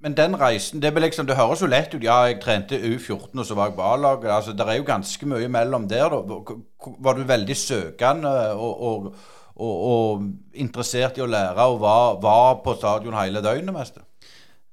Men 0.01 0.15
den 0.17 0.37
reisen 0.41 0.81
det, 0.81 0.95
liksom, 0.97 1.27
det, 1.29 1.37
høres 1.37 1.61
jo 1.61 1.69
lett 1.69 1.93
ut. 1.93 2.03
Ja, 2.03 2.23
jeg 2.31 2.39
trente 2.41 2.79
U14, 2.79 3.35
og 3.35 3.45
så 3.45 3.57
var 3.59 3.69
jeg 3.69 3.77
på 3.77 3.85
A-laget. 3.85 4.31
Altså, 4.33 4.55
det 4.57 4.65
er 4.65 4.79
jo 4.79 4.87
ganske 4.89 5.27
mye 5.29 5.51
mellom 5.53 5.89
der. 5.91 6.15
Da. 6.15 6.55
Var 7.05 7.19
du 7.19 7.27
veldig 7.29 7.57
søkende 7.59 8.33
og, 8.55 8.87
og, 8.87 9.11
og, 9.61 9.75
og 9.91 10.63
interessert 10.63 11.21
i 11.21 11.27
å 11.27 11.29
lære 11.29 11.67
og 11.75 11.83
var, 11.83 12.17
var 12.23 12.63
på 12.65 12.79
stadion 12.79 13.19
hele 13.19 13.45
døgnet 13.45 13.77
mest? 13.77 14.01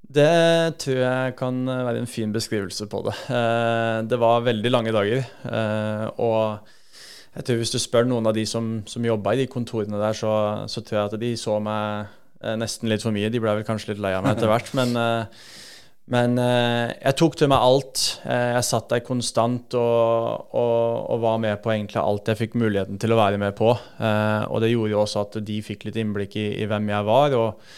Det 0.08 0.78
tror 0.80 1.00
jeg 1.02 1.36
kan 1.36 1.66
være 1.68 2.00
en 2.00 2.08
fin 2.08 2.32
beskrivelse 2.32 2.88
på 2.88 3.02
det. 3.10 3.16
Eh, 3.28 3.98
det 4.08 4.20
var 4.22 4.46
veldig 4.46 4.72
lange 4.72 4.94
dager. 4.96 5.26
Eh, 5.44 6.06
og 6.24 6.70
jeg 7.36 7.48
tror 7.48 7.60
hvis 7.60 7.74
du 7.76 7.80
spør 7.82 8.08
noen 8.08 8.30
av 8.30 8.36
de 8.38 8.46
som, 8.48 8.78
som 8.88 9.04
jobba 9.04 9.36
i 9.36 9.44
de 9.44 9.50
kontorene 9.52 10.00
der, 10.00 10.16
så, 10.16 10.32
så, 10.72 10.82
tror 10.82 11.00
jeg 11.02 11.12
at 11.12 11.20
de 11.22 11.32
så 11.38 11.58
meg 11.60 12.08
eh, 12.40 12.56
nesten 12.56 12.88
litt 12.88 13.04
for 13.04 13.16
mye. 13.16 13.32
De 13.34 13.42
ble 13.44 13.58
vel 13.60 13.68
kanskje 13.68 13.92
litt 13.94 14.04
lei 14.06 14.14
av 14.16 14.24
meg 14.24 14.38
etter 14.38 14.52
hvert. 14.54 14.72
Men, 14.80 14.96
men 16.08 16.40
jeg 16.40 17.16
tok 17.20 17.36
til 17.36 17.52
meg 17.52 17.68
alt. 17.68 18.06
Jeg 18.24 18.64
satt 18.64 18.88
der 18.94 19.04
konstant 19.04 19.76
og, 19.76 20.48
og, 20.56 21.04
og, 21.04 21.20
var 21.26 21.44
med 21.44 21.60
på 21.60 21.76
egentlig 21.76 22.00
alt 22.00 22.32
jeg 22.32 22.46
fikk 22.46 22.56
muligheten 22.56 22.96
til 23.04 23.12
å 23.12 23.20
være 23.20 23.44
med 23.44 23.60
på. 23.60 23.76
Og 23.76 24.64
det 24.64 24.72
gjorde 24.72 24.96
jo 24.96 25.04
også 25.04 25.28
at 25.28 25.40
de 25.52 25.60
fikk 25.68 25.84
litt 25.90 26.00
innblikk 26.00 26.40
i, 26.40 26.48
i 26.64 26.72
hvem 26.72 26.96
jeg 26.96 27.12
var. 27.12 27.36
og 27.44 27.78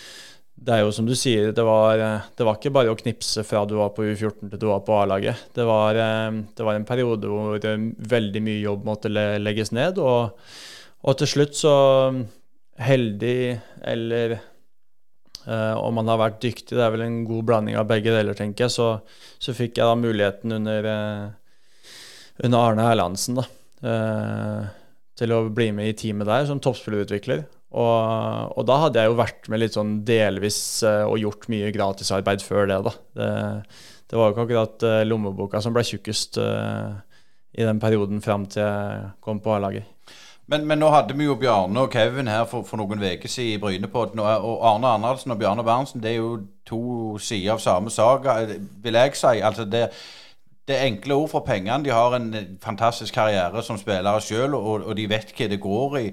det 0.59 0.75
er 0.75 0.81
jo 0.83 0.91
som 0.91 1.07
du 1.07 1.13
sier, 1.15 1.53
det 1.55 1.63
var, 1.63 2.01
det 2.35 2.45
var, 2.45 2.57
ikke 2.57 2.73
bare 2.75 2.91
å 2.91 2.97
knipse 2.99 3.45
fra 3.47 3.61
du 3.67 3.77
var 3.79 3.93
på 3.95 4.03
U14 4.09 4.49
til 4.49 4.59
du 4.59 4.67
var 4.67 4.81
på 4.83 4.97
A-laget. 4.99 5.45
Det, 5.55 5.63
eh, 5.63 6.41
det, 6.57 6.65
var 6.67 6.75
en 6.75 6.87
periode 6.87 7.31
hvor 7.31 7.63
veldig 8.15 8.41
mye 8.43 8.59
jobb 8.65 8.83
måtte 8.87 9.11
legges 9.11 9.71
ned. 9.75 10.01
Og, 10.03 10.35
og 10.99 11.19
til 11.21 11.31
slutt 11.31 11.55
så 11.61 11.75
heldig 12.79 13.59
eller 13.87 14.35
eh, 14.35 15.75
om 15.75 15.95
man 15.99 16.11
har 16.11 16.21
vært 16.21 16.41
dyktig, 16.43 16.75
det 16.75 16.83
er 16.85 16.93
vel 16.95 17.05
en 17.05 17.21
god 17.27 17.47
blanding 17.51 17.79
av 17.79 17.87
begge 17.89 18.13
deler, 18.13 18.37
tenker 18.37 18.67
jeg, 18.67 18.75
så, 18.75 18.89
så 19.41 19.55
fikk 19.55 19.79
jeg 19.79 19.89
da 19.89 19.95
muligheten 19.99 20.55
under, 20.59 20.89
eh, 20.93 21.93
under 22.45 22.59
Arne 22.59 22.89
Erlandsen 22.93 23.39
da, 23.41 23.47
eh, 23.83 24.67
til 25.19 25.35
å 25.35 25.45
bli 25.51 25.71
med 25.75 25.91
i 25.91 25.97
teamet 25.99 26.29
der 26.29 26.47
som 26.49 26.61
toppspillerutvikler. 26.63 27.45
Og, 27.69 28.55
og, 28.55 28.63
da 28.65 28.79
hadde 28.85 29.03
jeg 29.03 29.11
jo 29.11 29.19
vært 29.19 29.49
med 29.51 29.61
litt 29.61 29.75
sånn 29.77 29.99
delvis 30.05 30.57
uh, 30.87 31.05
og 31.05 31.19
gjort 31.21 31.45
mye 31.53 31.69
gratisarbeid 31.75 32.41
før 32.41 32.65
det, 32.71 32.79
da. 32.87 32.95
Det, 33.19 33.29
det 34.09 34.17
var 34.17 34.29
jo 34.29 34.33
ikke 34.33 34.45
akkurat 34.47 34.87
uh, 34.87 35.03
lommeboka 35.05 35.61
som 35.61 35.75
ble 35.75 35.85
tjukkest 35.85 36.39
uh, 36.41 36.97
i 37.53 37.65
den 37.65 37.81
perioden 37.81 38.23
fram 38.25 38.47
til 38.49 38.65
jeg 38.65 39.13
kom 39.21 39.41
på 39.43 39.53
A-laget. 39.53 39.85
Men, 40.49 40.63
men, 40.65 40.79
nå 40.81 40.89
hadde 40.89 41.13
vi 41.13 41.27
jo 41.27 41.35
Bjarne 41.37 41.83
og 41.83 41.91
Kevin 41.93 42.29
her 42.29 42.47
for, 42.49 42.65
for 42.65 42.81
noen 42.81 43.03
uker 43.03 43.29
siden 43.29 43.59
i 43.59 43.61
Brynepodden. 43.61 44.21
Og, 44.23 44.55
Arne 44.65 44.95
Arnaldsen 44.95 45.35
og 45.35 45.37
Bjarne 45.37 45.65
Berntsen 45.65 46.01
det 46.01 46.15
er 46.15 46.23
jo 46.23 46.31
to 46.65 46.81
sider 47.21 47.53
av 47.53 47.61
samme 47.61 47.93
saga, 47.93 48.39
vil 48.81 48.97
jeg 48.97 49.13
si. 49.19 49.35
Altså 49.45 49.67
det, 49.69 49.91
det 50.65 50.79
enkle 50.87 51.19
ord 51.21 51.29
for 51.35 51.45
pengene. 51.45 51.83
De 51.85 51.93
har 51.93 52.17
en 52.17 52.33
fantastisk 52.63 53.13
karriere 53.13 53.61
som 53.65 53.77
spillere 53.77 54.25
sjøl, 54.25 54.57
og, 54.57 54.87
og, 54.87 54.95
de 54.97 55.05
vet 55.11 55.35
hva 55.37 55.49
det 55.53 55.61
går 55.61 55.97
i. 56.01 56.07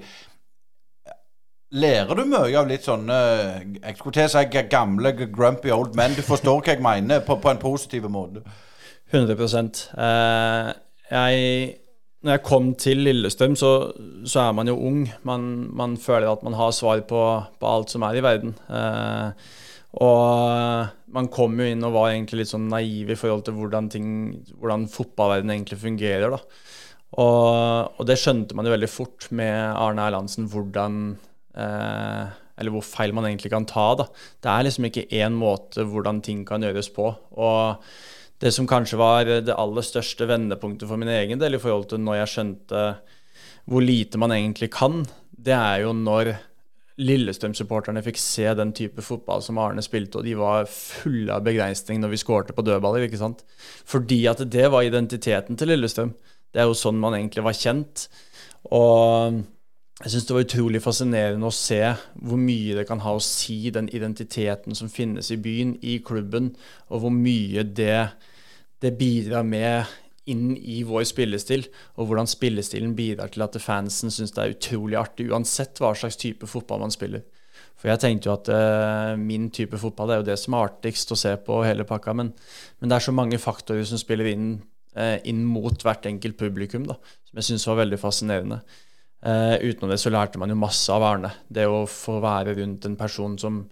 Lærer 1.74 2.14
du 2.14 2.22
mye 2.30 2.54
av 2.54 2.68
litt 2.70 2.84
sånne 2.86 3.14
jeg 3.80 3.96
skulle 3.98 4.14
til 4.14 4.28
å 4.28 4.30
si 4.30 4.62
gamle, 4.70 5.10
grumpy 5.34 5.72
old 5.74 5.96
men? 5.98 6.14
Du 6.14 6.22
forstår 6.22 6.60
hva 6.60 6.76
jeg 6.76 6.84
mener, 6.84 7.24
på, 7.26 7.40
på 7.42 7.50
en 7.50 7.58
positiv 7.58 8.06
måte? 8.12 8.44
100 9.10 9.34
eh, 9.34 10.70
jeg, 11.10 11.74
Når 12.22 12.36
jeg 12.36 12.44
kom 12.46 12.70
til 12.78 13.02
Lillestrøm, 13.06 13.58
så, 13.58 13.72
så 14.22 14.44
er 14.44 14.54
man 14.54 14.70
jo 14.70 14.78
ung. 14.78 15.02
Man, 15.26 15.66
man, 15.74 15.98
føler 15.98 16.30
at 16.30 16.46
man 16.46 16.54
har 16.58 16.70
svar 16.74 17.02
på, 17.02 17.22
på 17.58 17.74
alt 17.74 17.90
som 17.90 18.06
er 18.06 18.18
i 18.18 18.22
verden. 18.22 18.54
Eh, 18.70 19.52
og 20.06 21.12
man 21.18 21.30
kom 21.34 21.58
jo 21.58 21.66
inn 21.66 21.82
og 21.86 21.94
var 21.98 22.12
egentlig 22.12 22.44
litt 22.44 22.54
sånn 22.54 22.70
naiv 22.70 23.10
i 23.10 23.18
forhold 23.18 23.46
til 23.46 23.58
hvordan, 23.58 23.90
ting, 23.90 24.08
hvordan 24.60 24.86
fotballverdenen 24.92 25.58
egentlig 25.58 25.82
fungerer. 25.82 26.34
da. 26.34 26.42
Og, 27.16 27.94
og, 27.96 28.02
det 28.06 28.20
skjønte 28.22 28.54
man 28.54 28.68
jo 28.68 28.74
veldig 28.74 28.90
fort 28.90 29.32
med 29.34 29.54
Arne 29.72 30.06
Erlandsen, 30.06 30.50
hvordan 30.52 31.16
Eh, 31.16 31.35
eller 31.56 32.72
hvor 32.72 32.84
feil 32.84 33.14
man 33.16 33.28
egentlig 33.28 33.52
kan 33.52 33.66
ta. 33.68 33.88
Da. 33.98 34.06
Det 34.44 34.52
er 34.52 34.66
liksom 34.66 34.88
ikke 34.88 35.08
én 35.16 35.36
måte 35.36 35.86
hvordan 35.88 36.22
ting 36.24 36.44
kan 36.48 36.64
gjøres 36.64 36.90
på. 36.94 37.10
Og 37.36 37.86
det 38.40 38.52
som 38.52 38.68
kanskje 38.68 39.00
var 39.00 39.28
det 39.28 39.54
aller 39.56 39.84
største 39.84 40.28
vendepunktet 40.28 40.88
for 40.88 41.00
min 41.00 41.12
egen 41.12 41.40
del 41.40 41.56
i 41.56 41.62
forhold 41.62 41.88
til 41.90 42.02
når 42.04 42.20
jeg 42.20 42.32
skjønte 42.34 42.82
hvor 43.66 43.82
lite 43.82 44.20
man 44.20 44.34
egentlig 44.34 44.68
kan, 44.76 45.00
det 45.32 45.56
er 45.56 45.82
jo 45.82 45.94
når 45.96 46.36
Lillestrøm-supporterne 46.96 48.00
fikk 48.00 48.16
se 48.20 48.46
den 48.56 48.70
type 48.76 49.02
fotball 49.04 49.42
som 49.44 49.58
Arne 49.60 49.82
spilte, 49.84 50.20
og 50.20 50.24
de 50.24 50.32
var 50.38 50.68
fulle 50.70 51.34
av 51.34 51.44
begeistring 51.44 52.00
når 52.00 52.14
vi 52.14 52.20
skårte 52.22 52.54
på 52.56 52.64
dødballer. 52.64 53.04
ikke 53.04 53.20
sant? 53.20 53.42
Fordi 53.84 54.22
at 54.30 54.40
det 54.48 54.70
var 54.72 54.86
identiteten 54.86 55.58
til 55.60 55.74
Lillestrøm. 55.74 56.14
Det 56.54 56.62
er 56.62 56.70
jo 56.70 56.78
sånn 56.78 57.02
man 57.02 57.18
egentlig 57.18 57.44
var 57.44 57.58
kjent. 57.58 58.06
Og 58.72 59.42
jeg 60.02 60.12
syns 60.12 60.26
det 60.28 60.34
var 60.36 60.44
utrolig 60.44 60.80
fascinerende 60.84 61.48
å 61.48 61.54
se 61.54 61.80
hvor 62.20 62.40
mye 62.40 62.74
det 62.76 62.84
kan 62.88 63.00
ha 63.00 63.14
å 63.16 63.22
si, 63.22 63.70
den 63.72 63.88
identiteten 63.88 64.76
som 64.76 64.90
finnes 64.92 65.30
i 65.32 65.38
byen, 65.40 65.76
i 65.80 65.98
klubben, 66.04 66.50
og 66.92 67.00
hvor 67.04 67.14
mye 67.14 67.64
det, 67.64 68.02
det 68.84 68.92
bidrar 69.00 69.46
med 69.48 69.88
inn 70.28 70.52
i 70.58 70.82
vår 70.84 71.06
spillestil, 71.08 71.64
og 71.96 72.10
hvordan 72.10 72.28
spillestilen 72.28 72.92
bidrar 72.98 73.32
til 73.32 73.46
at 73.46 73.56
fansen 73.62 74.12
syns 74.12 74.34
det 74.36 74.42
er 74.42 74.54
utrolig 74.56 74.98
artig, 75.00 75.30
uansett 75.30 75.80
hva 75.80 75.94
slags 75.96 76.20
type 76.20 76.48
fotball 76.50 76.82
man 76.84 76.92
spiller. 76.92 77.24
For 77.76 77.88
jeg 77.88 78.02
tenkte 78.02 78.28
jo 78.28 78.34
at 78.34 78.48
uh, 78.52 79.16
min 79.20 79.48
type 79.54 79.78
fotball 79.80 80.12
er 80.12 80.20
jo 80.20 80.28
det 80.28 80.38
som 80.40 80.56
er 80.56 80.68
artigst 80.68 81.12
å 81.12 81.18
se 81.20 81.32
på 81.46 81.62
hele 81.64 81.86
pakka, 81.88 82.12
men, 82.16 82.34
men 82.80 82.90
det 82.90 82.98
er 82.98 83.06
så 83.06 83.14
mange 83.16 83.40
faktorer 83.40 83.86
som 83.88 84.00
spiller 84.00 84.28
inn, 84.32 84.56
uh, 84.98 85.16
inn 85.24 85.44
mot 85.48 85.84
hvert 85.86 86.08
enkelt 86.10 86.36
publikum, 86.40 86.84
da, 86.88 86.98
som 87.28 87.40
jeg 87.40 87.52
syns 87.52 87.68
var 87.70 87.80
veldig 87.84 88.00
fascinerende. 88.02 88.60
Uh, 89.26 89.56
utenom 89.58 89.90
det 89.90 89.98
så 89.98 90.12
lærte 90.14 90.38
man 90.38 90.52
jo 90.52 90.58
masse 90.60 90.92
av 90.92 91.02
Arne. 91.02 91.32
Det 91.50 91.66
å 91.66 91.82
få 91.90 92.20
være 92.22 92.54
rundt 92.60 92.86
en 92.86 92.94
person 92.98 93.34
som, 93.40 93.64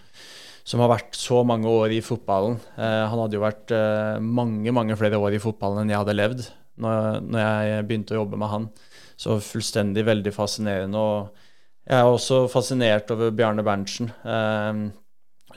som 0.67 0.83
har 0.83 0.91
vært 0.97 1.15
så 1.15 1.45
mange 1.47 1.71
år 1.71 1.95
i 1.95 2.03
fotballen. 2.03 2.59
Uh, 2.75 3.05
han 3.07 3.21
hadde 3.23 3.39
jo 3.39 3.45
vært 3.45 3.75
uh, 3.77 4.19
mange 4.19 4.75
mange 4.75 4.99
flere 4.99 5.21
år 5.23 5.39
i 5.39 5.43
fotballen 5.43 5.85
enn 5.85 5.95
jeg 5.95 6.03
hadde 6.03 6.19
levd. 6.19 6.45
når, 6.83 7.23
når 7.23 7.45
jeg 7.45 7.87
begynte 7.87 8.17
å 8.17 8.23
jobbe 8.23 8.41
med 8.41 8.51
han. 8.51 8.69
Så 9.15 9.39
fullstendig 9.39 10.05
veldig 10.09 10.33
fascinerende. 10.35 10.99
Og 10.99 11.45
jeg 11.85 12.01
er 12.01 12.09
også 12.09 12.45
fascinert 12.49 13.11
over 13.13 13.33
Bjarne 13.37 13.65
Berntsen. 13.67 14.11
Eh, 14.25 14.79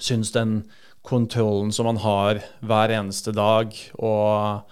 syns 0.03 0.33
den 0.35 0.59
kontrollen 1.07 1.71
som 1.71 1.87
han 1.87 2.01
har 2.03 2.41
hver 2.67 2.91
eneste 2.91 3.31
dag, 3.31 3.71
og 3.95 4.67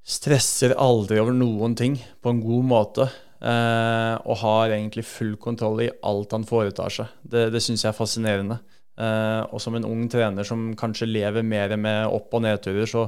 stresser 0.00 0.72
aldri 0.80 1.20
over 1.20 1.36
noen 1.36 1.76
ting 1.76 1.98
på 2.24 2.32
en 2.32 2.40
god 2.40 2.70
måte. 2.70 3.10
Eh, 3.40 4.14
og 4.28 4.36
har 4.42 4.74
egentlig 4.74 5.06
full 5.08 5.32
kontroll 5.40 5.86
i 5.86 5.92
alt 6.04 6.34
han 6.36 6.44
foretar 6.48 6.92
seg. 6.92 7.14
Det, 7.22 7.46
det 7.54 7.62
syns 7.64 7.86
jeg 7.86 7.92
er 7.92 7.96
fascinerende. 7.96 8.58
Eh, 9.00 9.42
og 9.48 9.62
som 9.64 9.76
en 9.78 9.86
ung 9.88 10.02
trener 10.12 10.44
som 10.44 10.70
kanskje 10.76 11.08
lever 11.08 11.46
mer 11.46 11.72
med 11.80 12.04
opp- 12.12 12.36
og 12.36 12.44
nedturer, 12.44 12.84
så, 12.90 13.06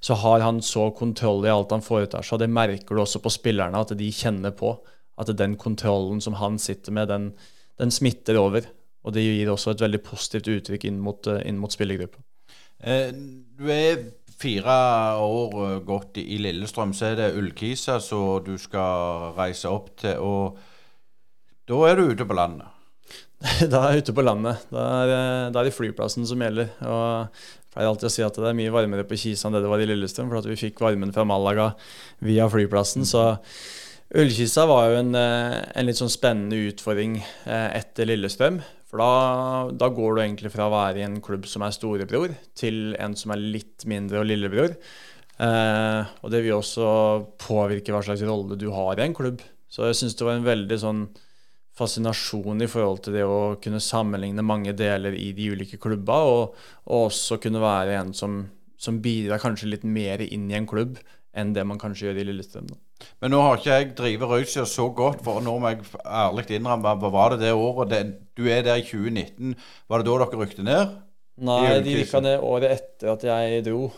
så, 0.00 0.16
har 0.22 0.44
han 0.46 0.62
så 0.64 0.88
kontroll 0.96 1.44
i 1.44 1.52
alt 1.52 1.74
han 1.76 1.84
foretar 1.84 2.24
seg. 2.24 2.38
Og 2.38 2.44
det 2.44 2.52
merker 2.56 2.96
du 2.96 3.04
også 3.04 3.20
på 3.24 3.34
spillerne, 3.34 3.84
at 3.84 3.92
de 3.98 4.08
kjenner 4.12 4.56
på 4.56 4.72
at 5.20 5.32
den 5.36 5.58
kontrollen 5.60 6.22
som 6.24 6.38
han 6.40 6.56
sitter 6.60 6.96
med, 6.96 7.12
den, 7.12 7.30
den 7.80 7.92
smitter 7.92 8.40
over. 8.40 8.64
Og 9.06 9.12
det 9.14 9.26
gir 9.26 9.52
også 9.52 9.74
et 9.74 9.84
veldig 9.84 10.00
positivt 10.04 10.48
uttrykk 10.50 10.88
inn 10.88 11.02
mot, 11.04 11.28
eh, 11.28 11.44
inn 11.48 11.60
mot 11.60 11.72
spillergruppa. 11.72 12.22
Du 13.56 13.68
er 13.72 14.02
fire 14.40 14.76
år 15.22 15.58
eh, 15.64 15.82
gått 15.86 16.20
i 16.20 16.38
Lillestrøm, 16.42 16.94
så 16.96 17.10
er 17.10 17.20
det 17.20 17.34
Ullkisa 17.38 17.98
som 18.04 18.42
du 18.44 18.56
skal 18.60 19.32
reise 19.36 19.70
opp 19.72 19.92
til. 20.02 20.18
Og 20.20 20.58
da 21.66 21.82
er 21.88 21.98
du 21.98 22.12
ute 22.12 22.26
på 22.28 22.36
landet? 22.36 22.72
da 23.72 23.82
er 23.82 23.96
jeg 23.96 24.06
ute 24.06 24.16
på 24.16 24.24
landet. 24.24 24.66
Da 24.72 24.88
er, 25.02 25.14
eh, 25.14 25.46
da 25.54 25.62
er 25.62 25.70
det 25.70 25.76
flyplassen 25.76 26.28
som 26.28 26.44
gjelder. 26.44 26.70
Og 26.84 27.00
jeg 27.00 27.72
pleier 27.72 27.90
alltid 27.92 28.10
å 28.10 28.12
si 28.12 28.26
at 28.26 28.38
det 28.40 28.52
er 28.52 28.60
mye 28.60 28.74
varmere 28.74 29.08
på 29.08 29.18
Kisa 29.20 29.48
enn 29.48 29.58
det 29.58 29.64
det 29.64 29.72
var 29.72 29.82
i 29.84 29.88
Lillestrøm, 29.88 30.30
for 30.32 30.42
at 30.42 30.50
vi 30.50 30.60
fikk 30.66 30.84
varmen 30.84 31.14
fra 31.16 31.26
Malaga 31.28 31.72
via 32.24 32.48
flyplassen. 32.52 33.08
Så 33.08 33.28
Ullkisa 34.16 34.68
var 34.70 34.92
jo 34.92 35.00
en, 35.02 35.16
en 35.18 35.86
litt 35.88 35.98
sånn 35.98 36.12
spennende 36.12 36.60
utfordring 36.70 37.18
etter 37.44 38.06
Lillestrøm. 38.06 38.60
For 38.96 39.02
da, 39.04 39.76
da, 39.76 39.90
går 39.92 40.14
du 40.16 40.20
egentlig 40.22 40.48
fra 40.54 40.70
å 40.70 40.72
være 40.72 41.02
i 41.02 41.04
en 41.04 41.18
klubb 41.20 41.44
som 41.44 41.60
er 41.66 41.74
storebror, 41.76 42.32
til 42.56 42.94
en 42.96 43.12
som 43.18 43.34
er 43.34 43.42
litt 43.42 43.84
mindre 43.84 44.22
og 44.22 44.30
lillebror. 44.30 44.72
Eh, 45.36 46.14
og 46.24 46.32
det 46.32 46.40
vil 46.40 46.56
også 46.56 46.86
påvirke 47.42 47.92
hva 47.92 48.00
slags 48.06 48.24
rolle 48.24 48.56
du 48.56 48.70
har 48.72 48.96
i 48.96 49.04
en 49.04 49.16
klubb. 49.18 49.44
Så 49.68 49.84
jeg 49.84 49.98
syns 50.00 50.16
det 50.16 50.24
var 50.24 50.38
en 50.38 50.48
veldig 50.48 50.78
sånn 50.80 51.04
fascinasjon 51.76 52.64
i 52.64 52.70
forhold 52.72 53.04
til 53.04 53.18
det 53.18 53.26
å 53.28 53.58
kunne 53.60 53.82
sammenligne 53.84 54.46
mange 54.48 54.72
deler 54.72 55.12
i 55.12 55.28
de 55.36 55.50
ulike 55.52 55.76
klubba, 55.76 56.22
og, 56.24 56.56
og 56.88 57.10
også 57.10 57.36
kunne 57.42 57.60
være 57.60 57.98
en 58.00 58.16
som, 58.16 58.46
som 58.80 59.02
bidrar 59.04 59.44
kanskje 59.44 59.74
litt 59.74 59.84
mer 59.84 60.24
inn 60.24 60.48
i 60.48 60.56
en 60.56 60.72
klubb 60.72 60.96
enn 61.36 61.52
det 61.52 61.68
man 61.68 61.76
kanskje 61.82 62.08
gjør 62.08 62.24
i 62.24 62.28
Lillestrøm. 62.30 62.72
Men 63.22 63.32
nå 63.32 63.40
har 63.40 63.56
ikke 63.56 63.76
jeg 63.78 63.92
drevet 63.96 64.28
Røysia 64.28 64.66
så 64.68 64.90
godt, 64.92 65.22
for 65.24 65.40
nå 65.44 65.54
må 65.60 65.70
jeg 65.72 65.86
ærlig 66.04 66.58
innrømme 66.58 66.92
hva 67.00 67.10
var 67.14 67.32
det 67.32 67.46
det 67.46 67.54
året 67.56 67.92
det, 67.92 68.02
Du 68.36 68.44
er 68.44 68.60
der 68.66 68.82
i 68.82 68.84
2019. 68.84 69.54
Var 69.88 70.02
det 70.02 70.08
da 70.08 70.18
dere 70.20 70.40
rykte 70.42 70.66
ned? 70.66 70.98
Nei, 71.46 71.78
de 71.84 71.96
rykka 71.98 72.20
ned 72.24 72.44
året 72.44 72.74
etter 72.76 73.12
at 73.14 73.24
jeg 73.24 73.64
dro. 73.64 73.88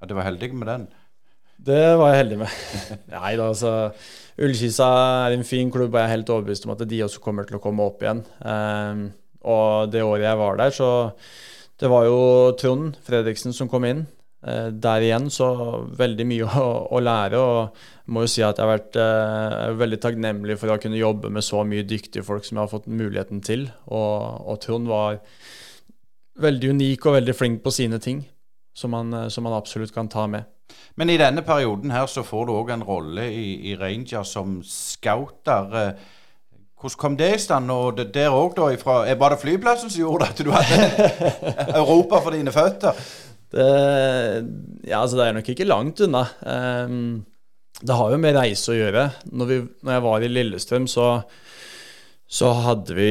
Ja, 0.00 0.08
Du 0.08 0.16
var 0.16 0.28
heldig 0.28 0.52
med 0.54 0.68
den? 0.68 0.88
Det 1.60 1.82
var 2.00 2.14
jeg 2.14 2.22
heldig 2.22 2.38
med. 2.40 2.52
Nei 3.12 3.34
da, 3.36 3.50
altså 3.50 3.72
Ullkisa 4.40 4.88
er 5.26 5.36
en 5.36 5.44
fin 5.44 5.68
klubb, 5.72 5.92
og 5.92 6.00
jeg 6.00 6.08
er 6.08 6.14
helt 6.14 6.32
overbevist 6.32 6.64
om 6.64 6.72
at 6.72 6.86
de 6.88 7.02
også 7.04 7.20
kommer 7.20 7.44
til 7.44 7.58
å 7.58 7.62
komme 7.62 7.84
opp 7.84 8.00
igjen. 8.00 8.22
Um, 8.40 9.10
og 9.44 9.92
det 9.92 10.00
året 10.04 10.24
jeg 10.24 10.40
var 10.40 10.56
der, 10.60 10.72
så 10.72 10.90
Det 11.80 11.88
var 11.88 12.04
jo 12.04 12.16
Trond 12.60 12.96
Fredriksen 13.04 13.54
som 13.56 13.68
kom 13.68 13.84
inn. 13.88 14.02
Eh, 14.40 14.68
der 14.72 15.04
igjen 15.04 15.28
så 15.32 15.50
veldig 15.98 16.24
mye 16.24 16.46
å, 16.48 16.68
å, 16.88 17.00
lære. 17.04 17.40
og 17.40 18.10
må 18.10 18.24
jo 18.24 18.30
si 18.32 18.42
at 18.42 18.58
jeg 18.58 18.64
har 18.64 18.72
vært 18.72 18.96
eh, 18.98 19.72
veldig 19.78 19.98
takknemlig 20.00 20.56
for 20.58 20.72
å 20.72 20.78
kunne 20.80 21.00
jobbe 21.00 21.30
med 21.30 21.44
så 21.44 21.60
mye 21.66 21.84
dyktige 21.86 22.24
folk 22.26 22.46
som 22.46 22.56
jeg 22.56 22.64
har 22.64 22.72
fått 22.72 22.88
muligheten 22.88 23.42
til. 23.44 23.68
Og, 23.92 24.46
og 24.48 24.60
Trond 24.64 24.88
var 24.90 25.20
veldig 26.40 26.72
unik 26.76 27.06
og 27.06 27.18
veldig 27.18 27.36
flink 27.36 27.60
på 27.62 27.74
sine 27.74 28.00
ting, 28.02 28.24
som 28.72 28.96
man, 28.96 29.12
eh, 29.14 29.28
som 29.28 29.44
han 29.46 29.58
absolutt 29.58 29.94
kan 29.94 30.08
ta 30.08 30.26
med. 30.30 30.48
Men 30.96 31.10
i 31.10 31.18
denne 31.20 31.42
perioden 31.44 31.92
her 31.92 32.08
så 32.10 32.24
får 32.26 32.46
du 32.46 32.54
òg 32.56 32.72
en 32.74 32.86
rolle 32.86 33.28
i, 33.28 33.46
i 33.70 33.76
Ranger 33.78 34.24
som 34.26 34.60
scouter. 34.66 35.76
Eh, 35.84 36.08
hvordan 36.80 37.00
kom 37.00 37.16
det 37.20 37.34
i 37.34 37.40
stand? 37.44 37.70
Og 37.70 37.98
det, 37.98 38.08
der 38.14 38.32
òg, 38.32 38.54
da? 38.56 38.70
Ifra, 38.72 39.02
var 39.20 39.34
det 39.34 39.42
flyplassen 39.42 39.92
som 39.92 40.00
gjorde 40.00 40.30
at 40.32 40.40
du 40.40 40.48
hadde 40.54 41.10
Europa 41.82 42.22
for 42.24 42.32
dine 42.32 42.54
føtter? 42.54 42.96
Det, 43.50 43.66
ja, 44.86 45.00
altså 45.00 45.18
det 45.18 45.26
er 45.26 45.36
nok 45.40 45.50
ikke 45.50 45.66
langt 45.66 46.00
unna. 46.04 46.22
Um, 46.46 47.24
det 47.80 47.96
har 47.96 48.12
jo 48.12 48.20
med 48.20 48.36
reise 48.36 48.72
å 48.72 48.78
gjøre. 48.78 49.08
Når, 49.32 49.50
vi, 49.50 49.58
når 49.86 49.96
jeg 49.96 50.04
var 50.06 50.22
i 50.22 50.30
Lillestrøm, 50.30 50.86
så, 50.90 51.10
så, 52.30 52.52
hadde 52.66 52.96
vi 52.98 53.10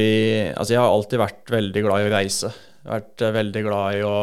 Altså, 0.54 0.74
jeg 0.74 0.82
har 0.82 0.90
alltid 0.90 1.22
vært 1.22 1.54
veldig 1.56 1.84
glad 1.86 2.02
i 2.02 2.08
å 2.08 2.12
reise. 2.14 2.52
Vært 2.88 3.26
uh, 3.26 3.32
veldig 3.36 3.64
glad 3.66 3.98
i 3.98 4.02
å, 4.08 4.18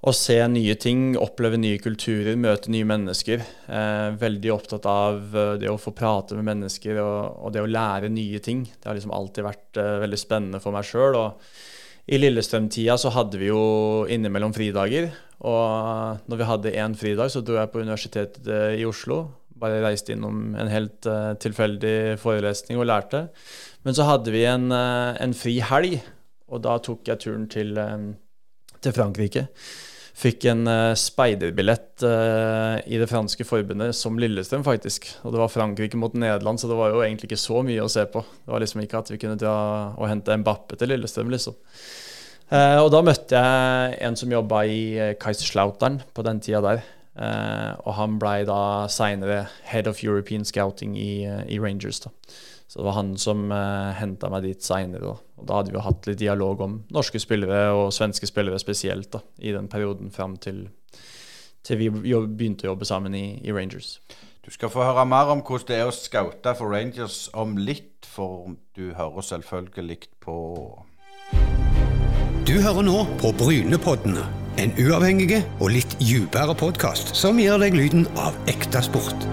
å, 0.00 0.14
se 0.16 0.38
nye 0.48 0.78
ting, 0.80 1.10
oppleve 1.20 1.60
nye 1.60 1.80
kulturer, 1.82 2.38
møte 2.40 2.72
nye 2.72 2.88
mennesker. 2.88 3.44
Uh, 3.68 4.16
veldig 4.20 4.54
opptatt 4.54 4.88
av 4.88 5.36
uh, 5.36 5.56
det 5.60 5.68
å 5.68 5.80
få 5.80 5.92
prate 5.98 6.38
med 6.38 6.54
mennesker 6.54 7.02
og, 7.04 7.18
og, 7.42 7.52
det 7.52 7.66
å 7.66 7.68
lære 7.68 8.08
nye 8.14 8.40
ting. 8.40 8.64
Det 8.64 8.88
har 8.88 8.96
liksom 8.96 9.12
alltid 9.12 9.50
vært 9.50 9.82
veldig 10.06 10.22
spennende 10.24 10.62
for 10.64 10.72
meg 10.72 10.88
sjøl. 10.88 11.20
I 12.08 12.16
Lillestrøm-tida 12.16 12.96
så 12.96 13.10
hadde 13.12 13.40
vi 13.40 13.50
jo 13.50 13.62
innimellom 14.08 14.54
fridager. 14.56 15.10
Og 15.44 16.22
når 16.26 16.40
vi 16.40 16.46
hadde 16.48 16.76
én 16.80 16.94
fridag, 16.98 17.30
så 17.30 17.42
dro 17.44 17.58
jeg 17.58 17.70
på 17.72 17.82
Universitetet 17.84 18.78
i 18.80 18.86
Oslo. 18.88 19.26
Bare 19.58 19.82
reiste 19.84 20.14
innom 20.14 20.54
en 20.58 20.70
helt 20.72 21.06
uh, 21.10 21.34
tilfeldig 21.42 22.16
forelesning 22.22 22.80
og 22.80 22.88
lærte. 22.88 23.26
Men 23.84 23.96
så 23.96 24.06
hadde 24.08 24.32
vi 24.34 24.46
en, 24.48 24.70
uh, 24.72 25.18
en 25.20 25.34
fri 25.36 25.58
helg, 25.60 25.98
og 26.48 26.64
da 26.64 26.78
tok 26.82 27.10
jeg 27.10 27.22
turen 27.26 27.44
til, 27.52 27.76
um, 27.76 28.10
til 28.80 28.96
Frankrike. 28.96 29.48
Fikk 30.18 30.48
en 30.50 30.66
uh, 30.66 30.96
speiderbillett 30.98 32.02
uh, 32.02 32.80
i 32.90 32.98
det 32.98 33.06
franske 33.06 33.44
forbundet 33.46 33.94
som 33.94 34.16
Lillestrøm, 34.18 34.64
faktisk. 34.66 35.06
Og 35.22 35.34
det 35.34 35.38
var 35.38 35.52
Frankrike 35.52 36.00
mot 36.00 36.16
Nederland, 36.18 36.58
så 36.58 36.70
det 36.70 36.78
var 36.78 36.90
jo 36.90 37.04
egentlig 37.04 37.30
ikke 37.30 37.38
så 37.38 37.62
mye 37.62 37.84
å 37.84 37.92
se 37.92 38.02
på. 38.10 38.24
Det 38.26 38.50
var 38.50 38.64
liksom 38.64 38.82
ikke 38.82 38.98
at 38.98 39.12
vi 39.14 39.20
kunne 39.22 39.38
dra 39.38 39.54
og 39.94 40.08
hente 40.10 40.34
Mbappe 40.42 40.78
til 40.80 40.90
Lillestrøm, 40.90 41.30
liksom. 41.30 41.54
Uh, 42.50 42.80
og 42.82 42.90
da 42.90 43.04
møtte 43.06 43.44
jeg 43.44 43.98
en 44.08 44.18
som 44.18 44.34
jobba 44.34 44.64
i 44.66 44.82
Kaiserslautern 45.22 46.00
på 46.16 46.26
den 46.26 46.42
tida 46.42 46.64
der. 46.66 46.86
og 47.84 47.94
han 47.98 48.18
blei 48.18 48.44
da 48.46 48.86
seinere 48.86 49.48
head 49.66 49.88
of 49.90 50.04
European 50.04 50.44
Scouting 50.44 50.96
i, 50.98 51.26
i 51.26 51.58
Rangers. 51.58 51.98
da. 52.00 52.10
Så 52.68 52.78
det 52.78 52.84
var 52.84 52.98
han 52.98 53.14
som 53.16 53.48
eh, 53.52 53.96
henta 53.96 54.28
meg 54.28 54.44
dit 54.44 54.64
seinere. 54.64 55.14
Da. 55.14 55.44
da 55.48 55.58
hadde 55.60 55.72
vi 55.72 55.80
hatt 55.80 56.08
litt 56.10 56.20
dialog 56.20 56.60
om 56.60 56.74
norske 56.92 57.20
spillere 57.22 57.70
og 57.72 57.94
svenske 57.96 58.28
spillere 58.28 58.60
spesielt 58.60 59.08
da, 59.14 59.22
i 59.40 59.54
den 59.56 59.70
perioden 59.72 60.10
fram 60.12 60.36
til, 60.36 60.66
til 61.64 61.80
vi 61.80 61.88
jobb, 62.10 62.26
begynte 62.36 62.66
å 62.66 62.74
jobbe 62.74 62.88
sammen 62.88 63.16
i, 63.16 63.40
i, 63.40 63.54
Rangers. 63.56 63.96
Du 64.44 64.52
skal 64.52 64.68
få 64.72 64.84
høre 64.84 65.06
mer 65.08 65.32
om 65.32 65.40
hvordan 65.40 65.70
det 65.70 65.78
er 65.78 65.88
å 65.88 65.94
scoute 65.96 66.52
for 66.58 66.74
Rangers 66.74 67.16
om 67.32 67.56
litt, 67.56 68.04
for 68.04 68.52
du 68.76 68.92
hører 68.98 69.24
selvfølgelig 69.24 70.02
på 70.24 70.36
Du 72.48 72.52
hører 72.60 72.84
nå 72.84 72.98
på 73.22 73.32
Brynepoddene. 73.40 74.26
En 74.60 74.74
uavhengig 74.76 75.40
og 75.60 75.70
litt 75.72 75.96
dypere 76.02 76.56
podkast 76.58 77.14
som 77.16 77.40
gir 77.40 77.56
deg 77.62 77.76
lyden 77.78 78.04
av 78.20 78.36
ekte 78.50 78.84
sport. 78.84 79.24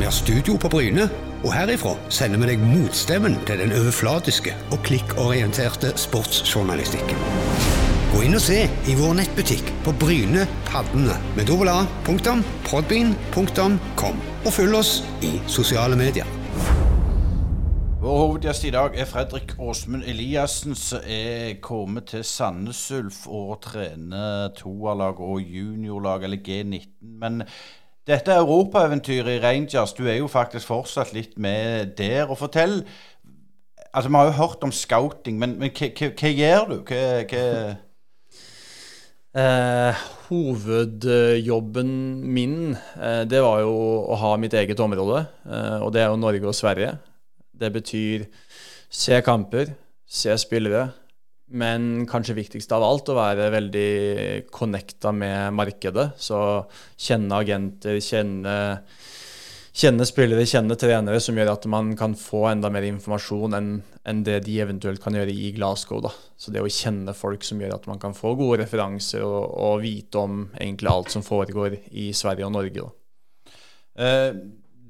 Vi 0.00 0.08
har 0.08 0.14
studio 0.14 0.58
på 0.58 0.72
Bryne 0.72 1.06
og 1.44 1.52
herifra 1.52 1.92
sender 2.08 2.40
vi 2.40 2.46
deg 2.54 2.62
motstemmen 2.64 3.36
til 3.44 3.60
den 3.60 3.72
overflatiske 3.76 4.54
og 4.72 4.80
klikkorienterte 4.86 5.90
sportsjournalistikken. 6.00 7.18
Gå 8.14 8.22
inn 8.24 8.36
og 8.38 8.44
se 8.44 8.60
i 8.64 8.94
vår 8.96 9.14
nettbutikk 9.18 9.66
på 9.84 9.90
Bryne 10.00 10.46
Paddene 10.68 11.16
med 11.36 11.50
a.podbean.com, 11.50 14.16
og 14.46 14.52
følg 14.54 14.74
oss 14.78 14.92
i 15.26 15.32
sosiale 15.50 15.96
medier. 15.98 16.26
Vår 18.04 18.18
hovedgjest 18.20 18.66
i 18.68 18.72
dag 18.72 18.96
er 19.00 19.06
Fredrik 19.08 19.54
Åsmund 19.58 20.04
Eliassen, 20.04 20.74
som 20.76 21.00
er 21.08 21.54
kommet 21.64 22.04
til 22.12 22.24
Sandnes 22.24 22.90
Ulf 22.92 23.26
og 23.26 23.62
trener 23.64 24.48
toerlag 24.56 25.20
og 25.24 25.40
juniorlag, 25.40 26.22
eller 26.28 26.36
G19. 26.44 26.88
Men 27.00 27.42
dette 28.06 28.34
europaeventyret 28.36 29.38
i 29.38 29.40
Rangers, 29.40 29.94
du 29.96 30.04
er 30.06 30.18
jo 30.18 30.28
faktisk 30.28 30.68
fortsatt 30.68 31.14
litt 31.16 31.38
med 31.40 31.94
der. 31.96 32.28
og 32.28 32.38
fortell, 32.38 32.82
altså 33.94 34.08
Vi 34.10 34.16
har 34.16 34.24
jo 34.24 34.38
hørt 34.40 34.62
om 34.62 34.72
scouting, 34.72 35.38
men, 35.38 35.58
men 35.58 35.70
hva 35.70 36.30
gjør 36.30 36.68
du? 36.68 36.76
Hva, 36.84 37.76
eh, 39.34 40.02
hovedjobben 40.28 41.90
min, 42.34 42.76
eh, 43.00 43.24
det 43.24 43.42
var 43.42 43.60
jo 43.60 43.72
å 44.08 44.18
ha 44.20 44.36
mitt 44.36 44.54
eget 44.54 44.80
område. 44.80 45.26
Eh, 45.46 45.78
og 45.80 45.92
det 45.92 46.02
er 46.02 46.12
jo 46.12 46.20
Norge 46.20 46.46
og 46.46 46.54
Sverige. 46.54 46.98
Det 47.54 47.72
betyr 47.72 48.26
se 48.90 49.20
kamper, 49.20 49.74
se 50.06 50.36
spillere, 50.38 50.92
men 51.52 52.06
kanskje 52.10 52.38
viktigst 52.38 52.72
av 52.72 52.84
alt 52.86 53.10
å 53.12 53.18
være 53.18 53.50
veldig 53.52 53.90
connecta 54.54 55.12
med 55.12 55.52
markedet. 55.56 56.14
Så 56.16 56.38
kjenne 56.96 57.40
agenter, 57.44 58.00
kjenne, 58.00 58.54
kjenne 59.74 60.06
spillere, 60.08 60.46
kjenne 60.48 60.78
trenere, 60.80 61.20
som 61.20 61.36
gjør 61.36 61.52
at 61.52 61.68
man 61.70 61.92
kan 62.00 62.16
få 62.18 62.46
enda 62.52 62.72
mer 62.72 62.88
informasjon 62.88 63.58
enn 63.60 63.74
enn 64.04 64.20
det 64.24 64.42
de 64.44 64.58
eventuelt 64.60 65.00
kan 65.02 65.16
gjøre 65.16 65.32
i 65.32 65.50
Glasgow. 65.56 66.02
Da. 66.04 66.10
Så 66.36 66.52
det 66.52 66.62
å 66.62 66.68
kjenne 66.70 67.14
folk 67.16 67.44
som 67.46 67.60
gjør 67.62 67.78
at 67.78 67.86
man 67.88 68.00
kan 68.02 68.16
få 68.16 68.34
gode 68.36 68.60
referanser 68.60 69.24
og, 69.24 69.46
og 69.48 69.80
vite 69.84 70.20
om 70.20 70.42
egentlig 70.58 70.90
alt 70.92 71.14
som 71.14 71.24
foregår 71.24 71.78
i 71.90 72.10
Sverige 72.16 72.48
og 72.48 72.52
Norge. 72.52 72.84
Da. 72.84 73.56
Uh, 73.94 74.30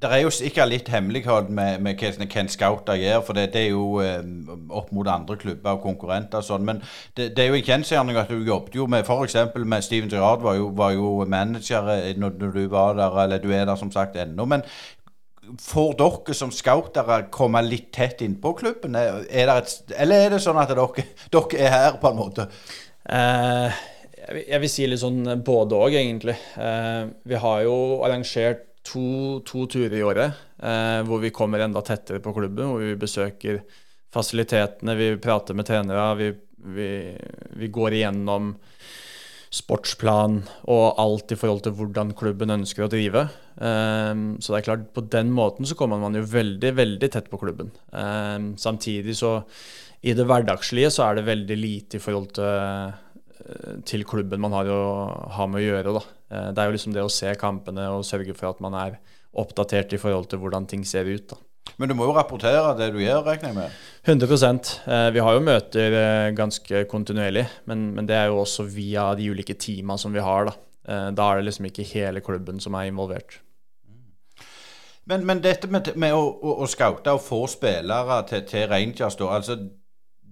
det 0.05 0.11
er 0.13 0.21
jo 0.21 0.33
sikkert 0.35 0.69
litt 0.69 0.89
hemmelighet 0.93 1.49
med, 1.55 1.81
med 1.85 2.01
hva 2.01 2.27
Ken 2.31 2.51
Scouter 2.53 2.99
gjør, 3.01 3.23
for 3.25 3.39
det, 3.39 3.47
det 3.55 3.63
er 3.63 3.71
jo 3.73 4.01
eh, 4.05 4.21
opp 4.69 4.91
mot 4.93 5.09
andre 5.09 5.37
klubber 5.41 5.79
og 5.79 5.85
konkurrenter 5.87 6.43
og 6.43 6.49
sånn. 6.49 6.67
Men 6.69 6.83
det, 7.17 7.31
det, 7.37 7.45
er 7.45 7.49
jo 7.49 7.61
en 7.61 7.69
kjensgjerning 7.71 8.19
at 8.21 8.33
du 8.33 8.45
jobbet 8.45 8.77
jo 8.77 8.89
med 8.91 9.09
f.eks. 9.09 9.39
med 9.57 9.87
Steven 9.87 10.13
Gerrard, 10.13 10.45
var 10.45 10.59
jo, 10.59 10.69
var 10.77 10.93
jo 10.97 11.15
manager 11.25 11.89
eh, 11.95 12.11
når, 12.21 12.37
når, 12.43 12.53
du 12.59 12.69
var 12.75 12.99
der, 13.01 13.17
eller 13.25 13.41
du 13.41 13.49
er 13.53 13.65
der 13.71 13.81
som 13.81 13.93
sagt 13.95 14.19
ennå. 14.21 14.45
Men 14.51 14.67
får 15.61 15.97
dere 16.01 16.37
som 16.37 16.53
scoutere 16.53 17.25
komme 17.33 17.65
litt 17.65 17.91
tett 17.97 18.21
innpå 18.25 18.55
klubben? 18.61 18.99
Er 18.99 19.57
et, 19.57 19.75
eller 19.97 20.27
er 20.27 20.37
det 20.37 20.45
sånn 20.45 20.61
at 20.61 20.73
dere, 20.73 21.09
dere 21.33 21.65
er 21.65 21.75
her, 21.79 21.99
på 22.03 22.13
en 22.13 22.21
måte? 22.21 22.49
Eh, 23.09 23.83
jeg 24.45 24.61
vil 24.63 24.73
si 24.73 24.87
litt 24.89 25.03
sånn 25.03 25.25
både 25.45 25.81
òg, 25.81 25.97
egentlig. 26.01 26.37
Eh, 26.61 27.03
vi 27.29 27.41
har 27.41 27.65
jo 27.67 27.77
arrangert 28.05 28.69
to, 28.85 29.41
to 29.47 29.67
turer 29.71 29.97
i 29.99 30.05
året 30.05 30.43
eh, 30.63 31.01
hvor 31.07 31.23
vi 31.23 31.33
kommer 31.35 31.65
enda 31.65 31.83
tettere 31.85 32.23
på 32.25 32.35
klubben. 32.37 32.71
Hvor 32.71 32.85
vi 32.85 32.97
besøker 33.01 33.63
fasilitetene, 34.15 34.97
vi 34.99 35.15
prater 35.23 35.57
med 35.57 35.69
trenere. 35.69 36.09
Vi, 36.21 36.31
vi, 36.77 36.91
vi, 37.59 37.71
går 37.73 37.99
igjennom 37.99 38.55
sportsplan 39.55 40.41
og 40.71 40.99
alt 40.99 41.33
i 41.35 41.39
forhold 41.39 41.63
til 41.65 41.77
hvordan 41.79 42.13
klubben 42.19 42.55
ønsker 42.57 42.87
å 42.87 42.91
drive. 42.91 43.29
Um, 43.55 44.35
så 44.43 44.51
det 44.51 44.61
er 44.61 44.67
klart, 44.67 44.89
på 44.97 45.05
den 45.13 45.31
måten 45.35 45.69
så 45.69 45.77
kommer 45.79 46.01
man 46.03 46.17
jo 46.19 46.25
veldig, 46.27 46.73
veldig 46.75 47.11
tett 47.15 47.31
på 47.31 47.39
klubben. 47.39 47.71
Um, 47.95 48.55
samtidig 48.59 49.15
så 49.21 49.37
i 50.05 50.13
det 50.17 50.27
hverdagslige 50.27 50.91
så 50.93 51.07
er 51.07 51.21
det 51.21 51.29
veldig 51.29 51.59
lite 51.61 52.01
i 52.01 52.03
forhold 52.03 52.33
til 52.37 52.99
til 53.89 54.05
klubben 54.09 54.43
man 54.43 54.55
har, 54.57 54.71
å, 54.71 54.85
har 55.37 55.49
med 55.51 55.63
å 55.63 55.65
gjøre. 55.65 55.97
Da. 55.97 56.05
Eh, 56.31 56.51
det 56.55 56.63
er 56.63 56.71
jo 56.71 56.77
liksom 56.77 56.95
det 56.95 57.05
å 57.05 57.13
se 57.13 57.33
kampene 57.41 57.89
og 57.93 58.07
sørge 58.07 58.37
for 58.37 58.53
at 58.53 58.63
man 58.65 58.77
er 58.79 59.01
oppdatert 59.35 59.93
i 59.97 60.01
forhold 60.01 60.31
til 60.31 60.41
hvordan 60.43 60.69
ting 60.71 60.85
ser 60.87 61.09
ut. 61.11 61.27
Da. 61.33 61.41
Men 61.81 61.91
du 61.91 61.97
må 61.99 62.07
jo 62.07 62.15
rapportere 62.15 62.75
det 62.79 62.91
du 62.95 63.01
gjør, 63.03 63.25
regner 63.27 63.51
jeg 63.51 63.57
med? 63.57 63.79
100 64.05 64.37
eh, 64.87 65.09
Vi 65.17 65.25
har 65.27 65.37
jo 65.37 65.47
møter 65.47 65.97
ganske 66.37 66.85
kontinuerlig, 66.91 67.47
men, 67.71 67.89
men, 67.97 68.09
det 68.09 68.19
er 68.19 68.31
jo 68.31 68.43
også 68.45 68.69
via 68.69 69.11
de 69.19 69.31
ulike 69.33 69.57
teama 69.59 69.99
som 70.01 70.15
vi 70.15 70.23
har. 70.23 70.51
Da. 70.51 71.11
da 71.17 71.31
er 71.31 71.41
det 71.41 71.49
liksom 71.49 71.71
ikke 71.71 71.89
hele 71.95 72.23
klubben 72.25 72.61
som 72.61 72.77
er 72.79 72.93
involvert. 72.93 73.41
Men, 75.05 75.25
men 75.29 75.41
dette 75.45 75.69
med, 75.69 75.91
med 76.01 76.15
å, 76.17 76.23
å, 76.33 76.53
å, 76.65 76.69
scoute 76.71 77.13
og 77.13 77.21
få 77.21 77.43
spillere 77.53 78.23
til, 78.29 78.45
til 78.49 78.69
Rangers, 78.71 79.19
da. 79.21 79.35
altså 79.37 79.59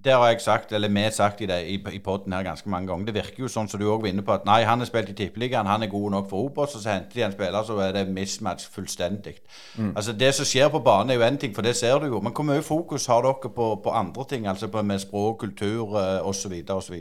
det 0.04 0.12
har 0.12 0.28
jeg 0.28 0.40
sagt, 0.42 0.72
eller 0.72 0.88
vi 0.88 1.10
sagt 1.10 1.40
i, 1.40 1.46
det, 1.46 1.58
i, 1.66 1.76
i 1.94 1.98
poden 2.02 2.32
her 2.32 2.42
ganske 2.42 2.70
mange 2.70 2.88
ganger. 2.88 3.06
Det 3.06 3.14
virker 3.14 3.44
jo 3.44 3.50
sånn 3.50 3.68
som 3.70 3.80
du 3.80 3.86
òg 3.86 4.02
var 4.02 4.10
inne 4.10 4.24
på, 4.26 4.34
at 4.34 4.46
nei, 4.48 4.62
han 4.66 4.82
har 4.82 4.88
spilt 4.88 5.12
i 5.12 5.14
Tippeligaen, 5.14 5.68
han 5.70 5.82
er 5.82 5.90
god 5.92 6.10
nok 6.16 6.28
for 6.30 6.48
Obos, 6.48 6.74
og 6.74 6.82
så 6.82 6.96
henter 6.96 7.18
de 7.20 7.24
en 7.26 7.34
spiller, 7.34 7.62
så 7.66 7.76
er 7.84 7.94
det 7.94 8.02
mismatch 8.10 8.66
fullstendig. 8.72 9.36
Mm. 9.76 9.92
Altså 9.94 10.14
Det 10.18 10.32
som 10.34 10.48
skjer 10.48 10.72
på 10.72 10.80
banen, 10.82 11.12
er 11.12 11.20
jo 11.20 11.26
én 11.28 11.38
ting, 11.38 11.54
for 11.54 11.62
det 11.62 11.76
ser 11.78 12.00
du 12.02 12.08
jo. 12.08 12.20
Men 12.20 12.34
hvor 12.34 12.46
mye 12.48 12.64
fokus 12.66 13.06
har 13.06 13.22
dere 13.22 13.52
på, 13.54 13.68
på 13.84 13.94
andre 13.94 14.26
ting, 14.28 14.48
altså 14.50 14.70
på, 14.72 14.82
med 14.82 15.04
språk, 15.04 15.38
kultur 15.44 15.94
osv. 16.26 16.56
osv.? 16.70 16.98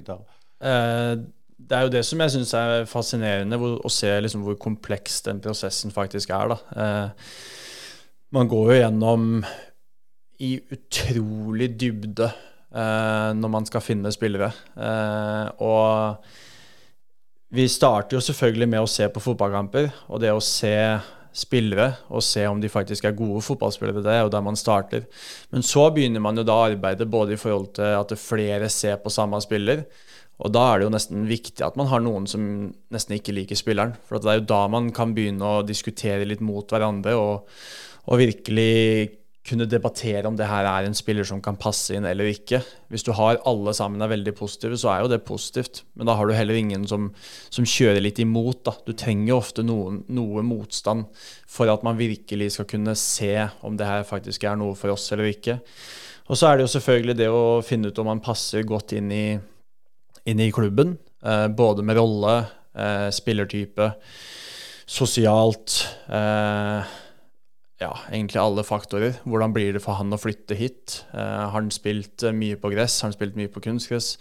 Uh, 0.61 1.17
det 1.57 1.77
er 1.77 1.87
jo 1.87 1.95
det 1.95 2.03
som 2.05 2.21
jeg 2.21 2.35
syns 2.35 2.53
er 2.57 2.85
fascinerende, 2.89 3.57
hvor, 3.57 3.79
å 3.81 3.89
se 3.89 4.13
liksom 4.21 4.45
hvor 4.45 4.59
kompleks 4.61 5.23
den 5.25 5.41
prosessen 5.41 5.93
faktisk 5.93 6.29
er. 6.33 6.53
da. 6.53 6.61
Eh, 6.83 7.33
man 8.33 8.49
går 8.49 8.71
jo 8.71 8.79
gjennom 8.79 9.27
i 10.41 10.55
utrolig 10.73 11.67
dybde 11.77 12.31
Eh, 12.31 12.50
når 12.71 13.51
man 13.51 13.65
skal 13.67 13.83
finne 13.83 14.11
spillere. 14.15 14.51
Eh, 14.79 15.47
og 15.59 16.21
vi 17.51 17.65
starter 17.67 18.15
jo 18.15 18.23
selvfølgelig 18.23 18.69
med 18.71 18.85
å 18.85 18.87
se 18.87 19.09
på 19.11 19.23
fotballkamper, 19.23 19.89
og 20.07 20.21
det 20.23 20.31
å 20.31 20.43
se 20.43 20.77
spillere 21.31 21.87
og 22.11 22.23
se 22.23 22.43
om 22.47 22.59
de 22.59 22.69
faktisk 22.71 23.05
er 23.07 23.15
gode 23.15 23.41
fotballspillere. 23.45 24.03
Det 24.03 24.13
er 24.13 24.23
jo 24.25 24.31
der 24.33 24.43
man 24.43 24.59
starter. 24.59 25.05
Men 25.51 25.63
så 25.63 25.87
begynner 25.93 26.23
man 26.23 26.39
jo 26.39 26.47
da 26.47 26.57
arbeidet 26.67 27.09
både 27.11 27.35
i 27.35 27.39
forhold 27.39 27.73
til 27.77 27.95
at 27.97 28.15
flere 28.19 28.69
ser 28.71 28.99
på 29.03 29.13
samme 29.13 29.39
spiller, 29.43 29.85
og 30.41 30.49
da 30.55 30.63
er 30.71 30.79
det 30.79 30.87
jo 30.87 30.93
nesten 30.95 31.25
viktig 31.29 31.61
at 31.65 31.75
man 31.77 31.89
har 31.91 32.01
noen 32.01 32.25
som 32.29 32.43
nesten 32.93 33.17
ikke 33.17 33.35
liker 33.35 33.59
spilleren. 33.59 33.93
For 34.07 34.17
det 34.17 34.31
er 34.31 34.39
jo 34.39 34.49
da 34.49 34.61
man 34.73 34.89
kan 34.95 35.13
begynne 35.13 35.57
å 35.59 35.65
diskutere 35.65 36.25
litt 36.25 36.41
mot 36.41 36.65
hverandre 36.71 37.13
og, 37.19 37.51
og 38.09 38.21
virkelig 38.23 39.20
kunne 39.47 39.65
debattere 39.65 40.27
om 40.29 40.35
det 40.37 40.45
her 40.45 40.67
er 40.69 40.85
en 40.85 40.95
spiller 40.95 41.25
som 41.25 41.39
kan 41.41 41.57
passe 41.59 41.95
inn 41.95 42.05
eller 42.05 42.29
ikke. 42.29 42.59
Hvis 42.93 43.05
du 43.07 43.09
har 43.17 43.39
alle 43.49 43.73
sammen 43.73 44.03
er 44.03 44.11
veldig 44.11 44.35
positive, 44.37 44.77
så 44.77 44.91
er 44.93 45.01
jo 45.01 45.09
det 45.09 45.23
positivt. 45.25 45.81
Men 45.97 46.09
da 46.09 46.15
har 46.17 46.29
du 46.29 46.35
heller 46.37 46.59
ingen 46.59 46.85
som, 46.89 47.09
som 47.49 47.65
kjører 47.65 48.03
litt 48.05 48.21
imot. 48.21 48.61
Da. 48.67 48.75
Du 48.85 48.93
trenger 48.93 49.39
ofte 49.39 49.65
noen, 49.65 50.03
noe 50.13 50.45
motstand 50.45 51.09
for 51.49 51.71
at 51.73 51.81
man 51.87 51.97
virkelig 51.97 52.53
skal 52.55 52.69
kunne 52.69 52.93
se 52.99 53.33
om 53.65 53.79
det 53.79 53.89
her 53.89 54.05
faktisk 54.07 54.45
er 54.45 54.61
noe 54.61 54.77
for 54.77 54.93
oss 54.93 55.09
eller 55.15 55.31
ikke. 55.31 55.57
Og 56.29 56.37
så 56.37 56.47
er 56.47 56.59
det 56.59 56.67
jo 56.67 56.75
selvfølgelig 56.77 57.17
det 57.19 57.31
å 57.33 57.45
finne 57.65 57.89
ut 57.89 57.97
om 57.99 58.11
man 58.13 58.21
passer 58.23 58.67
godt 58.67 58.93
inn 58.95 59.09
i, 59.11 59.25
inn 60.29 60.43
i 60.45 60.51
klubben. 60.53 60.99
Eh, 61.25 61.47
både 61.49 61.83
med 61.83 61.97
rolle, 61.97 62.37
eh, 62.77 63.09
spillertype, 63.09 63.89
sosialt. 64.85 65.81
Eh, 66.07 66.93
egentlig 68.11 68.41
alle 68.41 68.65
faktorer. 68.67 69.15
Hvordan 69.23 69.55
blir 69.55 69.73
det 69.75 69.83
for 69.83 69.99
han 69.99 70.13
å 70.13 70.19
flytte 70.19 70.57
hit? 70.59 71.01
Uh, 71.13 71.47
har 71.47 71.57
han 71.59 71.71
spilt 71.73 72.25
uh, 72.27 72.35
mye 72.35 72.59
på 72.59 72.73
gress? 72.73 72.99
Har 73.01 73.11
han 73.11 73.17
spilt 73.17 73.39
mye 73.39 73.51
på 73.51 73.63
kunstgress? 73.63 74.13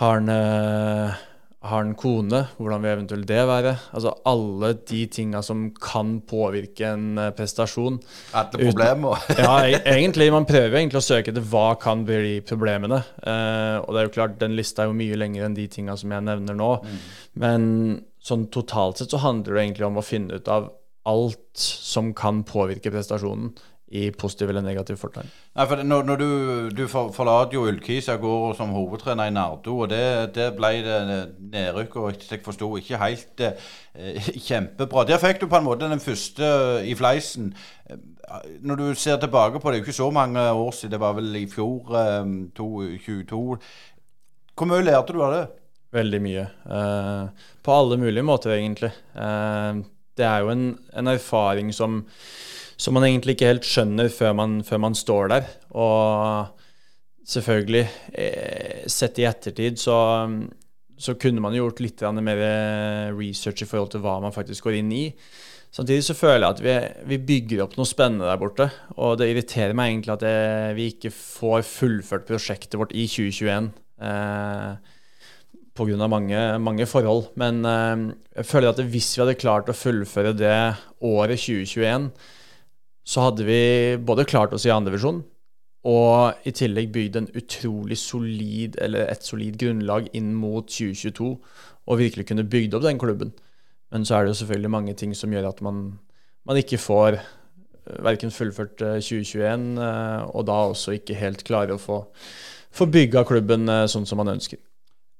Har 0.00 0.18
han, 0.18 0.30
uh, 0.32 1.16
har 1.64 1.82
han 1.84 1.94
kone? 2.00 2.40
Hvordan 2.56 2.84
vil 2.84 2.92
eventuelt 2.94 3.28
det 3.28 3.42
være? 3.48 3.74
Altså 3.96 4.14
Alle 4.28 4.72
de 4.88 5.02
tinga 5.12 5.42
som 5.44 5.66
kan 5.76 6.16
påvirke 6.28 6.94
en 6.94 7.20
prestasjon. 7.36 8.00
Alle 8.32 8.62
problemer. 8.70 9.28
ja, 9.42 9.58
e-, 9.68 9.82
egentlig. 9.96 10.30
Man 10.34 10.48
prøver 10.48 10.80
egentlig 10.80 11.02
å 11.02 11.08
søke 11.08 11.32
etter 11.32 11.44
hva 11.52 11.74
kan 11.80 12.06
bli 12.08 12.38
problemene. 12.46 13.02
og 13.24 13.90
det 13.92 14.00
er 14.00 14.08
jo 14.08 14.16
klart, 14.16 14.40
den 14.40 14.56
lista 14.58 14.84
er 14.84 14.92
jo 14.92 14.98
mye 14.98 15.20
lengre 15.20 15.48
enn 15.48 15.56
de 15.56 15.68
tinga 15.72 15.96
som 16.00 16.12
jeg 16.12 16.26
nevner 16.26 16.58
nå. 16.58 16.72
Mm. 16.84 17.04
Men 17.44 17.68
sånn 18.24 18.48
totalt 18.52 19.00
sett 19.00 19.12
så 19.12 19.20
handler 19.20 19.58
det 19.58 19.66
egentlig 19.66 19.86
om 19.88 20.00
å 20.00 20.04
finne 20.04 20.40
ut 20.40 20.48
av 20.48 20.72
alt 21.08 21.60
som 21.60 22.12
kan 22.16 22.42
påvirke 22.48 22.92
prestasjonen 22.92 23.52
i 23.94 24.08
positiv 24.10 24.50
eller 24.50 24.64
negativ 24.64 24.96
fortegn. 24.98 25.28
Nei, 25.54 25.64
for 25.70 25.82
når, 25.86 26.06
når, 26.08 26.22
du, 26.22 26.30
du 26.74 26.82
forlater 26.90 27.54
jo 27.54 27.66
Ullkisa 27.68 28.16
går 28.18 28.56
som 28.58 28.72
hovedtrener 28.74 29.30
i 29.30 29.34
Nardo, 29.34 29.76
og 29.84 29.92
det, 29.92 30.34
det 30.34 30.48
ble 30.56 30.72
det 30.82 30.96
nedrykk 31.52 31.94
og 32.00 32.24
jeg 32.24 32.42
forsto 32.42 32.72
ikke 32.80 32.98
helt 33.02 33.44
eh, 33.44 34.30
kjempebra. 34.48 35.04
Der 35.06 35.22
fikk 35.22 35.44
du 35.44 35.46
på 35.52 35.60
en 35.60 35.68
måte 35.68 35.90
den 35.90 36.02
første 36.02 36.48
i 36.82 36.96
fleisen. 36.98 37.52
Når 38.64 38.80
du 38.80 38.86
ser 38.98 39.20
tilbake 39.22 39.60
på 39.60 39.70
det, 39.70 39.76
det 39.76 39.82
er 39.82 39.84
jo 39.84 39.88
ikke 39.90 40.02
så 40.02 40.10
mange 40.16 40.42
år 40.50 40.74
siden, 40.74 40.96
det 40.96 41.02
var 41.04 41.14
vel 41.20 41.36
i 41.38 41.46
fjor, 41.50 41.94
eh, 42.00 42.32
2022. 42.56 43.44
Hvor 44.54 44.70
mye 44.70 44.86
lærte 44.86 45.14
du 45.14 45.22
av 45.22 45.36
det? 45.36 45.44
Veldig 45.94 46.24
mye. 46.24 46.48
Eh, 46.66 47.50
på 47.62 47.78
alle 47.78 48.00
mulige 48.00 48.26
måter, 48.26 48.56
egentlig. 48.56 48.90
Eh, 49.14 49.84
det 50.18 50.26
er 50.28 50.44
jo 50.44 50.50
en, 50.52 50.66
en 50.94 51.10
erfaring 51.10 51.72
som, 51.74 52.02
som, 52.76 52.94
man 52.96 53.06
egentlig 53.08 53.36
ikke 53.36 53.52
helt 53.52 53.68
skjønner 53.68 54.10
før 54.12 54.36
man, 54.38 54.58
før 54.66 54.82
man 54.86 54.98
står 54.98 55.32
der. 55.32 55.48
Og 55.74 56.60
selvfølgelig, 57.28 57.86
eh, 58.12 58.84
sett 58.90 59.18
i 59.22 59.26
ettertid, 59.28 59.80
så, 59.80 59.96
så 60.98 61.16
kunne 61.18 61.42
man 61.42 61.56
gjort 61.56 61.82
litt 61.82 62.04
mer 62.20 62.44
research 63.16 63.64
i 63.64 63.68
forhold 63.70 63.94
til 63.94 64.04
hva 64.04 64.20
man 64.22 64.34
faktisk 64.36 64.68
går 64.68 64.80
inn 64.82 64.94
i. 64.94 65.08
Samtidig 65.74 66.04
så 66.06 66.14
føler 66.14 66.44
jeg 66.44 66.54
at 66.54 66.60
vi, 66.62 66.74
vi 67.10 67.16
bygger 67.28 67.64
opp 67.64 67.72
noe 67.74 67.88
spennende 67.88 68.28
der 68.28 68.38
borte. 68.38 68.68
Og 68.94 69.16
det 69.18 69.32
irriterer 69.32 69.74
meg 69.74 69.90
egentlig 69.90 70.12
at 70.14 70.22
det, 70.22 70.36
vi 70.78 70.90
ikke 70.92 71.10
får 71.10 71.64
fullført 71.66 72.28
prosjektet 72.28 72.78
vårt 72.78 72.94
i 72.94 73.08
2021. 73.10 73.72
Eh, 74.06 74.93
pga. 75.74 76.08
Mange, 76.08 76.40
mange 76.58 76.86
forhold. 76.86 77.32
Men 77.36 77.64
uh, 77.66 78.14
jeg 78.36 78.46
føler 78.46 78.70
at 78.70 78.82
hvis 78.82 79.12
vi 79.16 79.22
hadde 79.22 79.38
klart 79.40 79.70
å 79.70 79.76
fullføre 79.76 80.34
det 80.36 80.56
året 81.04 81.38
2021, 81.42 82.10
så 83.04 83.28
hadde 83.28 83.44
vi 83.44 83.60
både 84.00 84.24
klart 84.24 84.54
oss 84.56 84.64
i 84.66 84.72
andredivisjon 84.72 85.22
og 85.84 86.46
i 86.48 86.52
tillegg 86.56 86.88
bygd 86.94 87.16
en 87.18 87.26
utrolig 87.36 87.98
solid, 88.00 88.78
eller 88.80 89.10
et 89.12 89.26
solid 89.26 89.58
grunnlag 89.60 90.06
inn 90.16 90.30
mot 90.32 90.64
2022 90.64 91.26
og 91.84 92.00
virkelig 92.00 92.24
kunne 92.30 92.46
bygd 92.48 92.78
opp 92.78 92.86
den 92.86 93.00
klubben. 93.02 93.34
Men 93.92 94.06
så 94.08 94.16
er 94.16 94.24
det 94.24 94.32
jo 94.32 94.38
selvfølgelig 94.40 94.72
mange 94.72 94.94
ting 94.96 95.12
som 95.12 95.34
gjør 95.34 95.50
at 95.50 95.60
man, 95.60 95.98
man 96.48 96.56
ikke 96.56 96.80
får 96.80 97.18
eh, 97.18 98.00
verken 98.06 98.32
fullført 98.32 98.78
2021, 98.80 99.66
eh, 99.76 100.24
og 100.32 100.48
da 100.48 100.56
også 100.70 100.96
ikke 100.96 101.20
helt 101.20 101.44
klarer 101.44 101.76
å 101.76 101.82
få 101.82 102.00
få 102.74 102.88
bygga 102.90 103.22
klubben 103.28 103.70
sånn 103.86 104.06
som 104.08 104.18
man 104.18 104.32
ønsker. 104.32 104.58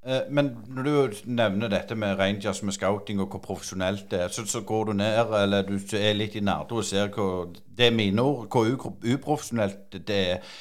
Men 0.04 0.50
når 0.68 0.82
du 0.84 1.20
nevner 1.24 1.70
dette 1.72 1.96
med 1.96 2.18
Rangers 2.18 2.62
med 2.62 2.74
scouting 2.76 3.22
og 3.22 3.30
hvor 3.32 3.40
profesjonelt 3.40 4.10
det 4.10 4.20
er, 4.20 4.28
så, 4.28 4.44
så 4.46 4.60
går 4.60 4.84
du 4.84 4.92
ned, 4.92 5.32
eller 5.38 5.64
du 5.64 5.78
er 5.96 6.12
litt 6.12 6.36
i 6.36 6.42
Nardo 6.44 6.82
og 6.82 6.84
ser 6.84 7.08
hvor 7.14 7.48
Det 7.54 7.86
er 7.86 7.96
mine 7.96 8.22
ord, 8.22 8.46
hvor 8.52 8.92
uprofesjonelt 9.14 9.96
det 10.06 10.18
er. 10.34 10.52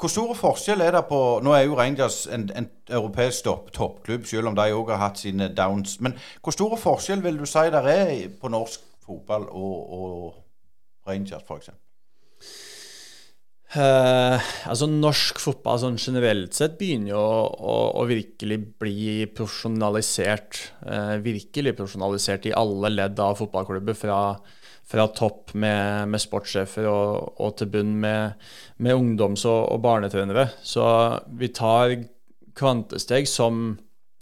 Hvor 0.00 0.10
stor 0.10 0.34
forskjell 0.34 0.82
er 0.82 0.90
det 0.96 1.04
på 1.08 1.20
Nå 1.42 1.54
er 1.54 1.62
jo 1.68 1.78
Rangers 1.78 2.26
en, 2.26 2.48
en 2.56 2.66
europeisk 2.90 3.44
topp, 3.44 3.70
toppklubb, 3.72 4.26
selv 4.26 4.50
om 4.50 4.58
de 4.58 4.66
òg 4.74 4.90
har 4.90 5.02
hatt 5.06 5.22
sine 5.22 5.48
downs. 5.54 6.00
Men 6.00 6.18
hvor 6.42 6.52
stor 6.52 6.74
forskjell 6.76 7.22
vil 7.24 7.38
du 7.38 7.46
si 7.46 7.68
det 7.70 7.84
er 7.94 8.28
på 8.40 8.50
norsk 8.50 8.80
fotball 9.06 9.46
og, 9.50 10.00
og 10.00 10.34
Rangers, 11.06 11.46
f.eks.? 11.46 11.70
Uh, 13.74 14.38
altså 14.70 14.86
Norsk 14.86 15.40
fotball 15.42 15.80
sånn 15.82 15.96
generelt 15.98 16.54
sett 16.54 16.76
begynner 16.78 17.10
jo 17.10 17.18
å, 17.18 17.38
å, 17.58 17.76
å 17.98 18.04
virkelig 18.06 18.58
bli 18.78 19.24
profesjonalisert. 19.34 20.60
Uh, 20.86 21.16
virkelig 21.24 21.74
profesjonalisert 21.74 22.46
i 22.46 22.54
alle 22.54 22.92
ledd 22.92 23.18
av 23.22 23.40
fotballklubber. 23.40 23.96
Fra, 23.98 24.18
fra 24.86 25.08
topp 25.16 25.56
med, 25.58 26.12
med 26.12 26.22
sportssjefer 26.22 26.86
og, 26.86 27.32
og, 27.34 27.56
til 27.58 27.72
bunn 27.72 27.96
med, 28.04 28.44
med 28.78 28.94
ungdoms- 28.94 29.46
og, 29.50 29.64
og, 29.72 29.80
barnetrenere. 29.82 30.52
Så 30.62 30.84
vi 31.34 31.50
tar 31.50 31.96
kvantesteg 32.54 33.26
som, 33.26 33.72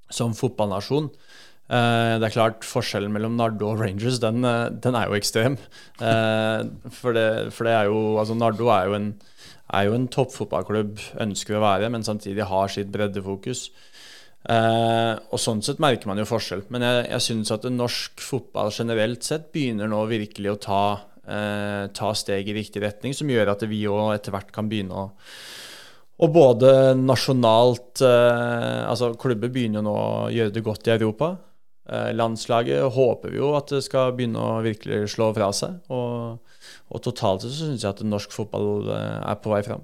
som 0.08 0.32
fotballnasjon. 0.38 1.10
Uh, 1.72 2.16
det 2.20 2.30
er 2.30 2.34
klart 2.38 2.64
Forskjellen 2.68 3.12
mellom 3.12 3.36
Nardo 3.36 3.68
og 3.74 3.84
Rangers 3.84 4.16
den, 4.22 4.40
den 4.80 4.96
er 4.96 5.12
jo 5.12 5.20
ekstrem. 5.20 5.60
for, 6.00 7.12
det, 7.12 7.28
for 7.52 7.68
det 7.68 7.76
er 7.76 7.92
jo 7.92 8.16
altså 8.16 8.38
Nardo 8.38 8.72
er 8.72 8.88
jo 8.88 8.96
en 8.96 9.12
er 9.72 9.88
jo 9.88 9.96
en 9.96 10.08
toppfotballklubb, 10.12 11.00
ønsker 11.24 11.56
å 11.56 11.64
være, 11.64 11.88
men 11.92 12.04
samtidig 12.06 12.48
har 12.50 12.72
sitt 12.72 12.92
breddefokus. 12.92 13.66
Eh, 14.50 15.14
og 15.30 15.40
Sånn 15.40 15.62
sett 15.64 15.80
merker 15.82 16.10
man 16.10 16.20
jo 16.20 16.28
forskjell. 16.28 16.66
Men 16.74 16.84
jeg, 16.86 17.06
jeg 17.14 17.26
syns 17.28 17.54
at 17.54 17.68
norsk 17.70 18.22
fotball 18.22 18.72
generelt 18.74 19.24
sett 19.26 19.50
begynner 19.54 19.90
nå 19.90 20.04
virkelig 20.10 20.52
å 20.52 20.60
ta, 20.66 20.84
eh, 21.24 21.88
ta 21.94 22.12
steg 22.18 22.50
i 22.50 22.56
riktig 22.58 22.84
retning, 22.84 23.16
som 23.16 23.30
gjør 23.30 23.54
at 23.54 23.66
vi 23.70 23.84
òg 23.90 24.16
etter 24.16 24.34
hvert 24.34 24.54
kan 24.54 24.70
begynne 24.70 25.06
å 25.06 25.10
og 26.22 26.30
både 26.30 26.68
nasjonalt 26.98 28.02
eh, 28.06 28.82
Altså, 28.86 29.12
klubber 29.18 29.50
begynner 29.50 29.82
nå 29.82 29.94
å 29.96 30.28
gjøre 30.30 30.54
det 30.54 30.62
godt 30.62 30.86
i 30.86 30.94
Europa. 30.94 31.32
Eh, 31.88 32.12
landslaget 32.14 32.92
håper 32.94 33.32
vi 33.32 33.40
jo 33.40 33.52
at 33.58 33.72
det 33.74 33.82
skal 33.86 34.14
begynne 34.14 34.38
å 34.38 34.60
virkelig 34.62 35.14
slå 35.16 35.32
fra 35.34 35.50
seg. 35.56 35.80
Og 35.90 36.21
og 36.92 37.02
totalt 37.02 37.46
så 37.46 37.50
syns 37.54 37.84
jeg 37.84 37.94
at 37.94 38.04
norsk 38.04 38.34
fotball 38.34 38.90
eh, 38.92 39.18
er 39.32 39.40
på 39.40 39.54
vei 39.54 39.62
fram. 39.66 39.82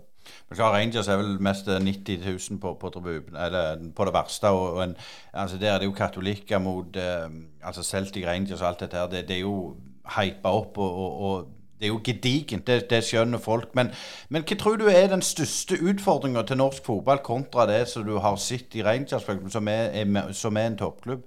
Rangers 0.59 1.09
er 1.09 1.17
vel 1.21 1.39
mest 1.41 1.69
90 1.69 2.25
000 2.25 2.61
på, 2.61 2.75
på, 2.81 2.91
eller 3.09 3.85
på 3.97 4.05
det 4.05 4.15
verste. 4.15 4.49
og, 4.49 4.83
en, 4.85 4.97
altså 5.33 5.57
Der 5.57 5.73
er 5.73 5.79
det 5.79 5.87
jo 5.87 5.93
katolikker 5.93 6.59
mot 6.59 6.97
eh, 6.97 7.31
altså 7.63 7.83
Celtic 7.83 8.27
Rangers 8.27 8.61
og 8.61 8.69
alt 8.69 8.81
dette 8.81 8.97
her. 8.97 9.07
Det, 9.07 9.29
det 9.29 9.37
er 9.37 9.41
jo 9.41 9.77
hypa 10.17 10.49
opp. 10.49 10.79
og, 10.79 10.95
og, 10.95 11.21
og 11.21 11.49
det 11.79 11.87
er 11.87 11.89
jo 11.89 12.01
gedigent, 12.05 12.67
det, 12.67 12.91
det, 12.91 13.05
skjønner 13.05 13.39
folk. 13.39 13.75
Men, 13.75 13.93
men 14.29 14.43
hva 14.43 14.57
tror 14.59 14.77
du 14.77 14.89
er 14.91 15.07
den 15.13 15.23
største 15.23 15.79
utfordringa 15.79 16.43
til 16.43 16.59
norsk 16.59 16.85
fotball 16.85 17.23
kontra 17.23 17.69
det 17.71 17.85
som 17.89 18.03
du 18.07 18.17
har 18.19 18.37
sett 18.37 18.75
i 18.75 18.83
Rangers, 18.83 19.29
som 19.53 19.69
er, 19.69 19.93
er, 19.95 20.33
som 20.33 20.57
er 20.57 20.73
en 20.73 20.79
toppklubb? 20.79 21.23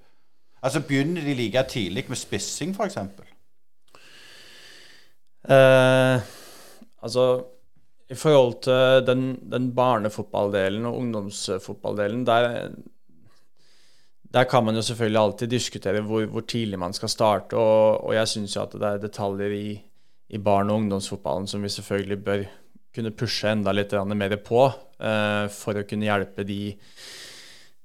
Altså 0.62 0.80
Begynner 0.80 1.24
de 1.24 1.34
like 1.34 1.64
tidlig 1.68 2.04
med 2.08 2.16
spissing, 2.16 2.76
f.eks.? 2.76 2.98
Eh, 5.42 6.22
altså 7.02 7.26
i 8.12 8.16
forhold 8.18 8.58
til 8.66 9.06
den, 9.06 9.22
den 9.50 9.70
barnefotballdelen 9.74 10.86
og 10.86 10.98
ungdomsfotballdelen, 11.00 12.26
der, 12.28 12.72
der, 14.34 14.44
kan 14.44 14.64
man 14.64 14.76
jo 14.76 14.82
selvfølgelig 14.82 15.20
alltid 15.20 15.48
diskutere 15.48 16.02
hvor, 16.04 16.26
hvor 16.26 16.40
tidlig 16.40 16.78
man 16.78 16.92
skal 16.92 17.08
starte. 17.08 17.56
Og, 17.56 18.04
og 18.04 18.14
jeg 18.14 18.28
syns 18.28 18.56
jo 18.56 18.66
at 18.66 18.76
det 18.76 18.88
er 18.88 19.06
detaljer 19.06 19.56
i, 19.56 19.68
i 20.28 20.38
barne- 20.38 20.72
og 20.72 20.84
ungdomsfotballen 20.84 21.48
som 21.48 21.62
vi 21.62 21.72
selvfølgelig 21.72 22.24
bør 22.24 22.44
kunne 22.92 23.14
pushe 23.16 23.48
enda 23.48 23.72
litt 23.72 23.94
mer 24.12 24.36
på 24.44 24.66
eh, 25.00 25.46
for 25.48 25.80
å 25.80 25.86
kunne 25.88 26.04
hjelpe 26.10 26.44
de, 26.44 26.74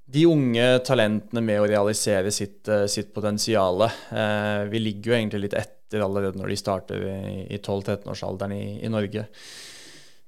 de 0.04 0.26
unge 0.28 0.68
talentene 0.84 1.44
med 1.44 1.62
å 1.62 1.70
realisere 1.72 2.34
sitt, 2.36 2.68
eh, 2.68 2.86
sitt 2.92 3.14
potensial. 3.16 3.88
Eh, 3.88 4.68
vi 4.68 4.84
ligger 4.84 5.14
jo 5.14 5.18
egentlig 5.22 5.46
litt 5.46 5.56
etter 5.56 5.77
etter 5.88 6.04
allerede 6.04 6.40
når 6.40 6.52
de 6.52 6.60
starter 6.60 7.04
i, 7.08 7.46
i 7.56 7.60
12-13-årsalderen 7.60 8.54
i, 8.56 8.66
i, 8.84 8.92
Norge. 8.92 9.28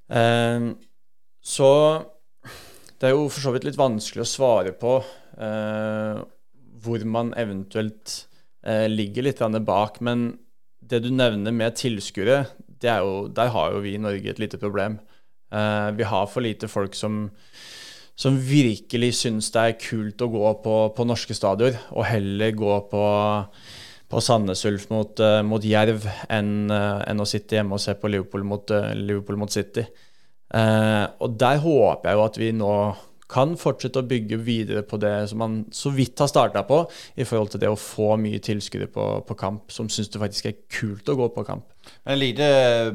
Eh, 0.09 0.69
så 1.39 1.71
det 2.99 3.09
er 3.09 3.15
jo 3.15 3.27
for 3.31 3.43
så 3.43 3.53
vidt 3.55 3.67
litt 3.67 3.79
vanskelig 3.79 4.23
å 4.23 4.29
svare 4.29 4.73
på 4.75 4.97
eh, 5.39 6.21
hvor 6.79 7.03
man 7.07 7.33
eventuelt 7.39 8.15
eh, 8.63 8.87
ligger 8.91 9.27
litt 9.27 9.43
bak. 9.67 9.99
Men 10.03 10.31
det 10.79 11.03
du 11.03 11.11
nevner 11.11 11.55
med 11.55 11.75
tilskuere, 11.79 12.45
der 12.79 13.51
har 13.55 13.75
jo 13.75 13.83
vi 13.83 13.95
i 13.95 14.01
Norge 14.01 14.31
et 14.31 14.39
lite 14.39 14.59
problem. 14.59 14.99
Eh, 15.51 15.91
vi 15.99 16.07
har 16.07 16.31
for 16.31 16.45
lite 16.45 16.71
folk 16.71 16.95
som 16.95 17.27
som 18.19 18.35
virkelig 18.35 19.13
syns 19.21 19.47
det 19.53 19.61
er 19.61 19.77
kult 19.79 20.19
å 20.19 20.27
gå 20.27 20.47
på, 20.59 20.73
på 20.91 21.03
norske 21.07 21.31
stadioner, 21.37 21.77
og 21.95 22.03
heller 22.03 22.51
gå 22.51 22.73
på 22.91 23.03
på 24.09 24.21
Sandnes 24.25 24.65
Ulf 24.65 24.87
mot, 24.89 25.21
uh, 25.21 25.41
mot 25.45 25.63
Jerv 25.63 26.07
enn 26.33 26.71
uh, 26.71 27.01
en 27.05 27.21
å 27.21 27.27
sitte 27.29 27.59
hjemme 27.59 27.77
og 27.77 27.83
se 27.83 27.93
på 27.97 28.09
Liverpool 28.09 28.45
mot, 28.47 28.73
uh, 28.73 28.91
Liverpool 28.97 29.37
mot 29.41 29.53
City. 29.53 29.85
og 30.49 31.33
der 31.37 31.59
håper 31.61 32.09
jeg 32.09 32.17
jo 32.17 32.21
at 32.25 32.37
vi 32.41 32.47
nå 32.57 32.73
kan 33.29 33.51
fortsette 33.61 34.01
å 34.01 34.07
bygge 34.09 34.39
videre 34.41 34.81
på 34.81 34.97
det 34.97 35.13
som 35.29 35.37
man 35.43 35.57
så 35.75 35.91
vidt 35.93 36.17
har 36.17 36.29
starta 36.31 36.63
på, 36.65 36.79
i 37.13 37.27
forhold 37.29 37.51
til 37.53 37.61
det 37.61 37.69
å 37.69 37.77
få 37.77 38.15
mye 38.17 38.39
tilskuere 38.41 38.87
på, 38.89 39.03
på, 39.27 39.37
kamp, 39.37 39.69
som 39.69 39.91
syns 39.93 40.09
det 40.09 40.21
faktisk 40.23 40.47
er 40.49 40.55
kult 40.73 41.11
å 41.13 41.17
gå 41.19 41.27
på 41.35 41.43
kamp. 41.45 41.67
En 42.09 42.17
lite 42.17 42.47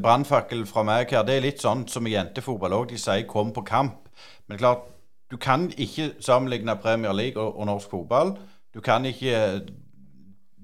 brannfakkel 0.02 0.64
fra 0.66 0.82
meg 0.86 1.14
her. 1.14 1.22
Det 1.22 1.36
er 1.36 1.46
litt 1.46 1.62
sånn 1.62 1.86
som 1.90 2.10
i 2.10 2.16
jentefotball 2.16 2.74
òg. 2.80 2.88
De 2.90 2.98
sier 2.98 3.22
'kom 3.30 3.54
på 3.54 3.62
kamp'. 3.62 4.10
Men 4.48 4.58
klart, 4.58 4.90
du 5.30 5.36
kan 5.36 5.70
ikke 5.70 6.10
sammenligne 6.20 6.76
Premier 6.82 7.14
League 7.14 7.38
og, 7.38 7.54
og 7.54 7.66
norsk 7.66 7.90
fotball. 7.90 8.36
Du 8.74 8.80
kan 8.80 9.06
ikke 9.06 9.62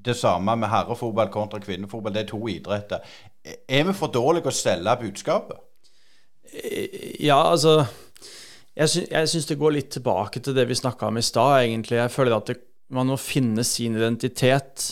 det 0.05 0.17
samme 0.17 0.57
med 0.57 0.71
herrefotball 0.71 1.31
kontra 1.33 1.61
kvinnefotball. 1.61 2.15
Det 2.15 2.25
er 2.25 2.31
to 2.31 2.41
idretter. 2.49 3.05
Er 3.69 3.85
vi 3.89 3.97
for 3.97 4.13
dårlige 4.13 4.51
å 4.51 4.55
selge 4.55 4.97
budskapet? 5.05 5.59
Ja, 7.23 7.39
altså 7.53 7.85
Jeg, 8.75 8.89
sy 8.91 9.03
syns 9.07 9.47
det 9.47 9.59
går 9.61 9.75
litt 9.77 9.91
tilbake 9.95 10.41
til 10.43 10.55
det 10.57 10.65
vi 10.71 10.79
snakka 10.79 11.11
om 11.11 11.19
i 11.21 11.25
stad, 11.27 11.61
egentlig. 11.61 11.99
Jeg 11.99 12.15
føler 12.15 12.37
at 12.37 12.49
det, 12.49 12.57
man 12.91 13.11
må 13.11 13.19
finne 13.21 13.65
sin 13.67 13.99
identitet, 13.99 14.87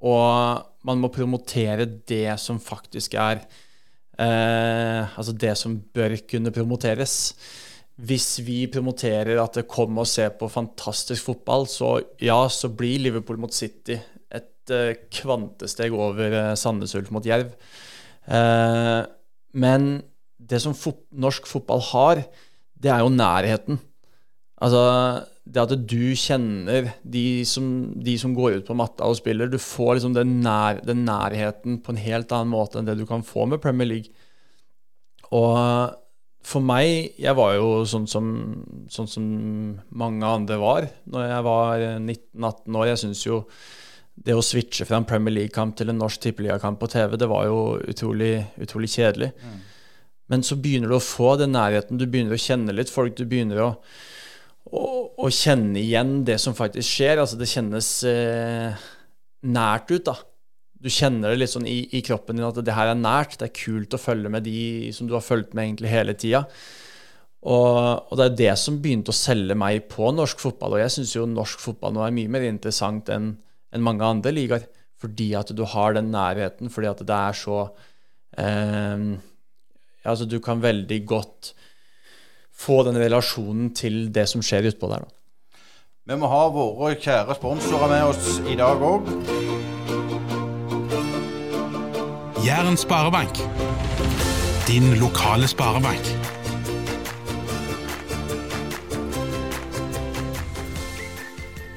og 0.00 0.62
man 0.86 1.00
må 1.02 1.10
promotere 1.12 1.86
det 2.08 2.38
som 2.42 2.60
faktisk 2.62 3.14
er 3.18 3.42
eh, 4.18 5.02
Altså 5.18 5.32
det 5.32 5.56
som 5.58 5.76
bør 5.94 6.16
kunne 6.28 6.54
promoteres. 6.54 7.34
Hvis 8.02 8.40
vi 8.44 8.64
promoterer 8.72 9.40
at 9.42 9.58
det 9.58 9.68
kommer 9.70 10.04
og 10.04 10.10
ser 10.10 10.32
på 10.38 10.48
fantastisk 10.50 11.28
fotball, 11.28 11.66
så 11.70 11.98
ja, 12.22 12.40
så 12.48 12.70
blir 12.72 13.02
Liverpool 13.04 13.40
mot 13.42 13.54
City 13.54 13.98
Eh, 14.70 14.94
kvantesteg 15.10 15.90
over 15.90 16.30
eh, 16.30 16.52
Sandnes 16.54 16.94
Ulf 16.94 17.10
mot 17.10 17.26
Jerv. 17.26 17.50
Eh, 18.30 19.00
men 19.58 19.88
det 20.38 20.60
som 20.62 20.76
fot 20.76 21.02
norsk 21.10 21.48
fotball 21.50 21.82
har, 21.90 22.22
det 22.78 22.92
er 22.92 23.02
jo 23.02 23.10
nærheten. 23.10 23.80
Altså 24.62 24.82
det 25.42 25.64
at 25.64 25.74
du 25.90 26.14
kjenner 26.14 26.92
de 27.02 27.42
som, 27.48 27.66
de 27.98 28.14
som 28.18 28.36
går 28.36 28.60
ut 28.60 28.68
på 28.68 28.76
matta 28.78 29.08
og 29.10 29.18
spiller. 29.18 29.50
Du 29.50 29.58
får 29.58 29.96
liksom 29.98 30.14
den, 30.14 30.38
nær, 30.44 30.78
den, 30.86 31.02
nærheten 31.08 31.80
på 31.82 31.90
en 31.90 31.98
helt 31.98 32.30
annen 32.30 32.54
måte 32.54 32.78
enn 32.78 32.86
det 32.86 32.94
du 33.00 33.04
kan 33.08 33.26
få 33.26 33.48
med 33.50 33.60
Premier 33.64 33.90
League. 33.90 34.14
Og 35.34 35.98
for 36.42 36.58
meg 36.58 37.14
Jeg 37.22 37.36
var 37.38 37.52
jo 37.54 37.84
sånn 37.86 38.08
som, 38.10 38.26
sånn 38.90 39.08
som 39.10 39.26
mange 39.94 40.26
andre 40.26 40.58
var 40.58 40.88
når 41.10 41.28
jeg 41.28 41.44
var 41.46 41.84
19-18 41.98 42.78
år. 42.78 42.88
Jeg 42.92 43.02
syns 43.02 43.26
jo 43.26 43.44
det 44.22 44.36
å 44.36 44.44
switche 44.44 44.86
fra 44.86 45.00
en 45.00 45.06
Premier 45.08 45.34
League-kamp 45.34 45.74
til 45.78 45.90
en 45.90 45.98
norsk 45.98 46.22
tippeligakamp 46.22 46.78
på 46.80 46.90
TV, 46.92 47.16
det 47.18 47.28
var 47.30 47.46
jo 47.48 47.60
utrolig, 47.90 48.34
utrolig 48.62 48.90
kjedelig. 48.92 49.32
Mm. 49.42 49.60
Men 50.32 50.44
så 50.46 50.56
begynner 50.56 50.92
du 50.92 50.96
å 50.96 51.04
få 51.04 51.34
den 51.40 51.54
nærheten, 51.56 51.98
du 51.98 52.06
begynner 52.06 52.36
å 52.36 52.40
kjenne 52.40 52.74
litt 52.76 52.92
folk. 52.92 53.16
Du 53.18 53.26
begynner 53.28 53.60
å, 53.64 53.70
å, 54.70 54.84
å 55.26 55.30
kjenne 55.32 55.80
igjen 55.80 56.20
det 56.28 56.38
som 56.40 56.56
faktisk 56.56 56.86
skjer. 56.88 57.20
Altså, 57.20 57.38
det 57.40 57.50
kjennes 57.50 57.90
eh, 58.08 58.86
nært 59.42 59.90
ut, 59.92 60.06
da. 60.06 60.16
Du 60.82 60.88
kjenner 60.90 61.30
det 61.30 61.42
litt 61.42 61.52
sånn 61.52 61.68
i, 61.68 61.82
i, 61.94 62.00
kroppen 62.02 62.38
din 62.38 62.46
at 62.46 62.56
det 62.64 62.74
her 62.74 62.94
er 62.94 62.98
nært. 62.98 63.36
Det 63.38 63.50
er 63.50 63.58
kult 63.58 63.94
å 63.94 64.00
følge 64.02 64.32
med 64.32 64.46
de 64.46 64.90
som 64.94 65.10
du 65.10 65.14
har 65.18 65.26
fulgt 65.26 65.52
med 65.54 65.68
egentlig 65.68 65.92
hele 65.92 66.16
tida. 66.18 66.46
Og, 67.42 68.08
og, 68.08 68.16
det 68.18 68.24
er 68.24 68.38
det 68.38 68.52
som 68.62 68.78
begynte 68.82 69.10
å 69.10 69.18
selge 69.18 69.54
meg 69.58 69.88
på 69.90 70.10
norsk 70.14 70.42
fotball. 70.42 70.78
Og 70.78 70.84
jeg 70.84 70.94
syns 70.96 71.16
jo 71.18 71.26
norsk 71.28 71.62
fotball 71.62 71.94
nå 71.94 72.06
er 72.06 72.14
mye 72.14 72.30
mer 72.30 72.46
interessant 72.46 73.10
enn 73.14 73.34
enn 73.72 73.84
mange 73.84 74.06
andre 74.06 74.32
ligaer. 74.34 74.68
Fordi 75.02 75.32
at 75.34 75.50
du 75.56 75.64
har 75.66 75.96
den 75.96 76.12
nærheten, 76.14 76.70
fordi 76.70 76.86
at 76.92 77.02
det 77.02 77.18
er 77.18 77.36
så 77.36 77.58
eh, 78.38 79.18
Altså, 80.02 80.26
du 80.26 80.40
kan 80.42 80.58
veldig 80.58 80.96
godt 81.06 81.52
få 82.50 82.82
den 82.82 82.98
relasjonen 82.98 83.68
til 83.74 84.08
det 84.14 84.24
som 84.30 84.42
skjer 84.42 84.66
utpå 84.72 84.88
der. 84.90 85.04
Da. 85.06 85.60
Vi 86.10 86.16
må 86.18 86.26
ha 86.26 86.40
våre 86.50 86.96
kjære 86.98 87.36
sponsorer 87.38 87.92
med 87.92 88.02
oss 88.10 88.40
i 88.50 88.56
dag 88.58 88.82
òg. 88.82 89.06
Jæren 92.42 92.76
sparebank. 92.76 93.38
Din 94.66 94.90
lokale 94.98 95.46
sparebank. 95.46 96.21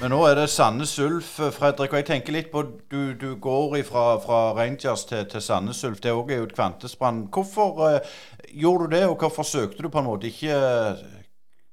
Men 0.06 0.12
nå 0.14 0.20
er 0.30 0.36
det 0.38 0.52
Sandnes 0.54 0.92
Ulf, 1.02 1.32
Fredrik. 1.56 1.90
Og 1.90 1.98
jeg 1.98 2.06
tenker 2.06 2.36
litt 2.36 2.52
på 2.52 2.62
Du, 2.94 3.16
du 3.18 3.32
går 3.42 3.72
fra, 3.88 4.04
fra 4.22 4.52
Rangers 4.54 5.02
til, 5.10 5.24
til 5.26 5.42
Sandnes 5.42 5.80
Ulf. 5.88 5.98
Det 5.98 6.12
òg 6.14 6.30
er 6.30 6.44
jo 6.44 6.46
et 6.46 6.54
kvantesprang. 6.54 7.24
Hvorfor 7.34 7.82
uh, 7.82 8.20
gjorde 8.54 8.86
du 8.86 8.94
det, 8.94 9.02
og 9.10 9.18
hvorfor 9.18 9.42
søkte 9.50 9.82
du 9.82 9.90
på 9.90 10.04
en 10.04 10.06
måte 10.06 10.30
ikke, 10.30 10.60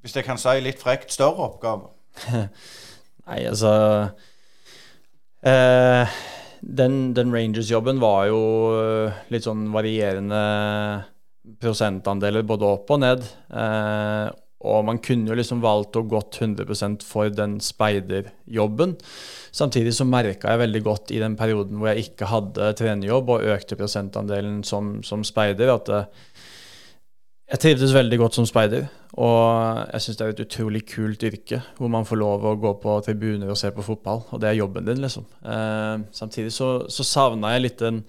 hvis 0.00 0.16
jeg 0.16 0.24
kan 0.24 0.40
si 0.40 0.54
litt 0.64 0.80
frekt, 0.80 1.12
større 1.12 1.44
oppgaver? 1.50 1.92
Nei, 3.28 3.38
altså 3.52 3.74
uh, 5.44 6.16
Den, 6.64 6.98
den 7.12 7.36
Rangers-jobben 7.36 8.00
var 8.00 8.30
jo 8.32 8.40
litt 9.28 9.44
sånn 9.44 9.68
varierende 9.76 10.40
prosentandeler 11.60 12.48
både 12.48 12.72
opp 12.78 12.96
og 12.96 13.00
ned. 13.02 13.28
Eh, 13.50 14.26
og 14.62 14.86
man 14.88 15.00
kunne 15.02 15.30
jo 15.30 15.36
liksom 15.38 15.62
valgt 15.62 15.98
å 15.98 16.04
gått 16.08 16.38
100% 16.40 17.04
for 17.06 17.32
den 17.32 17.58
speiderjobben. 17.62 18.96
Samtidig 19.52 19.94
så 19.96 20.06
merka 20.08 20.52
jeg 20.52 20.62
veldig 20.62 20.82
godt 20.86 21.12
i 21.14 21.20
den 21.22 21.36
perioden 21.38 21.80
hvor 21.80 21.92
jeg 21.92 22.08
ikke 22.08 22.30
hadde 22.30 22.72
trenerjobb 22.78 23.34
og 23.34 23.46
økte 23.54 23.78
prosentandelen 23.80 24.62
som, 24.66 24.98
som 25.06 25.26
speider, 25.26 25.74
at 25.74 25.90
det, 25.90 26.02
eh, 26.06 26.32
jeg 27.52 27.60
trivdes 27.60 27.92
veldig 27.92 28.16
godt 28.16 28.36
som 28.38 28.46
speider. 28.48 28.86
Og 29.20 29.80
jeg 29.92 30.00
syns 30.00 30.16
det 30.16 30.24
er 30.24 30.30
et 30.32 30.44
utrolig 30.46 30.80
kult 30.88 31.24
yrke 31.28 31.58
hvor 31.76 31.90
man 31.92 32.06
får 32.08 32.16
lov 32.16 32.46
å 32.48 32.54
gå 32.56 32.70
på 32.80 32.94
tribuner 33.04 33.50
og 33.52 33.58
se 33.60 33.68
på 33.74 33.84
fotball. 33.84 34.22
Og 34.32 34.40
det 34.40 34.48
er 34.48 34.56
jobben 34.62 34.86
din, 34.86 35.02
liksom. 35.04 35.26
Eh, 35.44 36.06
samtidig 36.16 36.54
så, 36.56 36.70
så 36.88 37.04
savna 37.04 37.52
jeg 37.52 37.66
litt 37.66 37.82
den 37.82 38.00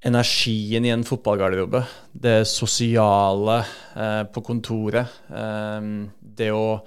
energien 0.00 0.84
i 0.84 0.92
en 0.94 1.04
fotballgarderobe. 1.04 1.82
Det 2.12 2.44
sosiale 2.48 3.60
eh, 3.96 4.22
på 4.32 4.42
kontoret. 4.44 5.20
Eh, 5.28 5.80
det 6.20 6.50
å 6.56 6.80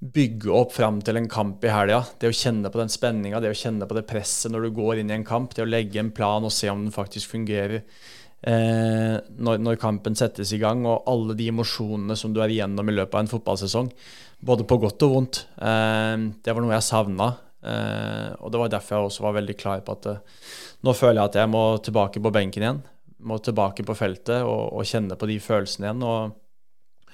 bygge 0.00 0.52
opp 0.56 0.72
fram 0.72 1.02
til 1.04 1.20
en 1.20 1.28
kamp 1.28 1.64
i 1.64 1.72
helga. 1.72 2.00
Det 2.18 2.30
å 2.30 2.36
kjenne 2.36 2.72
på 2.72 2.80
den 2.80 2.92
spenninga, 2.92 3.40
det 3.42 3.52
å 3.52 3.58
kjenne 3.58 3.88
på 3.88 3.98
det 3.98 4.06
presset 4.08 4.52
når 4.52 4.66
du 4.66 4.78
går 4.78 5.02
inn 5.02 5.12
i 5.12 5.18
en 5.18 5.26
kamp. 5.28 5.52
Det 5.54 5.66
å 5.66 5.68
legge 5.68 6.00
en 6.00 6.12
plan 6.16 6.44
og 6.46 6.54
se 6.54 6.70
om 6.72 6.86
den 6.86 6.94
faktisk 6.94 7.34
fungerer 7.34 7.82
eh, 7.82 9.18
når, 9.20 9.60
når, 9.60 9.76
kampen 9.82 10.16
settes 10.16 10.54
i 10.56 10.62
gang. 10.62 10.86
Og 10.88 11.04
alle 11.10 11.36
de 11.36 11.50
emosjonene 11.52 12.16
som 12.16 12.32
du 12.32 12.40
er 12.40 12.52
igjennom 12.54 12.88
i 12.88 12.96
løpet 12.96 13.18
av 13.18 13.26
en 13.26 13.32
fotballsesong. 13.34 13.92
Både 14.40 14.64
på 14.64 14.80
godt 14.80 15.04
og 15.04 15.14
vondt. 15.18 15.44
Eh, 15.60 16.16
det 16.40 16.56
var 16.56 16.64
noe 16.64 16.76
jeg 16.78 16.88
savna. 16.88 17.34
Eh, 17.60 18.28
og 18.40 18.48
det 18.52 18.60
var 18.62 18.72
derfor 18.72 18.96
jeg 18.96 19.10
også 19.10 19.26
var 19.26 19.36
veldig 19.36 19.56
klar 19.60 19.84
på 19.84 19.98
at 19.98 20.06
eh, 20.14 20.44
nå 20.86 20.94
føler 20.96 21.20
jeg 21.20 21.30
at 21.30 21.38
jeg 21.42 21.52
må 21.52 21.64
tilbake 21.84 22.22
på 22.22 22.32
benken 22.34 22.64
igjen. 22.64 22.82
Må 23.28 23.38
tilbake 23.44 23.84
på 23.84 23.96
feltet 23.96 24.44
og, 24.46 24.70
og 24.72 24.86
kjenne 24.88 25.18
på 25.20 25.28
de 25.28 25.36
følelsene 25.44 25.88
igjen. 25.90 26.04
Og 26.06 27.10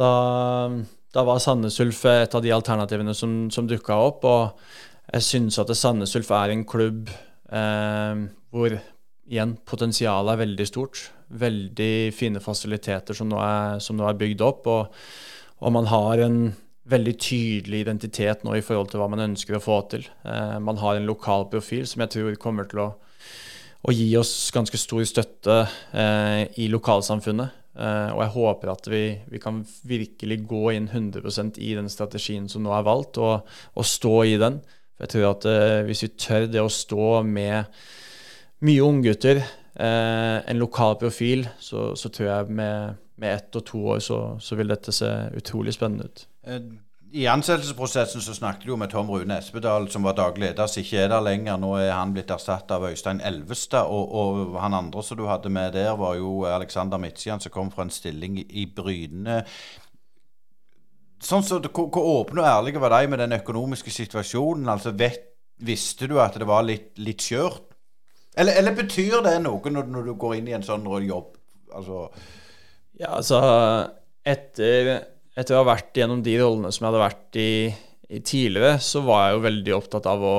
da, 0.00 0.10
da 1.14 1.26
var 1.26 1.42
Sandnes 1.42 1.78
Ulf 1.82 2.02
et 2.10 2.34
av 2.34 2.42
de 2.42 2.54
alternativene 2.54 3.14
som, 3.14 3.44
som 3.54 3.68
dukka 3.70 3.98
opp. 4.08 4.26
Og 4.26 5.12
jeg 5.12 5.26
syns 5.26 5.60
at 5.62 5.70
Sandnes 5.78 6.16
Ulf 6.18 6.32
er 6.34 6.54
en 6.54 6.66
klubb 6.68 7.10
eh, 7.10 8.24
hvor 8.50 8.74
igjen 9.30 9.54
potensialet 9.68 10.34
er 10.34 10.42
veldig 10.42 10.66
stort. 10.66 11.04
Veldig 11.30 12.10
fine 12.16 12.42
fasiliteter 12.42 13.14
som 13.14 13.30
nå 13.30 13.38
er, 13.44 13.78
som 13.84 13.98
nå 13.98 14.08
er 14.08 14.18
bygd 14.18 14.42
opp. 14.42 14.66
Og, 14.66 14.98
og 15.62 15.76
man 15.78 15.86
har 15.92 16.26
en 16.26 16.40
veldig 16.90 17.14
tydelig 17.20 17.84
identitet 17.84 18.42
nå 18.44 18.56
i 18.56 18.64
forhold 18.64 18.90
til 18.90 19.00
hva 19.02 19.08
man 19.12 19.24
ønsker 19.30 19.56
å 19.56 19.62
få 19.62 19.78
til. 19.92 20.06
Eh, 20.24 20.58
man 20.62 20.80
har 20.82 20.98
en 20.98 21.08
lokal 21.08 21.46
profil 21.52 21.86
som 21.88 22.04
jeg 22.04 22.14
tror 22.16 22.40
kommer 22.42 22.68
til 22.70 22.82
å, 22.84 22.88
å 23.86 23.94
gi 23.94 24.08
oss 24.20 24.34
ganske 24.54 24.80
stor 24.80 25.04
støtte 25.08 25.60
eh, 25.92 26.44
i 26.62 26.68
lokalsamfunnet. 26.72 27.56
Eh, 27.80 28.10
og 28.14 28.24
jeg 28.24 28.34
håper 28.34 28.72
at 28.72 28.90
vi, 28.90 29.04
vi, 29.30 29.42
kan 29.42 29.62
virkelig 29.88 30.40
gå 30.50 30.64
inn 30.76 30.90
100% 30.90 31.60
i 31.62 31.72
den 31.78 31.90
strategien 31.92 32.50
som 32.50 32.66
nå 32.66 32.74
er 32.76 32.86
valgt, 32.86 33.20
og, 33.22 33.46
og 33.74 33.88
stå 33.88 34.16
i 34.32 34.36
den. 34.40 34.60
For 34.96 35.06
jeg 35.06 35.14
tror 35.14 35.30
at 35.30 35.48
hvis 35.86 36.04
vi 36.04 36.14
tør 36.20 36.50
det 36.50 36.60
å 36.60 36.72
stå 36.72 37.22
med 37.24 37.80
mye 38.66 38.84
unggutter, 38.84 39.40
en 39.80 40.58
lokal 40.60 40.98
profil, 41.00 41.46
så, 41.62 41.94
så 41.96 42.10
tror 42.12 42.26
jeg 42.26 42.56
med, 42.58 42.98
med 43.20 43.34
ett 43.34 43.56
og 43.56 43.66
to 43.68 43.80
år 43.94 43.98
så, 44.04 44.20
så 44.40 44.56
vil 44.58 44.72
dette 44.72 44.94
se 44.94 45.08
utrolig 45.36 45.74
spennende 45.76 46.08
ut. 46.08 46.22
Eh, 46.46 46.62
I 47.20 47.26
ansettelsesprosessen 47.30 48.22
så 48.24 48.34
snakket 48.34 48.64
du 48.66 48.72
jo 48.72 48.78
med 48.80 48.92
Tom 48.92 49.10
Rune 49.10 49.38
Espedal, 49.38 49.88
som 49.90 50.06
var 50.06 50.16
daglig 50.18 50.48
leder, 50.48 50.70
som 50.70 50.82
ikke 50.82 51.04
er 51.04 51.12
der 51.12 51.24
lenger. 51.26 51.58
Nå 51.60 51.74
er 51.80 51.92
han 51.92 52.14
blitt 52.16 52.30
erstattet 52.32 52.76
av 52.76 52.86
Øystein 52.88 53.20
Elvestad. 53.20 53.90
Og, 53.90 54.14
og, 54.14 54.56
han 54.62 54.78
andre 54.78 55.04
som 55.04 55.18
du 55.18 55.26
hadde 55.28 55.52
med 55.52 55.74
der, 55.76 55.92
var 56.00 56.16
jo 56.20 56.44
Alexander 56.48 57.02
Midtsian, 57.02 57.42
som 57.42 57.52
kom 57.52 57.72
fra 57.74 57.86
en 57.86 57.94
stilling 57.94 58.40
i 58.44 58.68
Bryne. 58.76 59.42
Sånn 61.20 61.44
så, 61.44 61.58
hvor, 61.60 61.90
hvor 61.92 62.14
åpne 62.20 62.40
og 62.40 62.48
ærlige 62.48 62.80
var 62.80 62.94
de 62.96 63.10
med 63.12 63.20
den 63.20 63.36
økonomiske 63.36 63.92
situasjonen? 63.92 64.70
Altså, 64.72 64.94
vet, 64.96 65.26
Visste 65.60 66.08
du 66.08 66.16
at 66.20 66.38
det 66.40 66.48
var 66.48 66.64
litt, 66.64 66.94
litt 67.04 67.20
skjørt? 67.20 67.66
Eller, 68.38 68.56
eller, 68.56 68.72
betyr 68.78 69.18
det 69.26 69.34
noe 69.44 69.72
når, 69.72 69.88
når, 69.92 70.06
du 70.08 70.14
går 70.16 70.38
inn 70.38 70.48
i 70.48 70.54
en 70.56 70.64
sånn 70.64 70.86
jobb? 71.04 71.34
Altså 71.76 72.06
Ja, 72.98 73.14
altså 73.16 73.38
Etter 74.26 74.90
etter 75.38 75.56
å 75.56 75.62
ha 75.62 75.70
vært 75.72 75.96
gjennom 75.96 76.22
de 76.24 76.34
rollene 76.40 76.72
som 76.74 76.84
jeg 76.84 76.90
hadde 76.90 77.02
vært 77.04 77.38
i, 77.40 77.52
i 78.12 78.20
tidligere, 78.26 78.78
så 78.82 79.02
var 79.06 79.24
jeg 79.24 79.36
jo 79.36 79.44
veldig 79.46 79.74
opptatt 79.76 80.08
av 80.10 80.24
å, 80.26 80.36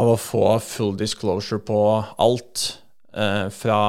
av 0.00 0.12
å 0.14 0.18
få 0.18 0.46
full 0.64 0.96
disclosure 0.98 1.62
på 1.62 1.80
alt. 2.00 2.64
Eh, 3.12 3.48
fra 3.52 3.80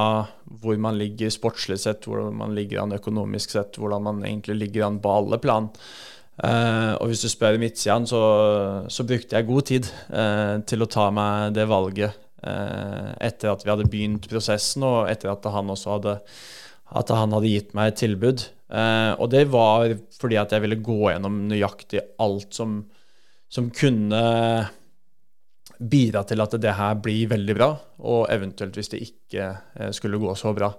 hvor 0.60 0.76
man 0.80 0.98
ligger 1.00 1.32
sportslig 1.32 1.80
sett, 1.80 2.04
hvor 2.04 2.28
man 2.36 2.52
ligger 2.56 2.82
an 2.82 2.92
økonomisk 2.96 3.56
sett, 3.56 3.78
hvordan 3.80 4.04
man 4.04 4.20
egentlig 4.26 4.58
ligger 4.60 4.86
an 4.86 5.00
på 5.02 5.14
alle 5.22 5.40
plan. 5.42 5.70
Uh, 6.34 6.98
og 6.98 7.12
hvis 7.12 7.20
du 7.22 7.28
spør 7.30 7.60
Midtsiden, 7.62 8.08
så, 8.10 8.20
så 8.90 9.04
brukte 9.06 9.38
jeg 9.38 9.46
god 9.46 9.66
tid 9.68 9.86
uh, 10.10 10.58
til 10.66 10.82
å 10.82 10.88
ta 10.90 11.04
meg 11.14 11.54
det 11.54 11.62
valget 11.70 12.10
uh, 12.42 13.14
etter 13.22 13.52
at 13.52 13.62
vi 13.62 13.70
hadde 13.70 13.86
begynt 13.86 14.26
prosessen, 14.26 14.82
og 14.82 15.06
etter 15.12 15.30
at 15.30 15.46
han 15.54 15.70
også 15.70 15.92
hadde, 15.94 16.16
at 16.92 17.10
han 17.14 17.32
hadde 17.34 17.50
gitt 17.50 17.72
meg 17.76 17.92
et 17.92 18.00
tilbud. 18.02 18.44
Uh, 18.74 19.14
og 19.20 19.28
det 19.32 19.44
var 19.52 19.92
fordi 20.16 20.38
at 20.40 20.54
jeg 20.54 20.64
ville 20.64 20.82
gå 20.82 20.98
gjennom 21.06 21.44
nøyaktig 21.50 22.02
alt 22.22 22.56
som, 22.56 22.80
som 23.52 23.68
kunne 23.74 24.22
bidra 25.78 26.22
til 26.26 26.40
at 26.42 26.54
det 26.62 26.76
her 26.78 26.96
blir 27.02 27.28
veldig 27.32 27.56
bra, 27.58 27.68
og 28.06 28.30
eventuelt 28.32 28.76
hvis 28.78 28.92
det 28.94 29.02
ikke 29.04 29.50
uh, 29.52 29.90
skulle 29.94 30.20
gå 30.22 30.32
så 30.38 30.54
bra. 30.56 30.72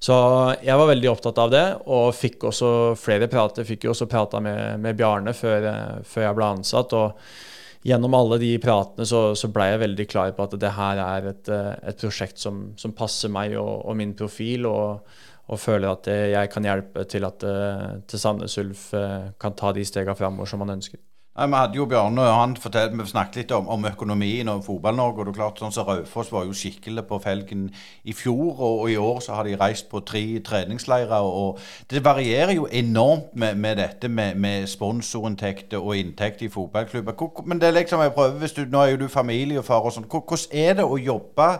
Så 0.00 0.16
jeg 0.64 0.80
var 0.80 0.88
veldig 0.88 1.10
opptatt 1.10 1.38
av 1.42 1.52
det, 1.52 1.64
og 1.92 2.14
fikk 2.16 2.46
også 2.48 2.72
flere 2.96 3.28
prater. 3.28 3.66
Fikk 3.68 3.84
jo 3.84 3.92
også 3.92 4.08
prata 4.08 4.40
med, 4.40 4.80
med, 4.80 4.96
Bjarne 4.96 5.34
før, 5.36 5.66
uh, 5.68 5.96
før, 6.04 6.30
jeg 6.30 6.38
ble 6.38 6.52
ansatt. 6.56 6.96
og 6.96 7.48
gjennom 7.80 8.12
alle 8.12 8.36
de 8.42 8.50
pratene 8.60 9.06
så, 9.08 9.30
så 9.32 9.48
ble 9.48 9.70
jeg 9.70 9.80
veldig 9.80 10.04
klar 10.10 10.32
på 10.36 10.44
at 10.44 10.56
det 10.60 10.72
her 10.76 10.98
er 11.00 11.30
et, 11.30 11.48
et 11.48 12.02
prosjekt 12.02 12.36
som, 12.36 12.74
som 12.76 12.92
passer 12.92 13.32
meg 13.32 13.54
og, 13.56 13.86
og 13.88 13.96
min 13.96 14.12
profil. 14.18 14.68
og 14.68 15.14
og 15.50 15.58
føler 15.58 15.90
at 15.90 16.06
jeg 16.06 16.50
kan 16.52 16.66
hjelpe 16.66 17.04
til 17.10 17.26
at 17.26 17.44
eh, 17.46 17.86
til 18.08 18.22
Sandnes 18.22 18.58
Ulf 18.62 18.90
eh, 18.94 19.32
kan 19.40 19.56
ta 19.58 19.72
de 19.74 19.84
stegene 19.86 20.18
framover 20.18 20.46
som 20.46 20.62
han 20.62 20.76
ønsker. 20.78 21.02
Nei, 21.38 21.46
Vi 21.46 21.56
hadde 21.56 21.78
jo 21.78 21.86
Bjarne 21.86 22.22
han 22.26 22.56
fortalte, 22.58 22.98
vi 22.98 23.06
snakket 23.06 23.36
litt 23.38 23.52
om, 23.54 23.68
om 23.70 23.84
økonomien 23.86 24.48
og 24.50 24.64
Fotball-Norge. 24.66 25.18
og 25.18 25.26
det 25.26 25.32
er 25.32 25.38
klart 25.38 25.60
sånn 25.62 25.72
så 25.72 25.84
Raufoss 25.86 26.32
var 26.34 26.44
jo 26.44 26.54
skikkelig 26.54 27.04
på 27.06 27.20
felgen 27.22 27.68
i 28.02 28.12
fjor, 28.12 28.58
og, 28.58 28.80
og, 28.80 28.90
i 28.90 28.98
år 28.98 29.20
så 29.24 29.38
har 29.38 29.46
de 29.46 29.56
reist 29.56 29.88
på 29.90 30.02
tre 30.06 30.22
treningsleirer. 30.44 31.22
og 31.22 31.58
Det 31.88 32.04
varierer 32.04 32.54
jo 32.58 32.66
enormt 32.66 33.34
med, 33.34 33.56
med 33.56 33.78
dette 33.78 34.08
med, 34.08 34.36
med 34.36 34.66
sponsorinntekter 34.68 35.78
og 35.78 35.96
inntekter 35.96 36.46
i 36.46 36.52
fotballklubber. 36.52 37.46
Men 37.46 37.62
det 37.62 37.68
er 37.68 37.78
liksom 37.78 38.02
jeg 38.02 38.12
prøver, 38.18 38.38
hvis 38.42 38.58
du, 38.58 38.64
nå 38.66 38.82
er 38.82 38.90
jo 38.94 39.04
du 39.04 39.08
familiefar 39.08 39.86
og 39.86 39.94
sånn. 39.94 40.10
Hvordan 40.10 40.50
er 40.50 40.76
det 40.82 40.84
å 40.84 40.98
jobbe 40.98 41.52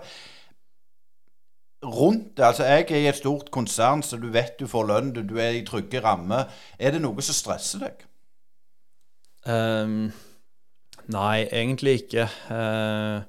rundt 1.85 2.37
det? 2.37 2.45
Altså, 2.45 2.65
Jeg 2.65 2.87
er 2.91 2.97
i 2.97 3.09
et 3.09 3.17
stort 3.17 3.51
konsern, 3.51 4.03
så 4.03 4.17
du 4.21 4.29
vet 4.33 4.59
du 4.61 4.67
får 4.69 4.87
lønn, 4.87 5.13
du, 5.15 5.37
er 5.39 5.57
i 5.57 5.65
trygge 5.67 6.03
rammer. 6.05 6.51
Er 6.79 6.95
det 6.95 7.03
noe 7.03 7.25
som 7.25 7.37
stresser 7.37 7.85
deg? 7.87 8.07
Um, 9.49 10.11
nei, 11.09 11.47
egentlig 11.49 12.03
ikke. 12.03 12.29
Uh, 12.51 13.21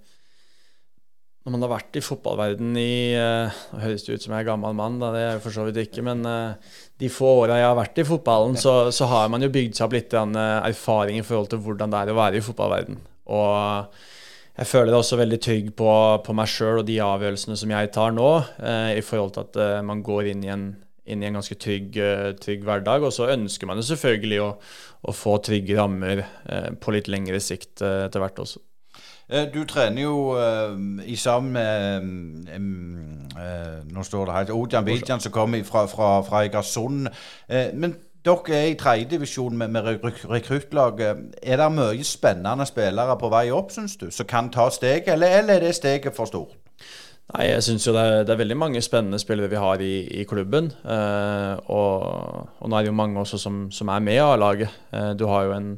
når 1.42 1.56
man 1.56 1.64
har 1.66 1.72
vært 1.72 1.98
i 1.98 2.04
fotballverden 2.06 2.76
i 2.78 3.16
uh, 3.18 3.62
det 3.80 3.96
ut 4.12 4.22
som 4.22 4.36
jeg 4.36 4.44
er 4.44 4.50
gammel 4.52 4.76
mann, 4.78 5.00
da, 5.02 5.10
det 5.16 5.24
er 5.24 5.32
jeg 5.32 5.44
for 5.48 5.56
så 5.56 5.66
vidt 5.66 5.80
ikke. 5.86 6.04
Men 6.06 6.28
uh, 6.28 6.76
de 7.02 7.10
få 7.10 7.32
åra 7.46 7.62
jeg 7.62 7.70
har 7.70 7.80
vært 7.80 8.04
i 8.04 8.08
fotballen, 8.08 8.60
så, 8.60 8.76
så, 8.94 9.08
har 9.10 9.32
man 9.32 9.42
jo 9.42 9.54
bygd 9.54 9.80
seg 9.80 9.88
opp 9.88 9.96
litt 9.96 10.14
erfaring 10.14 11.22
i 11.22 11.26
forhold 11.26 11.54
til 11.54 11.64
hvordan 11.64 11.94
det 11.94 12.04
er 12.04 12.14
å 12.14 12.20
være 12.20 12.42
i 12.42 12.46
fotballverden. 12.46 13.00
Og 13.32 14.02
jeg 14.58 14.68
føler 14.68 14.96
også 14.96 15.20
veldig 15.20 15.40
trygg 15.42 15.70
på, 15.80 15.90
på 16.26 16.34
meg 16.36 16.50
sjøl 16.52 16.82
og 16.82 16.88
de 16.88 16.98
avgjørelsene 17.04 17.58
som 17.60 17.72
jeg 17.72 17.92
tar 17.96 18.12
nå, 18.16 18.32
eh, 18.60 18.98
i 19.00 19.04
forhold 19.06 19.36
til 19.36 19.46
at 19.46 19.60
eh, 19.64 19.84
man 19.88 20.04
går 20.04 20.34
inn 20.34 20.44
i 20.44 20.52
en, 20.52 20.66
inn 21.08 21.24
i 21.24 21.30
en 21.30 21.40
ganske 21.40 21.56
trygg, 21.56 21.96
eh, 21.96 22.34
trygg 22.42 22.66
hverdag. 22.68 23.06
Og 23.08 23.16
så 23.16 23.30
ønsker 23.32 23.70
man 23.70 23.80
jo 23.80 23.88
selvfølgelig 23.88 24.42
å, 24.44 24.50
å 25.08 25.16
få 25.16 25.38
trygge 25.46 25.80
rammer 25.80 26.26
eh, 26.26 26.70
på 26.76 26.94
litt 26.96 27.10
lengre 27.12 27.40
sikt 27.44 27.82
eh, 27.86 28.06
etter 28.10 28.24
hvert 28.24 28.44
også. 28.44 28.60
Eh, 29.32 29.48
du 29.54 29.64
trener 29.70 30.04
jo 30.04 30.36
i 31.08 31.16
sammen 31.16 31.56
med 31.56 32.70
Nå 33.92 34.04
står 34.04 34.28
det 34.28 34.36
her 34.36 34.52
Odian 34.54 34.86
Bidjan, 34.86 35.24
som 35.24 35.32
kommer 35.34 35.64
fra, 35.66 35.86
fra, 35.90 36.18
fra 36.28 36.44
Egersund. 36.46 37.08
Men 37.48 37.96
dere 38.26 38.58
er 38.58 38.72
i 38.72 38.78
tredjedivisjon 38.78 39.58
med, 39.58 39.72
med 39.74 39.88
rekruttlaget. 40.30 41.24
Er 41.44 41.62
det 41.62 41.70
mye 41.74 42.04
spennende 42.06 42.66
spillere 42.70 43.18
på 43.18 43.30
vei 43.34 43.48
opp, 43.52 43.72
syns 43.74 43.98
du, 43.98 44.10
som 44.14 44.30
kan 44.30 44.52
ta 44.54 44.70
steget, 44.70 45.10
eller, 45.16 45.40
eller 45.42 45.58
er 45.58 45.68
det 45.68 45.76
steget 45.76 46.16
for 46.16 46.30
stort? 46.30 46.58
Nei, 47.32 47.46
jeg 47.48 47.64
syns 47.64 47.86
jo 47.88 47.94
det 47.96 48.02
er, 48.04 48.24
det 48.28 48.34
er, 48.34 48.40
veldig 48.42 48.58
mange 48.60 48.82
spennende 48.84 49.20
spillere 49.22 49.50
vi 49.52 49.60
har 49.60 49.82
i, 49.84 49.94
i 50.20 50.26
klubben. 50.28 50.68
Eh, 50.84 51.54
og, 51.72 52.02
og, 52.60 52.66
nå 52.68 52.76
er 52.76 52.84
det 52.84 52.92
jo 52.92 52.98
mange 52.98 53.22
også 53.22 53.40
som, 53.40 53.62
som 53.72 53.92
er 53.94 54.04
med 54.04 54.20
i 54.20 54.24
A-laget. 54.24 54.74
Eh, 54.92 55.14
du 55.16 55.24
har 55.32 55.48
jo 55.48 55.54
en 55.56 55.70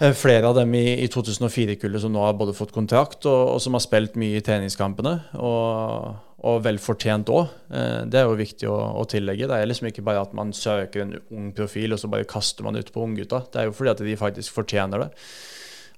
eh, 0.00 0.10
flere 0.16 0.50
av 0.50 0.58
dem 0.58 0.74
i, 0.74 0.98
i 1.04 1.06
2004-kullet 1.06 2.02
som 2.02 2.12
nå 2.12 2.24
har 2.26 2.34
både 2.40 2.56
fått 2.58 2.74
kontrakt 2.74 3.28
og, 3.30 3.54
og, 3.54 3.60
som 3.62 3.78
har 3.78 3.84
spilt 3.86 4.18
mye 4.18 4.40
i 4.40 4.44
treningskampene. 4.44 5.14
Og, 5.38 6.10
og 6.40 6.62
vel 6.64 6.80
fortjent 6.80 7.28
òg. 7.32 7.52
Eh, 7.68 8.02
det 8.08 8.20
er 8.20 8.28
jo 8.28 8.38
viktig 8.38 8.68
å, 8.70 8.76
å, 9.00 9.06
tillegge. 9.10 9.48
Det 9.50 9.56
er 9.56 9.68
liksom 9.68 9.90
ikke 9.90 10.04
bare 10.06 10.24
at 10.24 10.36
man 10.36 10.54
søker 10.56 11.04
en 11.04 11.16
ung 11.36 11.50
profil 11.56 11.96
og 11.96 12.00
så 12.00 12.10
bare 12.12 12.28
kaster 12.28 12.66
man 12.66 12.78
ut 12.80 12.92
på 12.94 13.04
unggutta. 13.04 13.44
Det 13.52 13.62
er 13.62 13.68
jo 13.68 13.76
fordi 13.76 13.92
at 13.92 14.04
de 14.06 14.20
faktisk 14.20 14.56
fortjener 14.56 15.04
det. 15.04 15.10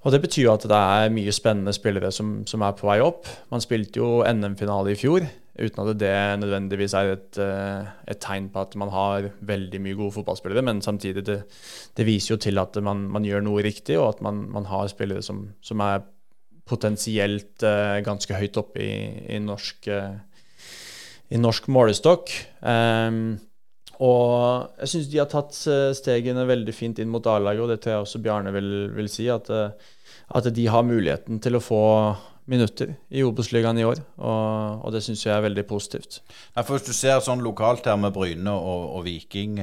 Og 0.02 0.10
Det 0.10 0.22
betyr 0.24 0.48
jo 0.48 0.54
at 0.56 0.64
det 0.66 0.78
er 0.78 1.12
mye 1.14 1.34
spennende 1.34 1.74
spillere 1.74 2.10
som, 2.14 2.40
som 2.48 2.64
er 2.66 2.74
på 2.74 2.88
vei 2.88 2.98
opp. 3.04 3.28
Man 3.52 3.62
spilte 3.62 4.02
jo 4.02 4.24
NM-finale 4.26 4.94
i 4.94 4.98
fjor, 4.98 5.28
uten 5.52 5.82
at 5.82 5.98
det 6.00 6.14
nødvendigvis 6.42 6.96
er 6.98 7.12
et, 7.12 7.38
eh, 7.38 7.92
et, 8.10 8.18
tegn 8.24 8.48
på 8.50 8.64
at 8.64 8.74
man 8.80 8.90
har 8.90 9.28
veldig 9.46 9.82
mye 9.84 9.98
gode 10.00 10.16
fotballspillere. 10.16 10.64
Men 10.66 10.82
samtidig, 10.82 11.22
det, 11.28 11.38
det 11.94 12.08
viser 12.08 12.34
jo 12.34 12.40
til 12.42 12.58
at 12.58 12.74
man, 12.82 13.06
man, 13.14 13.28
gjør 13.28 13.46
noe 13.46 13.62
riktig, 13.62 14.00
og 14.00 14.16
at 14.16 14.26
man, 14.26 14.42
man 14.50 14.66
har 14.72 14.90
spillere 14.90 15.22
som, 15.22 15.52
som, 15.62 15.84
er 15.86 16.02
potensielt 16.66 17.62
uh, 17.66 17.98
ganske 18.06 18.34
høyt 18.38 18.58
oppe 18.58 18.82
i, 18.82 18.92
i, 19.34 19.38
norsk, 19.42 19.86
uh, 19.90 20.14
i 21.32 21.40
norsk 21.40 21.70
målestokk. 21.72 22.32
Um, 22.60 23.38
og 24.02 24.72
jeg 24.82 24.90
syns 24.92 25.08
de 25.12 25.20
har 25.20 25.30
tatt 25.30 25.54
stegene 25.96 26.44
veldig 26.48 26.74
fint 26.74 26.98
inn 26.98 27.10
mot 27.12 27.26
A-laget, 27.30 27.62
og 27.62 27.70
det 27.70 27.78
tror 27.82 27.94
jeg 27.94 28.06
også 28.06 28.20
Bjarne 28.24 28.52
vil, 28.54 28.70
vil 28.96 29.10
si. 29.12 29.28
At, 29.30 29.50
at, 29.52 30.48
de 30.56 30.66
har 30.66 30.86
muligheten 30.86 31.38
til 31.44 31.58
å 31.58 31.62
få 31.62 31.82
minutter 32.50 32.96
i 33.14 33.22
Obos-ligaen 33.22 33.78
i 33.78 33.84
år, 33.86 34.00
og, 34.18 34.82
og 34.82 34.94
det 34.94 35.02
syns 35.04 35.22
jeg 35.24 35.34
er 35.36 35.44
veldig 35.44 35.64
positivt. 35.68 36.18
Nei, 36.56 36.64
for 36.64 36.74
Hvis 36.74 36.88
du 36.88 36.96
ser 36.96 37.22
sånn 37.22 37.44
lokalt 37.44 37.86
her 37.86 37.98
med 38.00 38.14
Bryne 38.16 38.50
og, 38.50 38.88
og 38.98 39.04
Viking, 39.06 39.60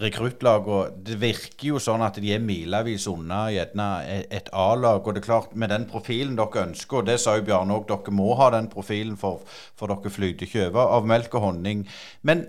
rekruttlagene 0.00 1.04
det 1.06 1.18
virker 1.22 1.70
jo 1.70 1.82
sånn 1.82 2.02
at 2.02 2.18
de 2.18 2.34
er 2.34 2.42
milevis 2.42 3.06
unna 3.10 3.46
gjerne 3.54 3.88
et 4.34 4.50
A-lag. 4.52 5.00
Og 5.04 5.14
det 5.14 5.22
er 5.22 5.28
klart, 5.28 5.54
med 5.54 5.70
den 5.72 5.86
profilen 5.90 6.36
dere 6.38 6.66
ønsker, 6.66 7.00
og 7.00 7.08
det 7.08 7.20
sa 7.22 7.36
jo 7.38 7.46
Bjarne 7.46 7.78
òg, 7.78 7.86
dere 7.88 8.14
må 8.18 8.32
ha 8.40 8.50
den 8.54 8.70
profilen, 8.72 9.16
for, 9.20 9.44
for 9.78 9.94
dere 9.94 10.12
flyter 10.12 10.48
ikke 10.48 10.68
over 10.72 10.98
av 10.98 11.06
melk 11.08 11.38
og 11.38 11.46
honning. 11.46 11.86
Men 12.26 12.48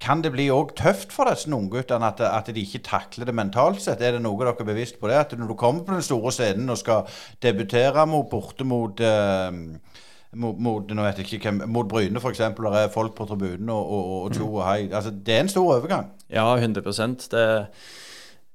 kan 0.00 0.22
det 0.24 0.32
bli 0.32 0.46
òg 0.52 0.72
tøft 0.78 1.12
for 1.12 1.28
disse 1.28 1.50
ungguttene 1.52 2.08
at, 2.08 2.22
at 2.24 2.46
de 2.54 2.62
ikke 2.62 2.82
takler 2.86 3.28
det 3.28 3.36
mentalt 3.36 3.82
sett? 3.84 4.00
Er 4.00 4.16
det 4.16 4.22
noe 4.24 4.38
dere 4.40 4.54
er 4.56 4.68
bevisst 4.68 5.00
på 5.00 5.10
det? 5.10 5.18
At 5.20 5.34
når 5.36 5.52
du 5.52 5.58
kommer 5.60 5.84
på 5.84 5.96
den 5.96 6.04
store 6.04 6.32
scenen 6.32 6.72
og 6.72 6.80
skal 6.80 7.08
debutere 7.42 8.06
mot, 8.08 8.30
borte 8.30 8.64
mot 8.64 9.02
uh, 9.04 9.52
mot, 10.38 10.58
mot, 10.58 10.92
nå 10.94 11.04
vet 11.04 11.20
jeg 11.20 11.26
ikke 11.26 11.50
hvem, 11.50 11.62
mot 11.70 11.88
Bryne 11.88 12.20
f.eks. 12.20 12.38
Der 12.38 12.76
er 12.78 12.92
folk 12.92 13.14
på 13.18 13.26
tribunen 13.28 13.70
og, 13.74 13.82
og, 13.90 14.12
og 14.22 14.36
tjo 14.36 14.46
og 14.48 14.64
hei. 14.66 14.84
Altså, 14.88 15.10
det 15.10 15.34
er 15.34 15.44
en 15.44 15.52
stor 15.52 15.74
overgang. 15.76 16.12
Ja, 16.30 16.46
100 16.56 16.82
det, 17.32 17.66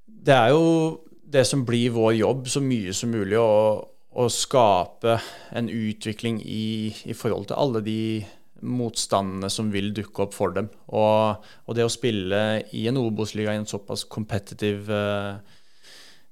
det 0.07 0.35
er 0.35 0.53
jo 0.55 1.01
det 1.33 1.45
som 1.47 1.65
blir 1.65 1.91
vår 1.95 2.15
jobb 2.19 2.47
så 2.47 2.61
mye 2.63 2.93
som 2.95 3.11
mulig, 3.11 3.37
å, 3.39 3.83
å 4.15 4.27
skape 4.31 5.19
en 5.55 5.69
utvikling 5.69 6.39
i, 6.41 6.95
i 7.05 7.13
forhold 7.17 7.49
til 7.51 7.59
alle 7.59 7.83
de 7.83 8.01
motstandene 8.65 9.49
som 9.53 9.71
vil 9.73 9.91
dukke 9.95 10.25
opp 10.25 10.35
for 10.35 10.55
dem. 10.55 10.69
Og, 10.97 11.45
og 11.65 11.77
det 11.77 11.85
å 11.85 11.91
spille 11.91 12.39
i 12.75 12.85
en 12.89 12.99
Obos-liga 13.01 13.53
i 13.53 13.61
en 13.61 13.69
såpass 13.69 14.05
kompetitiv 14.11 14.89
uh, 14.91 15.37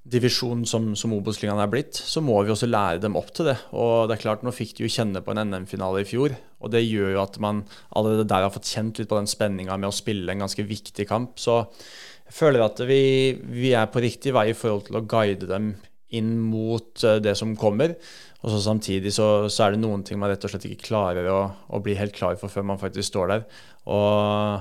divisjon 0.04 0.66
som, 0.68 0.90
som 0.98 1.14
Obos-ligaen 1.16 1.62
er 1.62 1.70
blitt, 1.72 1.96
så 1.96 2.20
må 2.24 2.36
vi 2.44 2.52
også 2.52 2.68
lære 2.68 3.00
dem 3.06 3.16
opp 3.16 3.30
til 3.36 3.48
det. 3.48 3.56
Og 3.72 4.08
det 4.08 4.18
er 4.18 4.24
klart, 4.26 4.44
nå 4.44 4.52
fikk 4.52 4.76
de 4.76 4.84
jo 4.84 4.92
kjenne 4.92 5.22
på 5.24 5.32
en 5.32 5.40
NM-finale 5.48 6.02
i 6.02 6.08
fjor, 6.08 6.34
og 6.60 6.74
det 6.74 6.84
gjør 6.84 7.14
jo 7.14 7.22
at 7.22 7.38
man 7.40 7.62
allerede 7.96 8.28
der 8.28 8.44
har 8.44 8.52
fått 8.52 8.68
kjent 8.68 9.00
litt 9.00 9.08
på 9.08 9.16
den 9.16 9.30
spenninga 9.30 9.78
med 9.80 9.88
å 9.88 9.96
spille 9.96 10.34
en 10.34 10.44
ganske 10.44 10.66
viktig 10.68 11.08
kamp. 11.08 11.40
Så 11.40 11.62
jeg 11.64 12.36
føler 12.36 12.66
at 12.66 12.84
vi, 12.84 13.02
vi 13.40 13.72
er 13.76 13.88
på 13.92 14.04
riktig 14.04 14.34
vei 14.36 14.50
i 14.52 14.56
forhold 14.58 14.88
til 14.90 15.00
å 15.00 15.06
guide 15.08 15.48
dem 15.48 15.72
inn 16.14 16.36
mot 16.50 17.04
eh, 17.04 17.20
det 17.24 17.36
som 17.40 17.56
kommer. 17.58 17.96
Og 18.44 18.50
så 18.52 18.60
samtidig 18.60 19.14
så, 19.16 19.48
så, 19.48 19.64
er 19.64 19.72
det 19.72 19.80
noen 19.80 20.02
ting 20.04 20.18
man 20.20 20.28
rett 20.28 20.42
og 20.44 20.52
slett 20.52 20.66
ikke 20.68 20.90
klarer 20.90 21.30
å, 21.32 21.38
å, 21.72 21.80
bli 21.80 21.94
helt 21.96 22.12
klar 22.12 22.36
for 22.36 22.52
før 22.52 22.66
man 22.68 22.80
faktisk 22.80 23.08
står 23.08 23.30
der. 23.32 23.46
Og 23.88 24.60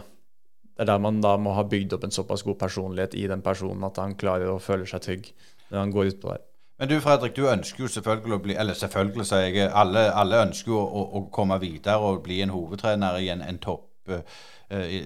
det 0.73 0.85
er 0.85 0.89
der 0.93 1.01
man 1.03 1.19
da 1.21 1.35
må 1.37 1.51
ha 1.57 1.65
bygd 1.67 1.97
opp 1.97 2.07
en 2.07 2.15
såpass 2.15 2.45
god 2.47 2.61
personlighet 2.61 3.17
i 3.19 3.27
den 3.27 3.43
personen 3.43 3.83
at 3.83 3.99
han 3.99 4.15
klarer 4.19 4.53
å 4.53 4.61
føle 4.63 4.87
seg 4.87 5.03
trygg 5.03 5.27
når 5.67 5.79
han 5.81 5.91
går 5.91 6.13
utpå 6.13 6.31
der. 6.31 6.45
Men 6.79 6.89
du 6.89 6.95
Fredrik, 7.03 7.35
du 7.35 7.49
ønsker 7.51 7.83
jo 7.83 7.89
selvfølgelig 7.91 8.35
å 8.35 8.43
bli 8.43 8.55
Eller 8.59 8.73
selvfølgelig, 8.73 9.25
sier 9.29 9.43
jeg. 9.45 9.67
Alle, 9.69 10.07
alle 10.09 10.41
ønsker 10.47 10.71
jo 10.73 10.79
å, 10.79 11.03
å, 11.19 11.25
komme 11.31 11.59
videre 11.61 11.99
og 12.01 12.23
bli 12.25 12.39
en 12.43 12.55
hovedtrener 12.55 13.19
i 13.19 13.29
en, 13.35 13.43
en 13.45 13.59
topp 13.61 14.09
uh, 14.09 14.23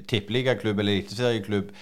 tippeligaklubb 0.07 0.79
eller 0.79 0.99
eliteserieklubb. 0.99 1.73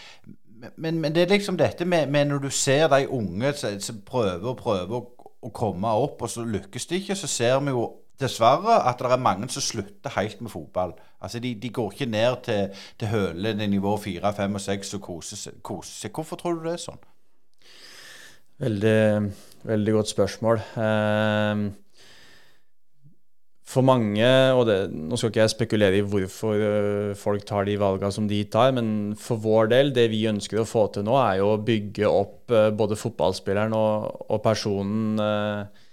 Men, 0.78 1.00
men, 1.04 1.12
det 1.14 1.26
er 1.26 1.36
liksom 1.36 1.60
dette 1.60 1.86
med, 1.86 2.10
med 2.10 2.32
når 2.32 2.48
du 2.48 2.50
ser 2.50 2.88
de 2.90 3.04
unge 3.12 3.54
som 3.60 4.02
prøver 4.08 4.50
og 4.50 4.58
prøver 4.64 4.98
å 4.98 5.15
å 5.46 5.54
komme 5.54 5.92
opp, 6.06 6.26
og 6.26 6.32
så 6.32 6.46
lykkes 6.48 6.90
det 6.90 7.04
ikke, 7.04 7.18
så 7.20 7.30
ser 7.30 7.60
vi 7.64 7.76
jo 7.76 7.86
dessverre 8.20 8.78
at 8.88 9.02
det 9.02 9.12
er 9.12 9.22
mange 9.22 9.50
som 9.52 9.64
slutter 9.64 10.14
helt 10.16 10.42
med 10.42 10.52
fotball. 10.54 10.96
Altså 11.22 11.42
De, 11.44 11.54
de 11.60 11.72
går 11.74 11.92
ikke 11.92 12.12
ned 12.12 12.38
til, 12.48 12.86
til 13.00 13.12
hølene 13.12 13.68
nivå 13.68 13.98
4, 14.02 14.34
5 14.38 14.60
og 14.60 14.64
6 14.64 14.94
og 14.98 15.10
koser 15.10 15.42
seg. 15.42 16.12
Hvorfor 16.14 16.40
tror 16.40 16.60
du 16.60 16.68
det 16.68 16.78
er 16.78 16.86
sånn? 16.86 17.02
Veldig, 18.64 19.00
veldig 19.68 19.96
godt 19.98 20.14
spørsmål. 20.14 20.62
Eh, 20.80 21.66
for 23.76 23.86
mange, 23.86 24.28
og 24.56 24.64
det, 24.70 24.78
nå 24.96 25.18
skal 25.20 25.32
ikke 25.32 25.42
jeg 25.44 25.54
spekulere 25.54 26.00
i 26.00 26.06
hvorfor 26.08 26.56
øh, 26.56 27.12
folk 27.20 27.44
tar 27.48 27.68
de 27.68 27.76
valgene 27.82 28.14
som 28.16 28.30
de 28.30 28.40
tar, 28.52 28.72
men 28.76 28.88
for 29.20 29.42
vår 29.44 29.72
del, 29.74 29.92
det 29.96 30.08
vi 30.14 30.24
ønsker 30.32 30.62
å 30.62 30.70
få 30.70 30.88
til 30.96 31.06
nå, 31.08 31.18
er 31.20 31.42
jo 31.42 31.52
å 31.54 31.60
bygge 31.68 32.08
opp 32.10 32.56
øh, 32.56 32.72
både 32.78 33.00
fotballspilleren 33.00 33.76
og, 33.76 34.24
og 34.30 34.42
personen 34.46 35.20
eh, 35.20 35.84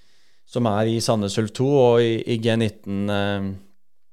som 0.52 0.68
er 0.68 0.92
i 0.92 1.00
Sandnes 1.02 1.38
Ulf 1.40 1.54
2 1.58 1.68
og 1.72 2.00
i, 2.04 2.16
i 2.34 2.38
G19. 2.42 3.12
Eh, 3.18 3.52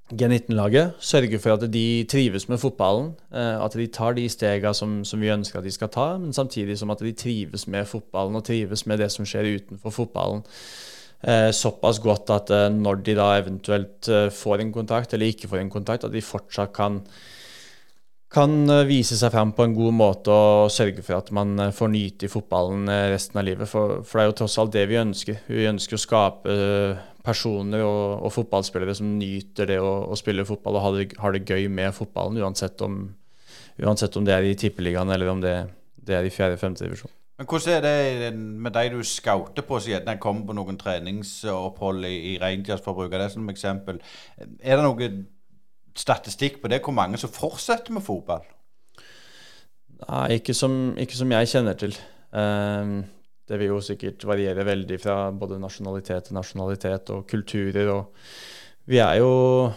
G19-laget 0.10 0.98
sørge 1.06 1.38
for 1.38 1.54
at 1.54 1.68
de 1.70 1.86
trives 2.10 2.48
med 2.50 2.58
fotballen, 2.58 3.12
eh, 3.30 3.58
at 3.62 3.76
de 3.78 3.86
tar 3.94 4.16
de 4.18 4.26
stegene 4.32 4.74
som, 4.74 5.04
som, 5.06 5.22
vi 5.22 5.30
ønsker 5.30 5.60
at 5.60 5.68
de 5.68 5.74
skal 5.74 5.92
ta, 5.94 6.08
men 6.18 6.34
samtidig 6.34 6.80
som 6.80 6.90
at 6.90 7.04
de 7.06 7.14
trives 7.14 7.68
med 7.70 7.86
fotballen 7.86 8.40
og 8.40 8.46
trives 8.48 8.88
med 8.90 9.04
det 9.04 9.12
som 9.14 9.28
skjer 9.28 9.52
utenfor 9.60 9.94
fotballen 9.94 10.42
eh, 10.42 10.89
såpass 11.52 12.00
godt 12.00 12.32
at 12.32 12.52
eh, 12.56 12.70
når 12.72 13.02
de 13.04 13.18
da 13.18 13.34
eventuelt 13.40 14.08
eh, 14.08 14.30
får 14.32 14.64
en 14.64 14.72
kontakt 14.72 15.14
eller 15.14 15.34
ikke 15.34 15.50
får 15.52 15.60
en 15.60 15.74
kontakt, 15.74 16.06
at 16.08 16.16
de 16.16 16.24
fortsatt 16.24 16.72
kan, 16.76 17.02
kan 18.32 18.56
eh, 18.72 18.86
vise 18.88 19.18
seg 19.20 19.34
frem 19.34 19.52
på 19.52 19.66
en 19.68 19.76
god 19.76 19.98
måte 20.00 20.32
og 20.32 20.72
sørge 20.72 21.04
for 21.04 21.20
at 21.20 21.34
man 21.36 21.60
eh, 21.60 21.76
får 21.76 21.92
nyte 21.92 22.30
i 22.30 22.32
fotballen 22.32 22.88
resten 23.12 23.42
av 23.42 23.48
livet. 23.50 23.68
For, 23.68 24.00
for, 24.06 24.16
det 24.16 24.24
er 24.24 24.32
jo 24.32 24.38
tross 24.40 24.58
alt 24.64 24.76
det 24.78 24.88
vi 24.88 25.02
ønsker. 25.02 25.44
Vi 25.52 25.68
ønsker 25.68 26.00
å 26.00 26.04
skape 26.06 26.58
personer 27.26 27.84
og, 27.84 28.24
og 28.24 28.34
fotballspillere 28.38 28.96
som 28.96 29.12
nyter 29.20 29.74
det 29.74 29.82
å, 29.84 29.92
å 30.08 30.18
spille 30.18 30.48
fotball 30.48 30.80
og 30.80 30.86
har 30.86 31.00
det, 31.02 31.10
har 31.20 31.36
det, 31.36 31.44
gøy 31.44 31.68
med 31.68 31.92
fotballen, 32.00 32.40
uansett 32.40 32.80
om, 32.88 33.02
uansett 33.84 34.16
om 34.16 34.24
det 34.24 34.40
er 34.40 34.48
i 34.48 34.56
Tippeligaen 34.56 35.12
eller 35.12 35.36
om 35.36 35.44
det, 35.44 35.58
det 36.00 36.16
er 36.16 36.24
i 36.24 36.32
fjerde-femte 36.32 36.88
divisjon. 36.88 37.12
Men 37.40 37.48
Hvordan 37.48 37.86
er 37.86 38.20
det 38.20 38.36
med 38.36 38.74
de 38.76 38.90
du 38.92 39.04
scouter 39.08 39.64
på, 39.64 39.78
som 39.80 39.94
gjerne 39.94 40.18
kommer 40.20 40.44
på 40.50 40.56
noen 40.58 40.78
treningsopphold 40.78 42.04
i, 42.10 42.34
Rangers, 42.42 42.82
for 42.84 42.92
å 42.92 42.98
bruke 42.98 43.22
det 43.22 43.30
som 43.32 43.48
eksempel. 43.48 44.02
Er 44.60 44.76
det 44.76 44.84
noe 44.84 45.08
statistikk 45.96 46.58
på 46.60 46.68
det, 46.68 46.82
hvor 46.84 46.98
mange 46.98 47.20
som 47.22 47.32
fortsetter 47.32 47.96
med 47.96 48.04
fotball? 48.04 48.44
Nei, 50.02 50.26
ikke 50.36 50.56
som, 50.56 50.76
ikke 51.00 51.16
som 51.16 51.32
jeg 51.32 51.52
kjenner 51.54 51.80
til. 51.80 51.96
Um, 52.36 53.00
det 53.48 53.62
vil 53.62 53.72
jo 53.72 53.80
sikkert 53.88 54.28
variere 54.28 54.68
veldig 54.68 55.00
fra 55.00 55.18
både 55.32 55.62
nasjonalitet 55.64 56.28
til 56.28 56.38
nasjonalitet 56.42 57.14
og 57.16 57.24
kulturer. 57.28 57.94
og 57.96 58.84
Vi 58.84 59.00
er 59.00 59.22
jo 59.24 59.72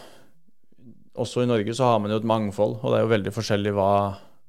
Også 1.15 1.43
i 1.45 1.47
Norge 1.47 1.75
så 1.77 1.85
har 1.85 1.99
man 2.01 2.11
jo 2.11 2.17
et 2.17 2.27
mangfold, 2.27 2.79
og 2.83 2.91
det 2.91 2.99
er 2.99 3.03
jo 3.07 3.15
veldig 3.15 3.33
forskjellig 3.37 3.73
hva 3.77 3.93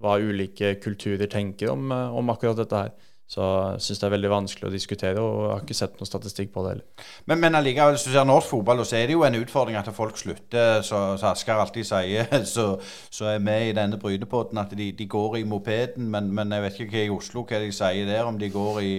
hva 0.03 0.19
ulike 0.19 0.75
kulturer 0.83 1.31
tenker 1.31 1.71
om, 1.73 1.91
eh, 1.91 2.15
om 2.19 2.29
akkurat 2.33 2.59
dette 2.59 2.85
her. 2.85 2.93
Så 3.33 3.41
jeg 3.73 3.81
syns 3.81 3.99
det 4.01 4.05
er 4.05 4.13
veldig 4.13 4.29
vanskelig 4.29 4.67
å 4.67 4.71
diskutere, 4.73 5.21
og 5.23 5.37
jeg 5.39 5.51
har 5.53 5.61
ikke 5.63 5.77
sett 5.77 5.93
noen 5.97 6.09
statistikk 6.09 6.51
på 6.53 6.63
det 6.65 6.73
heller. 6.73 7.05
Men, 7.25 7.39
men 7.41 7.55
allikevel, 7.57 7.95
hvis 7.95 8.03
du 8.05 8.11
ser 8.13 8.27
norsk 8.29 8.51
fotball, 8.51 8.83
så 8.85 8.97
er 8.99 9.07
det 9.09 9.15
jo 9.15 9.23
en 9.25 9.37
utfordring 9.39 9.77
at 9.79 9.89
folk 9.95 10.19
slutter, 10.19 10.83
så, 10.85 10.99
så 11.17 11.31
Asker 11.31 11.61
alltid 11.63 11.87
sier, 11.87 12.27
så, 12.55 12.67
så 13.09 13.31
er 13.31 13.39
vi 13.41 13.55
i 13.69 13.77
denne 13.77 13.97
brydepodden 14.01 14.59
at 14.61 14.75
de, 14.77 14.91
de, 14.91 15.07
går 15.09 15.39
i 15.39 15.47
mopeden. 15.49 16.11
Men, 16.13 16.29
men, 16.35 16.53
jeg 16.53 16.65
vet 16.67 16.83
ikke 16.83 16.97
hva 16.99 17.07
i 17.07 17.15
Oslo 17.15 17.45
hva 17.47 17.63
de 17.63 17.71
sier 17.73 18.11
der, 18.11 18.27
om 18.27 18.37
de 18.37 18.51
går 18.53 18.83
i 18.83 18.93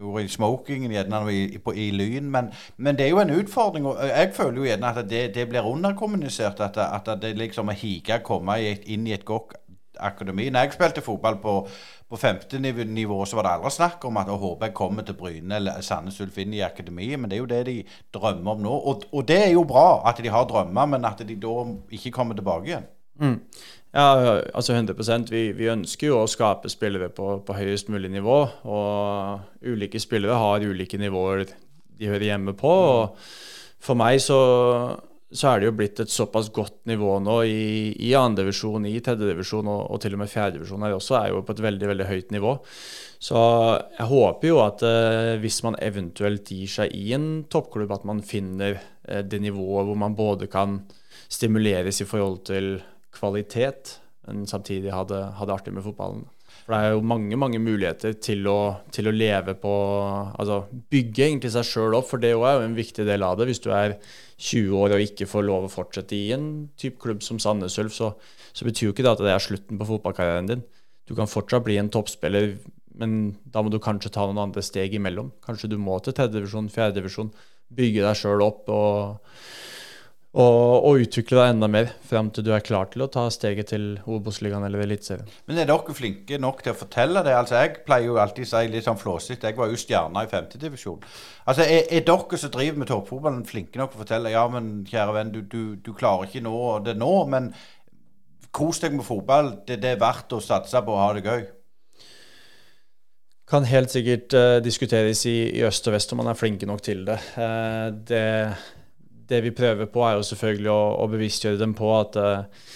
i 0.00 0.28
smokingen, 0.32 0.94
gjerne 0.94 1.18
i, 1.28 1.40
i, 1.58 1.72
i 1.76 1.90
lyn. 1.92 2.30
Men, 2.32 2.46
men, 2.80 2.96
det 2.96 3.04
er 3.04 3.10
jo 3.10 3.18
en 3.20 3.34
utfordring. 3.34 3.84
og 3.86 3.98
Jeg 4.08 4.30
føler 4.32 4.56
jo 4.56 4.68
gjerne 4.70 4.92
at 4.94 5.10
det, 5.10 5.34
det 5.34 5.48
blir 5.50 5.66
underkommunisert. 5.68 6.60
At, 6.64 6.78
at 6.80 7.10
det 7.20 7.34
liksom 7.36 7.68
er 7.68 7.76
higa 7.76 8.22
komme 8.24 8.56
inn 8.62 9.04
i 9.06 9.12
et 9.12 9.26
godt 9.28 9.58
akademi. 9.98 10.50
Når 10.50 10.66
jeg 10.66 10.76
spilte 10.78 11.04
fotball 11.04 11.40
på 11.42 11.54
på 12.10 12.18
femte 12.18 12.58
nivå 12.58 13.24
så 13.24 13.36
var 13.38 13.46
det 13.46 13.50
aldri 13.54 13.70
snakk 13.70 14.04
om 14.08 14.16
at 14.18 14.30
å 14.32 14.38
håpe 14.42 14.66
jeg 14.66 14.74
kommer 14.74 15.04
til 15.06 15.14
Bryne 15.14 15.60
eller 15.60 15.82
Sandnes 15.86 16.18
Ulf 16.24 16.40
inn 16.42 16.56
i 16.56 16.64
akademiet, 16.66 17.20
men 17.20 17.30
det 17.30 17.36
er 17.36 17.42
jo 17.44 17.50
det 17.52 17.60
de 17.68 17.74
drømmer 18.16 18.56
om 18.56 18.64
nå. 18.64 18.78
Og, 18.90 19.04
og, 19.12 19.20
det 19.28 19.36
er 19.44 19.52
jo 19.52 19.62
bra 19.68 20.00
at 20.10 20.18
de 20.18 20.32
har 20.34 20.48
drømmer, 20.50 20.88
men 20.90 21.06
at 21.06 21.22
de 21.26 21.36
da 21.38 21.52
ikke 21.94 22.10
kommer 22.16 22.34
tilbake 22.34 22.66
igjen. 22.72 22.88
Mm. 23.20 23.36
Ja, 23.94 24.08
altså 24.54 24.74
100% 24.74 25.30
vi, 25.30 25.44
vi, 25.54 25.70
ønsker 25.70 26.10
jo 26.10 26.18
å 26.18 26.30
skape 26.30 26.70
spillere 26.72 27.12
på, 27.14 27.28
på, 27.46 27.54
høyest 27.54 27.92
mulig 27.94 28.10
nivå. 28.10 28.40
Og 28.66 29.62
ulike 29.70 30.02
spillere 30.02 30.38
har 30.40 30.66
ulike 30.66 30.98
nivåer 30.98 31.46
de 31.46 32.10
hører 32.10 32.32
hjemme 32.32 32.56
på. 32.58 32.74
og 32.74 33.22
For 33.78 33.98
meg 33.98 34.18
så 34.24 34.40
så 35.30 35.52
er 35.52 35.60
det 35.60 35.68
jo 35.68 35.74
blitt 35.78 36.00
et 36.02 36.10
såpass 36.10 36.48
godt 36.54 36.80
nivå 36.90 37.12
nå 37.22 37.36
i, 37.46 37.92
i 38.02 38.10
andredivisjon, 38.18 38.88
i 38.88 38.98
tredjedivisjon 39.04 39.68
og, 39.70 39.84
og 39.94 40.00
til 40.02 40.16
og 40.16 40.24
med 40.24 40.30
fjerdedivisjon 40.32 40.82
her 40.86 40.96
også, 40.96 41.16
er 41.20 41.30
jo 41.30 41.44
på 41.46 41.54
et 41.54 41.62
veldig 41.68 41.90
veldig 41.92 42.08
høyt 42.08 42.34
nivå. 42.34 42.56
Så 43.22 43.38
jeg 43.98 44.08
håper 44.10 44.50
jo 44.50 44.58
at 44.64 44.82
eh, 44.86 45.36
hvis 45.42 45.60
man 45.66 45.78
eventuelt 45.84 46.50
gir 46.50 46.72
seg 46.72 46.96
i 46.96 47.12
en 47.14 47.28
toppklubb, 47.52 47.92
at 47.94 48.08
man 48.10 48.24
finner 48.26 48.80
eh, 48.80 49.22
det 49.22 49.42
nivået 49.44 49.86
hvor 49.86 50.00
man 50.02 50.18
både 50.18 50.50
kan 50.50 50.80
stimuleres 51.30 52.02
i 52.02 52.08
forhold 52.10 52.42
til 52.50 52.72
kvalitet, 53.14 54.00
men 54.26 54.48
samtidig 54.50 54.94
ha 54.94 55.04
det, 55.06 55.22
artig 55.46 55.76
med 55.76 55.86
fotballen. 55.86 56.26
For 56.70 56.78
det 56.78 56.86
er 56.86 56.92
jo 56.94 57.02
mange 57.10 57.34
mange 57.34 57.58
muligheter 57.58 58.12
til 58.22 58.44
å, 58.46 58.58
til 58.94 59.10
å 59.10 59.12
leve 59.14 59.56
på 59.58 59.70
Altså 60.38 60.60
bygge 60.70 61.24
egentlig 61.24 61.50
seg 61.50 61.66
sjøl 61.66 61.96
opp, 61.98 62.06
for 62.06 62.22
det 62.22 62.30
òg 62.36 62.44
er 62.46 62.52
jo 62.60 62.68
en 62.68 62.76
viktig 62.76 63.06
del 63.08 63.24
av 63.26 63.40
det. 63.40 63.48
Hvis 63.48 63.62
du 63.64 63.72
er 63.74 63.96
20 64.38 64.76
år 64.78 64.94
og 64.94 65.02
ikke 65.02 65.26
får 65.26 65.42
lov 65.48 65.66
å 65.66 65.72
fortsette 65.72 66.14
i 66.14 66.28
en 66.36 66.44
type 66.78 67.02
klubb 67.02 67.24
som 67.26 67.40
Sandnes 67.42 67.74
Ulf, 67.82 67.96
så, 67.96 68.12
så, 68.54 68.68
betyr 68.68 68.86
jo 68.86 68.94
ikke 68.94 69.02
det 69.02 69.16
at 69.16 69.24
det 69.26 69.32
er 69.34 69.42
slutten 69.42 69.80
på 69.80 69.88
fotballkarrieren 69.88 70.52
din. 70.52 70.62
Du 71.10 71.16
kan 71.18 71.32
fortsatt 71.32 71.66
bli 71.66 71.80
en 71.82 71.90
toppspiller, 71.90 72.52
men 73.02 73.18
da 73.50 73.66
må 73.66 73.74
du 73.74 73.80
kanskje 73.82 74.14
ta 74.14 74.28
noen 74.28 74.38
andre 74.46 74.62
steg 74.62 74.94
imellom. 74.94 75.34
Kanskje 75.42 75.72
du 75.74 75.78
må 75.82 75.98
til 75.98 76.14
tredjedivisjon, 76.14 76.70
fjerdedivisjon, 76.70 77.34
bygge 77.74 78.06
deg 78.06 78.22
sjøl 78.22 78.46
opp 78.46 78.70
og 78.70 79.34
og, 80.30 80.84
og, 80.86 81.00
utvikle 81.02 81.40
deg 81.40 81.52
enda 81.56 81.66
mer 81.66 81.88
fram 82.06 82.28
til 82.30 82.44
du 82.46 82.52
er 82.54 82.62
klar 82.62 82.86
til 82.92 83.02
å 83.02 83.08
ta 83.10 83.24
steget 83.34 83.72
til 83.72 83.86
Obos-ligaen 84.06 84.62
eller 84.62 84.84
Eliteserien. 84.84 85.26
Men 85.50 85.58
er 85.58 85.66
dere 85.66 85.96
flinke 85.96 86.38
nok 86.38 86.62
til 86.62 86.70
å 86.70 86.78
fortelle 86.78 87.24
det? 87.26 87.34
Altså 87.34 87.58
Jeg 87.58 87.80
pleier 87.88 88.12
jo 88.12 88.20
alltid 88.22 88.46
å 88.46 88.50
si 88.52 88.70
litt 88.70 88.86
sånn 88.86 89.00
flåsete, 89.00 89.50
jeg 89.50 89.58
var 89.58 89.72
jo 89.72 89.80
stjerna 89.80 90.22
i 90.22 90.30
femtedivisjon. 90.30 91.02
Altså 91.50 91.66
er, 91.66 91.82
er, 91.90 92.06
dere 92.06 92.38
som 92.38 92.54
driver 92.54 92.78
med 92.78 92.92
toppfotballen 92.92 93.44
flinke 93.48 93.82
nok 93.82 93.90
til 93.90 93.98
å 93.98 94.04
fortelle 94.04 94.34
ja, 94.36 94.46
men 94.54 94.72
kjære 94.86 95.18
venn, 95.18 95.34
du, 95.34 95.42
du, 95.42 95.62
du 95.82 95.92
klarer 95.98 96.30
ikke 96.30 96.46
nå 96.46 96.56
det 96.86 96.94
nå, 97.00 97.14
men 97.34 97.50
kos 98.54 98.78
deg 98.84 98.94
med 98.94 99.06
fotball. 99.06 99.56
Det, 99.66 99.82
det 99.82 99.96
er 99.96 100.04
verdt 100.04 100.38
å 100.38 100.44
satse 100.44 100.86
på 100.86 100.94
å 100.94 101.06
ha 101.08 101.14
det 101.16 101.26
gøy 101.26 101.48
kan 103.50 103.64
helt 103.66 103.90
sikkert 103.90 104.30
uh, 104.38 104.60
diskuteres 104.62 105.24
i, 105.26 105.40
i, 105.58 105.64
øst 105.66 105.88
og 105.90 105.96
vest 105.96 106.12
om 106.14 106.20
man 106.22 106.28
er 106.30 106.38
flinke 106.38 106.68
nok 106.70 106.84
til 106.86 107.00
det. 107.08 107.16
Uh, 107.34 107.88
det 108.06 108.20
det 109.30 109.40
vi 109.44 109.54
prøver 109.54 109.88
på, 109.90 110.04
er 110.04 110.18
jo 110.18 110.26
selvfølgelig 110.26 110.72
å, 110.72 110.80
å 111.04 111.08
bevisstgjøre 111.12 111.60
dem 111.60 111.74
på 111.78 111.90
at, 111.96 112.18
eh, 112.18 112.66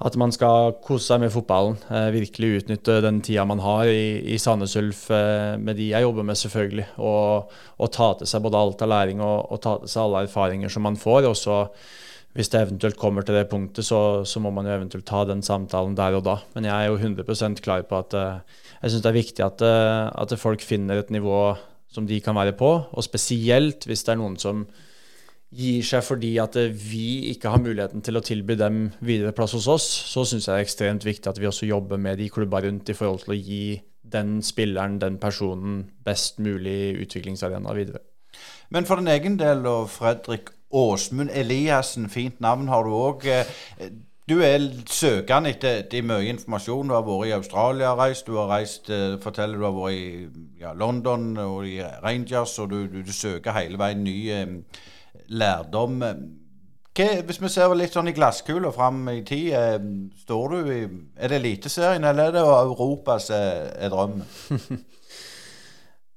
at, 0.00 0.18
man 0.20 0.34
skal 0.34 0.74
kose 0.84 1.06
seg 1.06 1.22
med 1.22 1.32
fotballen. 1.34 1.78
Eh, 1.88 2.10
virkelig 2.16 2.52
utnytte 2.60 3.00
den 3.04 3.22
tida 3.24 3.46
man 3.48 3.62
har 3.64 3.90
i, 3.90 4.20
i 4.34 4.38
Sandnes 4.42 4.76
Ulf 4.80 5.06
eh, 5.14 5.56
med 5.60 5.78
de 5.80 5.90
jeg 5.92 6.06
jobber 6.06 6.26
med, 6.26 6.40
selvfølgelig. 6.40 6.90
Og, 6.98 7.56
og, 7.78 7.88
ta 7.94 8.12
til 8.18 8.30
seg 8.30 8.44
både 8.46 8.60
alt 8.60 8.84
av 8.86 8.92
læring 8.92 9.24
og, 9.24 9.38
og, 9.48 9.62
ta 9.62 9.78
til 9.82 9.94
seg 9.94 10.04
alle 10.04 10.26
erfaringer 10.28 10.72
som 10.72 10.86
man 10.88 11.00
får. 11.00 11.30
og 11.30 11.36
så 11.38 11.64
hvis 12.30 12.46
det 12.46 12.60
eventuelt 12.62 12.94
kommer 12.94 13.24
til 13.26 13.34
det 13.34 13.48
punktet, 13.50 13.82
så, 13.82 14.22
så, 14.22 14.38
må 14.38 14.52
man 14.54 14.68
jo 14.68 14.76
eventuelt 14.76 15.02
ta 15.02 15.24
den 15.26 15.40
samtalen 15.42 15.96
der 15.98 16.14
og 16.14 16.22
da. 16.22 16.36
Men 16.54 16.68
jeg 16.68 16.76
er 16.76 16.92
jo 16.92 17.00
100% 17.00 17.58
klar 17.58 17.82
på 17.88 17.98
at 17.98 18.14
jeg 18.14 18.92
syns 18.92 19.02
det 19.02 19.10
er 19.10 19.16
viktig 19.16 19.42
at, 19.42 19.64
at, 19.66 20.36
folk 20.38 20.62
finner 20.62 21.02
et 21.02 21.10
nivå 21.10 21.40
som 21.90 22.06
de 22.06 22.20
kan 22.22 22.38
være 22.38 22.54
på. 22.54 22.70
Og 22.94 23.02
spesielt 23.02 23.82
hvis 23.82 24.06
det 24.06 24.14
er 24.14 24.20
noen 24.22 24.38
som 24.38 24.62
gir 25.50 25.82
seg 25.82 26.04
fordi 26.06 26.36
at 26.42 26.56
vi 26.70 27.32
ikke 27.32 27.50
har 27.50 27.62
muligheten 27.62 28.04
til 28.06 28.18
å 28.18 28.22
tilby 28.24 28.54
dem 28.58 28.82
videre 29.02 29.34
plass 29.34 29.56
hos 29.58 29.66
oss, 29.70 29.86
så 30.12 30.22
syns 30.24 30.46
jeg 30.46 30.54
det 30.54 30.58
er 30.58 30.66
ekstremt 30.66 31.06
viktig 31.06 31.30
at 31.30 31.40
vi 31.40 31.48
også 31.50 31.66
jobber 31.66 31.98
med 31.98 32.20
de 32.22 32.28
klubba 32.30 32.62
rundt 32.62 32.90
i 32.90 32.96
forhold 32.96 33.24
til 33.24 33.34
å 33.34 33.40
gi 33.40 33.64
den 34.10 34.38
spilleren, 34.42 34.98
den 35.02 35.18
personen, 35.22 35.82
best 36.06 36.38
mulig 36.42 36.94
utviklingsarena 37.02 37.74
videre. 37.74 38.02
Men 38.70 38.86
for 38.86 39.00
din 39.00 39.10
egen 39.10 39.38
del, 39.38 39.66
og 39.66 39.90
Fredrik 39.90 40.52
Åsmund 40.70 41.30
Eliassen, 41.34 42.08
fint 42.10 42.40
navn 42.40 42.70
har 42.70 42.86
du 42.86 42.94
òg. 42.94 43.26
Eh, 43.26 43.90
du 44.30 44.36
er 44.46 44.62
søkende 44.86 45.50
etter, 45.50 45.80
etter 45.82 46.06
mye 46.06 46.30
informasjon. 46.30 46.86
Du 46.86 46.94
har 46.94 47.02
vært 47.06 47.30
i 47.30 47.34
Australia 47.34 47.90
og 47.90 47.98
reist, 47.98 48.26
du 48.26 48.38
har 48.38 48.46
reist, 48.52 48.90
eh, 48.90 49.16
forteller 49.22 49.58
du 49.58 49.66
har 49.66 49.74
vært 49.74 49.98
i 49.98 50.60
ja, 50.62 50.74
London 50.78 51.32
og 51.42 51.66
i 51.66 51.80
Rangers, 51.82 52.58
og 52.62 52.70
du, 52.70 52.84
du, 52.86 53.02
du 53.02 53.12
søker 53.12 53.58
hele 53.58 53.80
veien 53.80 54.06
nye 54.06 54.38
lærdom. 55.30 56.02
Hva, 56.90 57.06
hvis 57.22 57.38
vi 57.38 57.48
ser 57.52 57.70
litt 57.78 57.94
sånn 57.94 58.10
i 58.10 58.14
glasskula 58.16 58.72
fram 58.74 59.04
i 59.12 59.20
tid, 59.22 59.52
eh, 59.54 59.76
står 60.24 60.54
du 60.54 60.70
i 60.74 60.80
Er 61.16 61.30
det 61.30 61.38
Eliteserien, 61.38 62.04
eller 62.04 62.28
er 62.28 62.32
det 62.34 62.42
Europa 62.42 63.18
som 63.22 63.36
er 63.36 63.92
drømmen? 63.92 64.24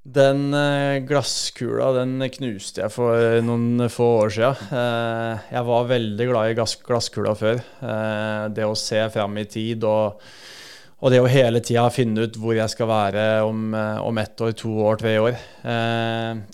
Den 0.04 0.50
eh, 0.52 0.98
glasskula 1.08 1.94
den 1.96 2.18
knuste 2.28 2.82
jeg 2.82 2.92
for 2.92 3.38
noen 3.46 3.86
få 3.88 4.08
år 4.26 4.34
siden. 4.36 4.74
Eh, 4.76 5.46
jeg 5.54 5.68
var 5.70 5.86
veldig 5.94 6.28
glad 6.28 6.50
i 6.50 6.58
glasskula 6.58 7.32
før. 7.40 7.62
Det 8.52 8.66
å 8.68 8.76
se 8.76 9.06
fram 9.14 9.38
i 9.40 9.46
tid 9.48 9.86
og, 9.88 10.20
og 11.00 11.14
det 11.14 11.22
å 11.24 11.30
hele 11.32 11.62
tida 11.64 11.86
finne 11.94 12.26
ut 12.26 12.36
hvor 12.36 12.58
jeg 12.58 12.74
skal 12.74 12.90
være 12.90 13.24
om, 13.48 13.72
om 14.04 14.20
ett 14.20 14.44
år, 14.44 14.52
to 14.60 14.74
år, 14.90 15.00
tre 15.00 15.16
år. 15.24 15.40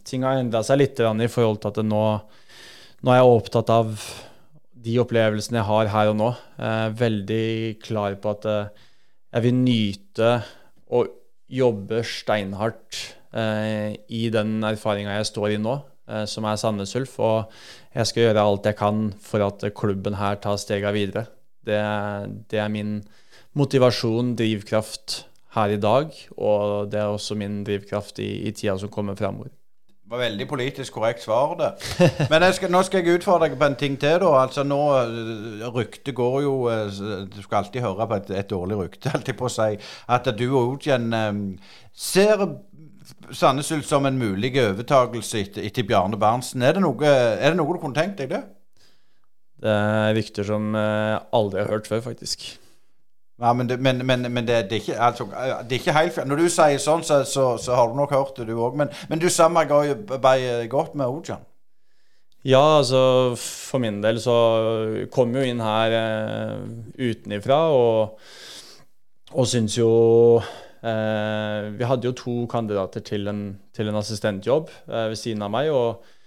Ting 0.05 0.27
har 0.27 0.43
endra 0.43 0.61
seg 0.67 0.83
litt 0.83 1.01
i 1.01 1.31
forhold 1.31 1.63
til 1.63 1.71
at 1.71 1.81
det 1.81 1.87
nå 1.89 2.03
nå 2.99 3.13
er 3.13 3.21
jeg 3.21 3.35
opptatt 3.37 3.69
av 3.71 3.93
de 4.79 4.95
opplevelsene 5.01 5.59
jeg 5.59 5.67
har 5.67 5.91
her 5.93 6.11
og 6.11 6.17
nå. 6.19 6.29
Er 6.59 6.95
veldig 6.99 7.79
klar 7.83 8.15
på 8.21 8.33
at 8.35 8.47
eh, 8.49 8.87
jeg 9.35 9.45
vil 9.45 9.57
nyte 9.59 10.31
å 10.89 11.03
jobbe 11.49 12.01
steinhardt 12.05 12.99
eh, 13.35 13.95
i 14.07 14.27
den 14.33 14.59
erfaringa 14.67 15.17
jeg 15.17 15.29
står 15.31 15.55
i 15.55 15.61
nå, 15.61 15.77
eh, 16.11 16.25
som 16.29 16.47
er 16.47 16.59
Sandnes 16.59 16.95
Ulf. 16.99 17.17
Og 17.23 17.51
jeg 17.95 18.11
skal 18.11 18.27
gjøre 18.27 18.45
alt 18.45 18.69
jeg 18.71 18.79
kan 18.79 19.09
for 19.23 19.47
at 19.47 19.67
klubben 19.77 20.19
her 20.19 20.39
tar 20.43 20.59
stega 20.61 20.93
videre. 20.95 21.27
Det, 21.67 21.79
det 22.51 22.61
er 22.63 22.71
min 22.73 22.99
motivasjon, 23.59 24.35
drivkraft 24.39 25.23
her 25.55 25.75
i 25.75 25.79
dag, 25.81 26.11
og 26.37 26.91
det 26.91 26.99
er 27.01 27.11
også 27.11 27.35
min 27.39 27.63
drivkraft 27.67 28.21
i, 28.23 28.29
i 28.47 28.53
tida 28.55 28.77
som 28.79 28.91
kommer 28.93 29.17
framover 29.19 29.51
var 30.09 30.23
veldig 30.23 30.47
politisk 30.49 30.95
korrekt 30.97 31.23
svar, 31.23 31.55
det. 31.59 31.69
Men 32.31 32.45
skal, 32.53 32.71
nå 32.73 32.81
skal 32.85 33.03
jeg 33.03 33.19
utfordre 33.19 33.49
deg 33.49 33.59
på 33.59 33.67
en 33.67 33.77
ting 33.79 33.97
til. 34.01 34.17
da. 34.23 34.31
Altså 34.41 34.65
nå, 34.65 34.79
eh, 34.97 35.67
Ryktet 35.75 36.15
går 36.17 36.39
jo 36.45 36.53
eh, 36.71 37.01
Du 37.29 37.41
skal 37.43 37.63
alltid 37.63 37.85
høre 37.85 38.07
på 38.09 38.17
et, 38.17 38.31
et 38.41 38.49
dårlig 38.49 38.79
rykte, 38.79 39.11
alltid 39.15 39.37
på 39.39 39.49
å 39.49 39.53
si. 39.53 39.77
At 40.09 40.29
du 40.37 40.45
og 40.49 40.75
Ogen 40.75 41.11
ser 41.93 42.45
Sandnes 43.33 43.69
Ulf 43.75 43.85
som 43.89 44.05
en 44.05 44.17
mulig 44.17 44.53
overtakelse 44.61 45.43
etter, 45.43 45.65
etter 45.67 45.85
Bjarne 45.85 46.17
Berntsen. 46.19 46.63
Er, 46.63 46.79
er, 46.79 47.51
det 47.51 47.57
noe 47.59 47.75
du 47.75 47.81
kunne 47.81 47.97
tenkt 47.97 48.21
deg 48.21 48.33
det? 48.33 48.43
Det 49.59 49.75
er 49.75 50.15
rykter 50.15 50.47
som 50.47 50.71
jeg 50.77 51.21
aldri 51.35 51.61
har 51.61 51.73
hørt 51.73 51.89
før, 51.89 52.01
faktisk. 52.05 52.51
Ja, 53.39 53.53
men, 53.53 53.69
det, 53.69 53.79
men, 53.79 54.05
men, 54.05 54.25
men 54.31 54.47
det, 54.47 54.69
det, 54.69 54.71
er 54.71 54.81
ikke, 54.81 55.01
altså, 55.01 55.25
det, 55.69 55.71
er 55.71 55.79
ikke, 55.79 55.93
helt 55.95 56.17
Når 56.27 56.41
du 56.41 56.47
sier 56.51 56.81
sånn, 56.83 57.05
så, 57.07 57.21
så, 57.23 57.53
så 57.61 57.77
har 57.77 57.87
du 57.87 57.95
nok 57.95 58.11
hørt 58.11 58.35
det, 58.35 58.49
du 58.49 58.57
òg. 58.59 58.75
Men, 58.75 59.21
du 59.21 59.29
samarbeider 59.31 60.67
godt 60.71 60.97
med 60.99 61.07
Ojan? 61.07 61.45
Ja, 62.47 62.79
altså 62.79 63.35
for 63.39 63.83
min 63.83 63.99
del 64.03 64.19
så 64.23 64.35
kom 65.11 65.33
jo 65.35 65.43
inn 65.43 65.59
her 65.63 65.95
eh, 65.95 66.61
utenifra 66.99 67.57
og, 67.75 68.21
og 69.35 69.47
syns 69.47 69.75
jo 69.75 69.89
eh, 70.39 71.67
Vi 71.75 71.89
hadde 71.89 72.07
jo 72.07 72.15
to 72.15 72.35
kandidater 72.51 73.03
til 73.03 73.27
en, 73.27 73.43
til 73.75 73.91
en 73.91 73.99
assistentjobb 73.99 74.71
eh, 74.87 75.09
ved 75.11 75.19
siden 75.19 75.43
av 75.47 75.51
meg. 75.51 75.71
og 75.71 76.18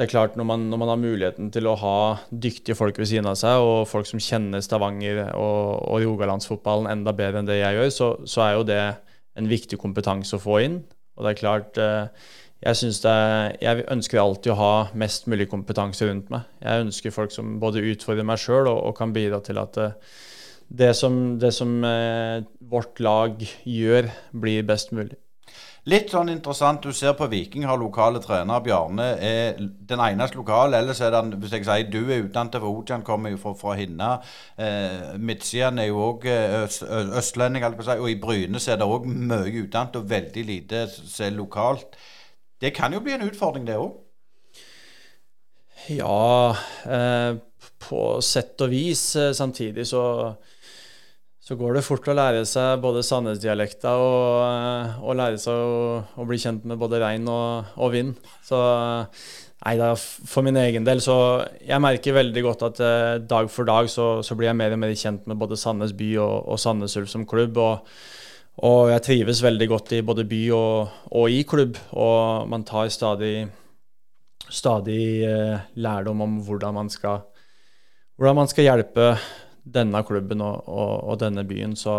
det 0.00 0.06
er 0.06 0.14
klart 0.14 0.36
når 0.40 0.46
man, 0.48 0.62
når 0.72 0.78
man, 0.80 0.88
har 0.88 0.96
muligheten 0.96 1.48
til 1.52 1.66
å 1.68 1.74
ha 1.76 1.96
dyktige 2.32 2.72
folk 2.72 2.96
ved 2.96 3.10
siden 3.10 3.26
av 3.28 3.34
seg, 3.36 3.60
og 3.60 3.82
folk 3.84 4.06
som 4.08 4.22
kjenner 4.24 4.62
Stavanger 4.64 5.26
og, 5.36 5.74
og 5.92 6.00
Rogalandsfotballen 6.06 6.88
enda 6.88 7.12
bedre 7.12 7.42
enn 7.42 7.50
det 7.50 7.58
jeg 7.58 7.76
gjør, 7.76 7.90
så, 7.92 8.08
så, 8.24 8.40
er 8.46 8.54
jo 8.54 8.64
det 8.70 8.78
en 9.36 9.50
viktig 9.50 9.76
kompetanse 9.82 10.38
å 10.38 10.40
få 10.40 10.56
inn. 10.64 10.80
Og 11.18 11.26
det 11.26 11.34
er 11.34 11.40
klart 11.42 11.82
eh, 11.84 12.32
jeg, 12.64 12.94
det 13.04 13.14
jeg 13.60 13.84
ønsker 13.92 14.22
alltid 14.24 14.54
å 14.54 14.58
ha 14.62 14.72
mest 15.04 15.28
mulig 15.28 15.50
kompetanse 15.52 16.08
rundt 16.08 16.32
meg. 16.32 16.48
Jeg 16.64 16.88
ønsker 16.88 17.18
folk 17.20 17.36
som 17.36 17.58
både 17.60 17.84
utfordrer 17.92 18.24
meg 18.24 18.40
sjøl 18.40 18.72
og, 18.72 18.80
og, 18.80 18.96
kan 18.96 19.12
bidra 19.12 19.44
til 19.44 19.60
at 19.60 19.76
eh, 19.84 20.18
det 20.80 20.94
som, 20.96 21.20
det 21.44 21.52
som 21.52 21.76
eh, 21.84 22.40
vårt 22.72 23.04
lag 23.04 23.36
gjør, 23.68 24.08
blir 24.32 24.64
best 24.64 24.96
mulig. 24.96 25.20
Litt 25.88 26.10
sånn 26.12 26.28
interessant, 26.28 26.82
du 26.84 26.92
ser 26.92 27.14
på 27.16 27.24
Viking 27.32 27.64
har 27.64 27.78
lokale 27.80 28.20
trenere. 28.20 28.60
Bjarne 28.66 29.06
er 29.24 29.56
den 29.58 30.02
eneste 30.04 30.36
lokale. 30.36 30.76
Ellers 30.76 31.00
er 31.00 31.14
det, 31.14 31.38
hvis 31.40 31.54
jeg 31.56 31.64
sier 31.64 31.88
du 31.88 32.02
er 32.02 32.26
utdannet 32.26 32.58
for 32.60 32.68
Hojan, 32.68 33.04
kommer 33.06 33.32
jo 33.32 33.40
fra, 33.40 33.54
fra 33.56 33.76
Hinna. 33.78 34.10
Eh, 34.60 35.16
Midtsiden 35.16 35.80
er 35.80 35.88
jo 35.88 36.02
òg 36.10 36.28
øst, 36.28 36.84
østlending, 36.84 37.64
og 37.64 38.10
i 38.10 38.18
Bryne 38.20 38.60
er 38.60 38.80
det 38.80 38.88
òg 38.88 39.08
mye 39.08 39.64
utdannet 39.64 39.96
og 39.96 40.10
veldig 40.10 40.46
lite 40.52 40.84
som 40.92 41.26
er 41.30 41.36
lokalt. 41.38 41.96
Det 42.60 42.74
kan 42.76 42.92
jo 42.92 43.00
bli 43.00 43.16
en 43.16 43.24
utfordring, 43.30 43.64
det 43.64 43.80
òg? 43.80 43.94
Ja, 45.88 46.56
eh, 46.84 47.40
på 47.80 48.02
sett 48.20 48.60
og 48.60 48.68
vis. 48.70 49.16
Eh, 49.16 49.32
samtidig 49.32 49.86
så 49.88 50.02
så 51.40 51.56
går 51.56 51.78
det 51.78 51.84
fort 51.86 52.08
å 52.10 52.14
lære 52.14 52.42
seg 52.48 52.82
både 52.82 53.02
Sandnes-dialekta 53.06 53.94
og, 53.96 54.98
og, 55.00 55.14
lære 55.16 55.38
seg 55.40 55.56
å, 55.56 56.02
å, 56.20 56.26
bli 56.28 56.36
kjent 56.40 56.66
med 56.68 56.78
både 56.80 57.00
regn 57.00 57.24
og, 57.32 57.70
og 57.80 57.94
vind. 57.94 58.12
Så 58.44 58.60
nei 59.64 59.74
da, 59.80 59.94
for 59.96 60.44
min 60.44 60.56
egen 60.56 60.86
del 60.86 61.02
så 61.04 61.14
Jeg 61.60 61.82
merker 61.84 62.16
veldig 62.16 62.44
godt 62.44 62.62
at 62.68 62.82
eh, 62.84 63.16
dag 63.24 63.50
for 63.52 63.68
dag 63.68 63.88
så, 63.92 64.20
så, 64.24 64.36
blir 64.36 64.50
jeg 64.50 64.60
mer 64.60 64.76
og 64.76 64.82
mer 64.84 64.94
kjent 64.96 65.24
med 65.28 65.40
både 65.40 65.58
Sandnes 65.60 65.96
by 65.96 66.12
og, 66.20 66.36
og 66.52 66.60
Sandnes 66.60 66.96
Ulf 67.00 67.12
som 67.12 67.24
klubb. 67.28 67.56
Og, 67.56 67.88
og, 68.60 68.92
jeg 68.92 69.06
trives 69.08 69.44
veldig 69.44 69.72
godt 69.72 69.96
i 69.96 70.04
både 70.04 70.28
by 70.28 70.44
og, 70.60 71.26
i 71.32 71.42
klubb. 71.48 71.80
Og 71.96 72.48
man 72.52 72.68
tar 72.68 72.92
stadig, 72.92 73.48
stadig 74.44 75.04
eh, 75.24 75.68
lærdom 75.80 76.20
om 76.28 76.40
hvordan 76.44 76.82
man 76.82 76.92
skal, 76.92 77.24
hvordan 78.20 78.44
man 78.44 78.52
skal 78.52 78.68
hjelpe 78.68 79.14
denne 79.64 80.02
klubben 80.06 80.42
og, 80.44 80.68
og, 80.68 80.92
og, 81.04 81.20
denne 81.20 81.44
byen. 81.48 81.76
Så 81.76 81.94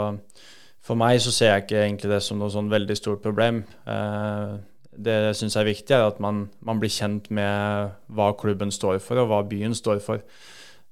for 0.81 0.99
meg 0.99 1.21
så 1.21 1.33
ser 1.33 1.53
jeg 1.53 1.65
ikke 1.65 1.83
egentlig 1.85 2.11
det 2.13 2.21
som 2.25 2.39
noe 2.41 2.51
sånn 2.53 2.71
veldig 2.71 2.97
stort 2.97 3.23
problem. 3.23 3.63
Eh, 3.85 4.53
det 4.91 5.17
jeg 5.27 5.39
syns 5.39 5.57
er 5.57 5.69
viktig, 5.69 5.95
er 5.95 6.07
at 6.09 6.19
man, 6.23 6.45
man, 6.59 6.79
blir 6.81 6.91
kjent 6.91 7.29
med 7.33 7.93
hva 8.11 8.31
klubben 8.39 8.73
står 8.73 8.99
for, 9.03 9.21
og 9.21 9.29
hva 9.31 9.43
byen 9.47 9.75
står 9.77 10.01
for. 10.03 10.23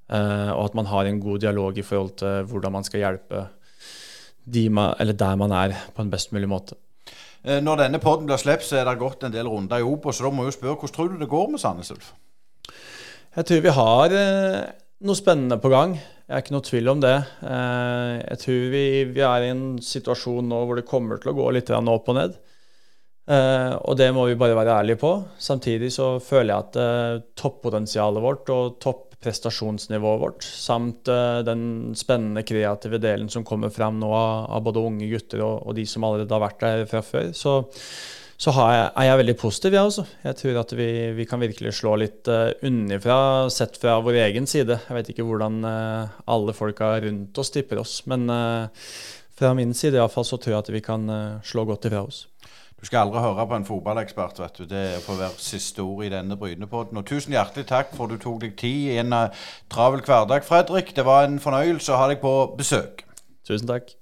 Eh, 0.09 0.51
og 0.55 0.69
at 0.69 0.77
man 0.77 0.89
har 0.89 1.09
en 1.09 1.21
god 1.21 1.41
dialog 1.43 1.77
i 1.77 1.85
forhold 1.85 2.15
til 2.21 2.45
hvordan 2.49 2.77
man 2.79 2.87
skal 2.87 3.03
hjelpe 3.03 3.47
de 4.49 4.69
man, 4.73 4.95
eller 4.99 5.13
der 5.13 5.35
man 5.35 5.51
er, 5.53 5.75
på 5.95 6.01
en 6.01 6.11
best 6.11 6.31
mulig 6.33 6.49
måte. 6.49 6.77
Eh, 7.43 7.61
når 7.63 7.83
denne 7.83 8.01
poden 8.03 8.27
blir 8.27 8.39
sluppet, 8.39 8.67
så 8.67 8.79
er 8.79 8.87
det 8.87 8.99
gått 8.99 9.23
en 9.23 9.33
del 9.33 9.47
runder 9.47 9.79
i 9.79 9.85
Obos, 9.85 10.17
så 10.17 10.25
da 10.25 10.33
må 10.33 10.45
jeg 10.45 10.53
jo 10.53 10.57
spørre 10.57 10.79
hvordan 10.79 10.95
tror 10.95 11.11
du 11.11 11.19
det 11.21 11.29
går 11.31 11.47
med 11.53 11.61
Sandnes 11.61 11.91
Ulf? 11.93 12.11
Jeg 13.35 13.45
tror 13.45 13.61
vi 13.63 13.75
har 13.77 14.15
eh, 14.17 14.63
noe 15.05 15.17
spennende 15.17 15.59
på 15.61 15.71
gang. 15.71 15.95
Jeg 16.29 16.35
er 16.35 16.43
ikke 16.43 16.55
noe 16.55 16.67
tvil 16.67 16.91
om 16.91 17.01
det. 17.01 17.15
Eh, 17.47 18.13
jeg 18.19 18.41
tror 18.43 18.67
vi, 18.73 18.85
vi, 19.15 19.23
er 19.25 19.45
i 19.45 19.51
en 19.53 19.65
situasjon 19.81 20.49
nå 20.51 20.61
hvor 20.67 20.79
det 20.79 20.87
kommer 20.89 21.21
til 21.21 21.31
å 21.31 21.37
gå 21.39 21.49
litt 21.55 21.71
opp 21.73 22.11
og 22.11 22.17
ned. 22.19 22.35
Eh, 23.29 23.73
og 23.79 23.97
det 23.97 24.09
må 24.13 24.27
vi 24.29 24.37
bare 24.37 24.57
være 24.57 24.75
ærlige 24.81 25.01
på. 25.01 25.13
Samtidig 25.41 25.93
så 25.95 26.11
føler 26.21 26.51
jeg 26.51 26.67
at 26.67 26.79
eh, 26.83 27.21
toppotensialet 27.39 28.25
vårt 28.25 28.51
og 28.53 28.77
topprestasjonsnivået 28.83 30.21
vårt, 30.21 30.45
samt 30.45 31.09
den 31.47 31.63
spennende 31.97 32.45
kreative 32.47 33.01
delen 33.01 33.31
som 33.31 33.47
kommer 33.47 33.73
fram 33.73 33.97
nå 33.99 34.13
av, 34.15 34.61
både 34.63 34.85
unge 34.85 35.09
gutter 35.11 35.43
og, 35.43 35.73
de 35.75 35.87
som 35.89 36.05
allerede 36.07 36.35
har 36.35 36.45
vært 36.45 36.63
der 36.63 36.85
fra 36.91 37.03
før, 37.03 37.33
så 37.35 37.57
så 38.39 38.53
jeg, 38.55 38.83
er 38.95 39.03
jeg 39.09 39.19
veldig 39.19 39.35
positiv, 39.35 39.73
jeg 39.75 39.83
også. 39.89 40.03
Jeg 40.23 40.35
tror 40.39 40.57
at 40.61 40.73
vi, 40.79 40.89
vi 41.17 41.25
kan 41.27 41.41
virkelig 41.43 41.73
slå 41.75 41.97
litt 41.99 42.29
uh, 42.31 42.53
unnifra, 42.63 43.49
sett 43.51 43.75
fra 43.81 43.97
vår 43.99 44.21
egen 44.29 44.47
side. 44.47 44.77
Jeg 44.85 44.95
vet 44.95 45.09
ikke 45.11 45.25
hvordan 45.27 45.57
uh, 45.67 46.13
alle 46.31 46.55
folka 46.55 46.93
rundt 47.03 47.41
oss 47.41 47.51
tipper 47.51 47.81
oss, 47.83 47.97
men 48.07 48.29
uh, 48.31 48.71
fra 49.35 49.51
min 49.59 49.75
side 49.75 49.99
i 49.99 50.07
fall 50.13 50.27
så 50.27 50.39
tror 50.39 50.55
jeg 50.55 50.63
at 50.63 50.71
vi 50.71 50.83
kan 50.83 51.03
slå 51.43 51.65
godt 51.67 51.89
ifra 51.89 52.05
oss. 52.07 52.25
Du 52.79 52.87
skal 52.87 53.05
aldri 53.05 53.25
høre 53.25 53.43
på 53.47 53.57
en 53.59 53.67
fotballekspert, 53.67 54.39
vet 54.39 54.61
du. 54.61 54.65
Det 54.71 54.85
får 55.03 55.19
være 55.19 55.43
siste 55.43 55.83
ord 55.83 56.05
i 56.07 56.11
denne 56.11 56.39
Brynepodden. 56.39 56.99
Og 56.99 57.07
tusen 57.07 57.35
hjertelig 57.35 57.67
takk 57.71 57.91
for 57.95 58.07
at 58.07 58.15
du 58.15 58.23
tok 58.23 58.39
deg 58.43 58.55
tid 58.59 58.93
i 58.93 58.99
en 59.03 59.15
travel 59.71 60.03
hverdag, 60.03 60.47
Fredrik. 60.47 60.95
Det 60.95 61.07
var 61.07 61.27
en 61.27 61.39
fornøyelse 61.43 61.91
å 61.91 61.99
ha 61.99 62.07
deg 62.11 62.23
på 62.23 62.35
besøk. 62.59 63.03
Tusen 63.47 63.67
takk. 63.67 63.95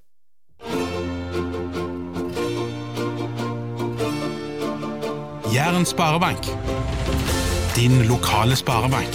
Jæren 5.57 5.85
sparebank. 5.85 6.45
Din 7.75 8.05
lokale 8.05 8.55
sparebank. 8.55 9.13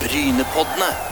Brynepoddene. 0.00 1.11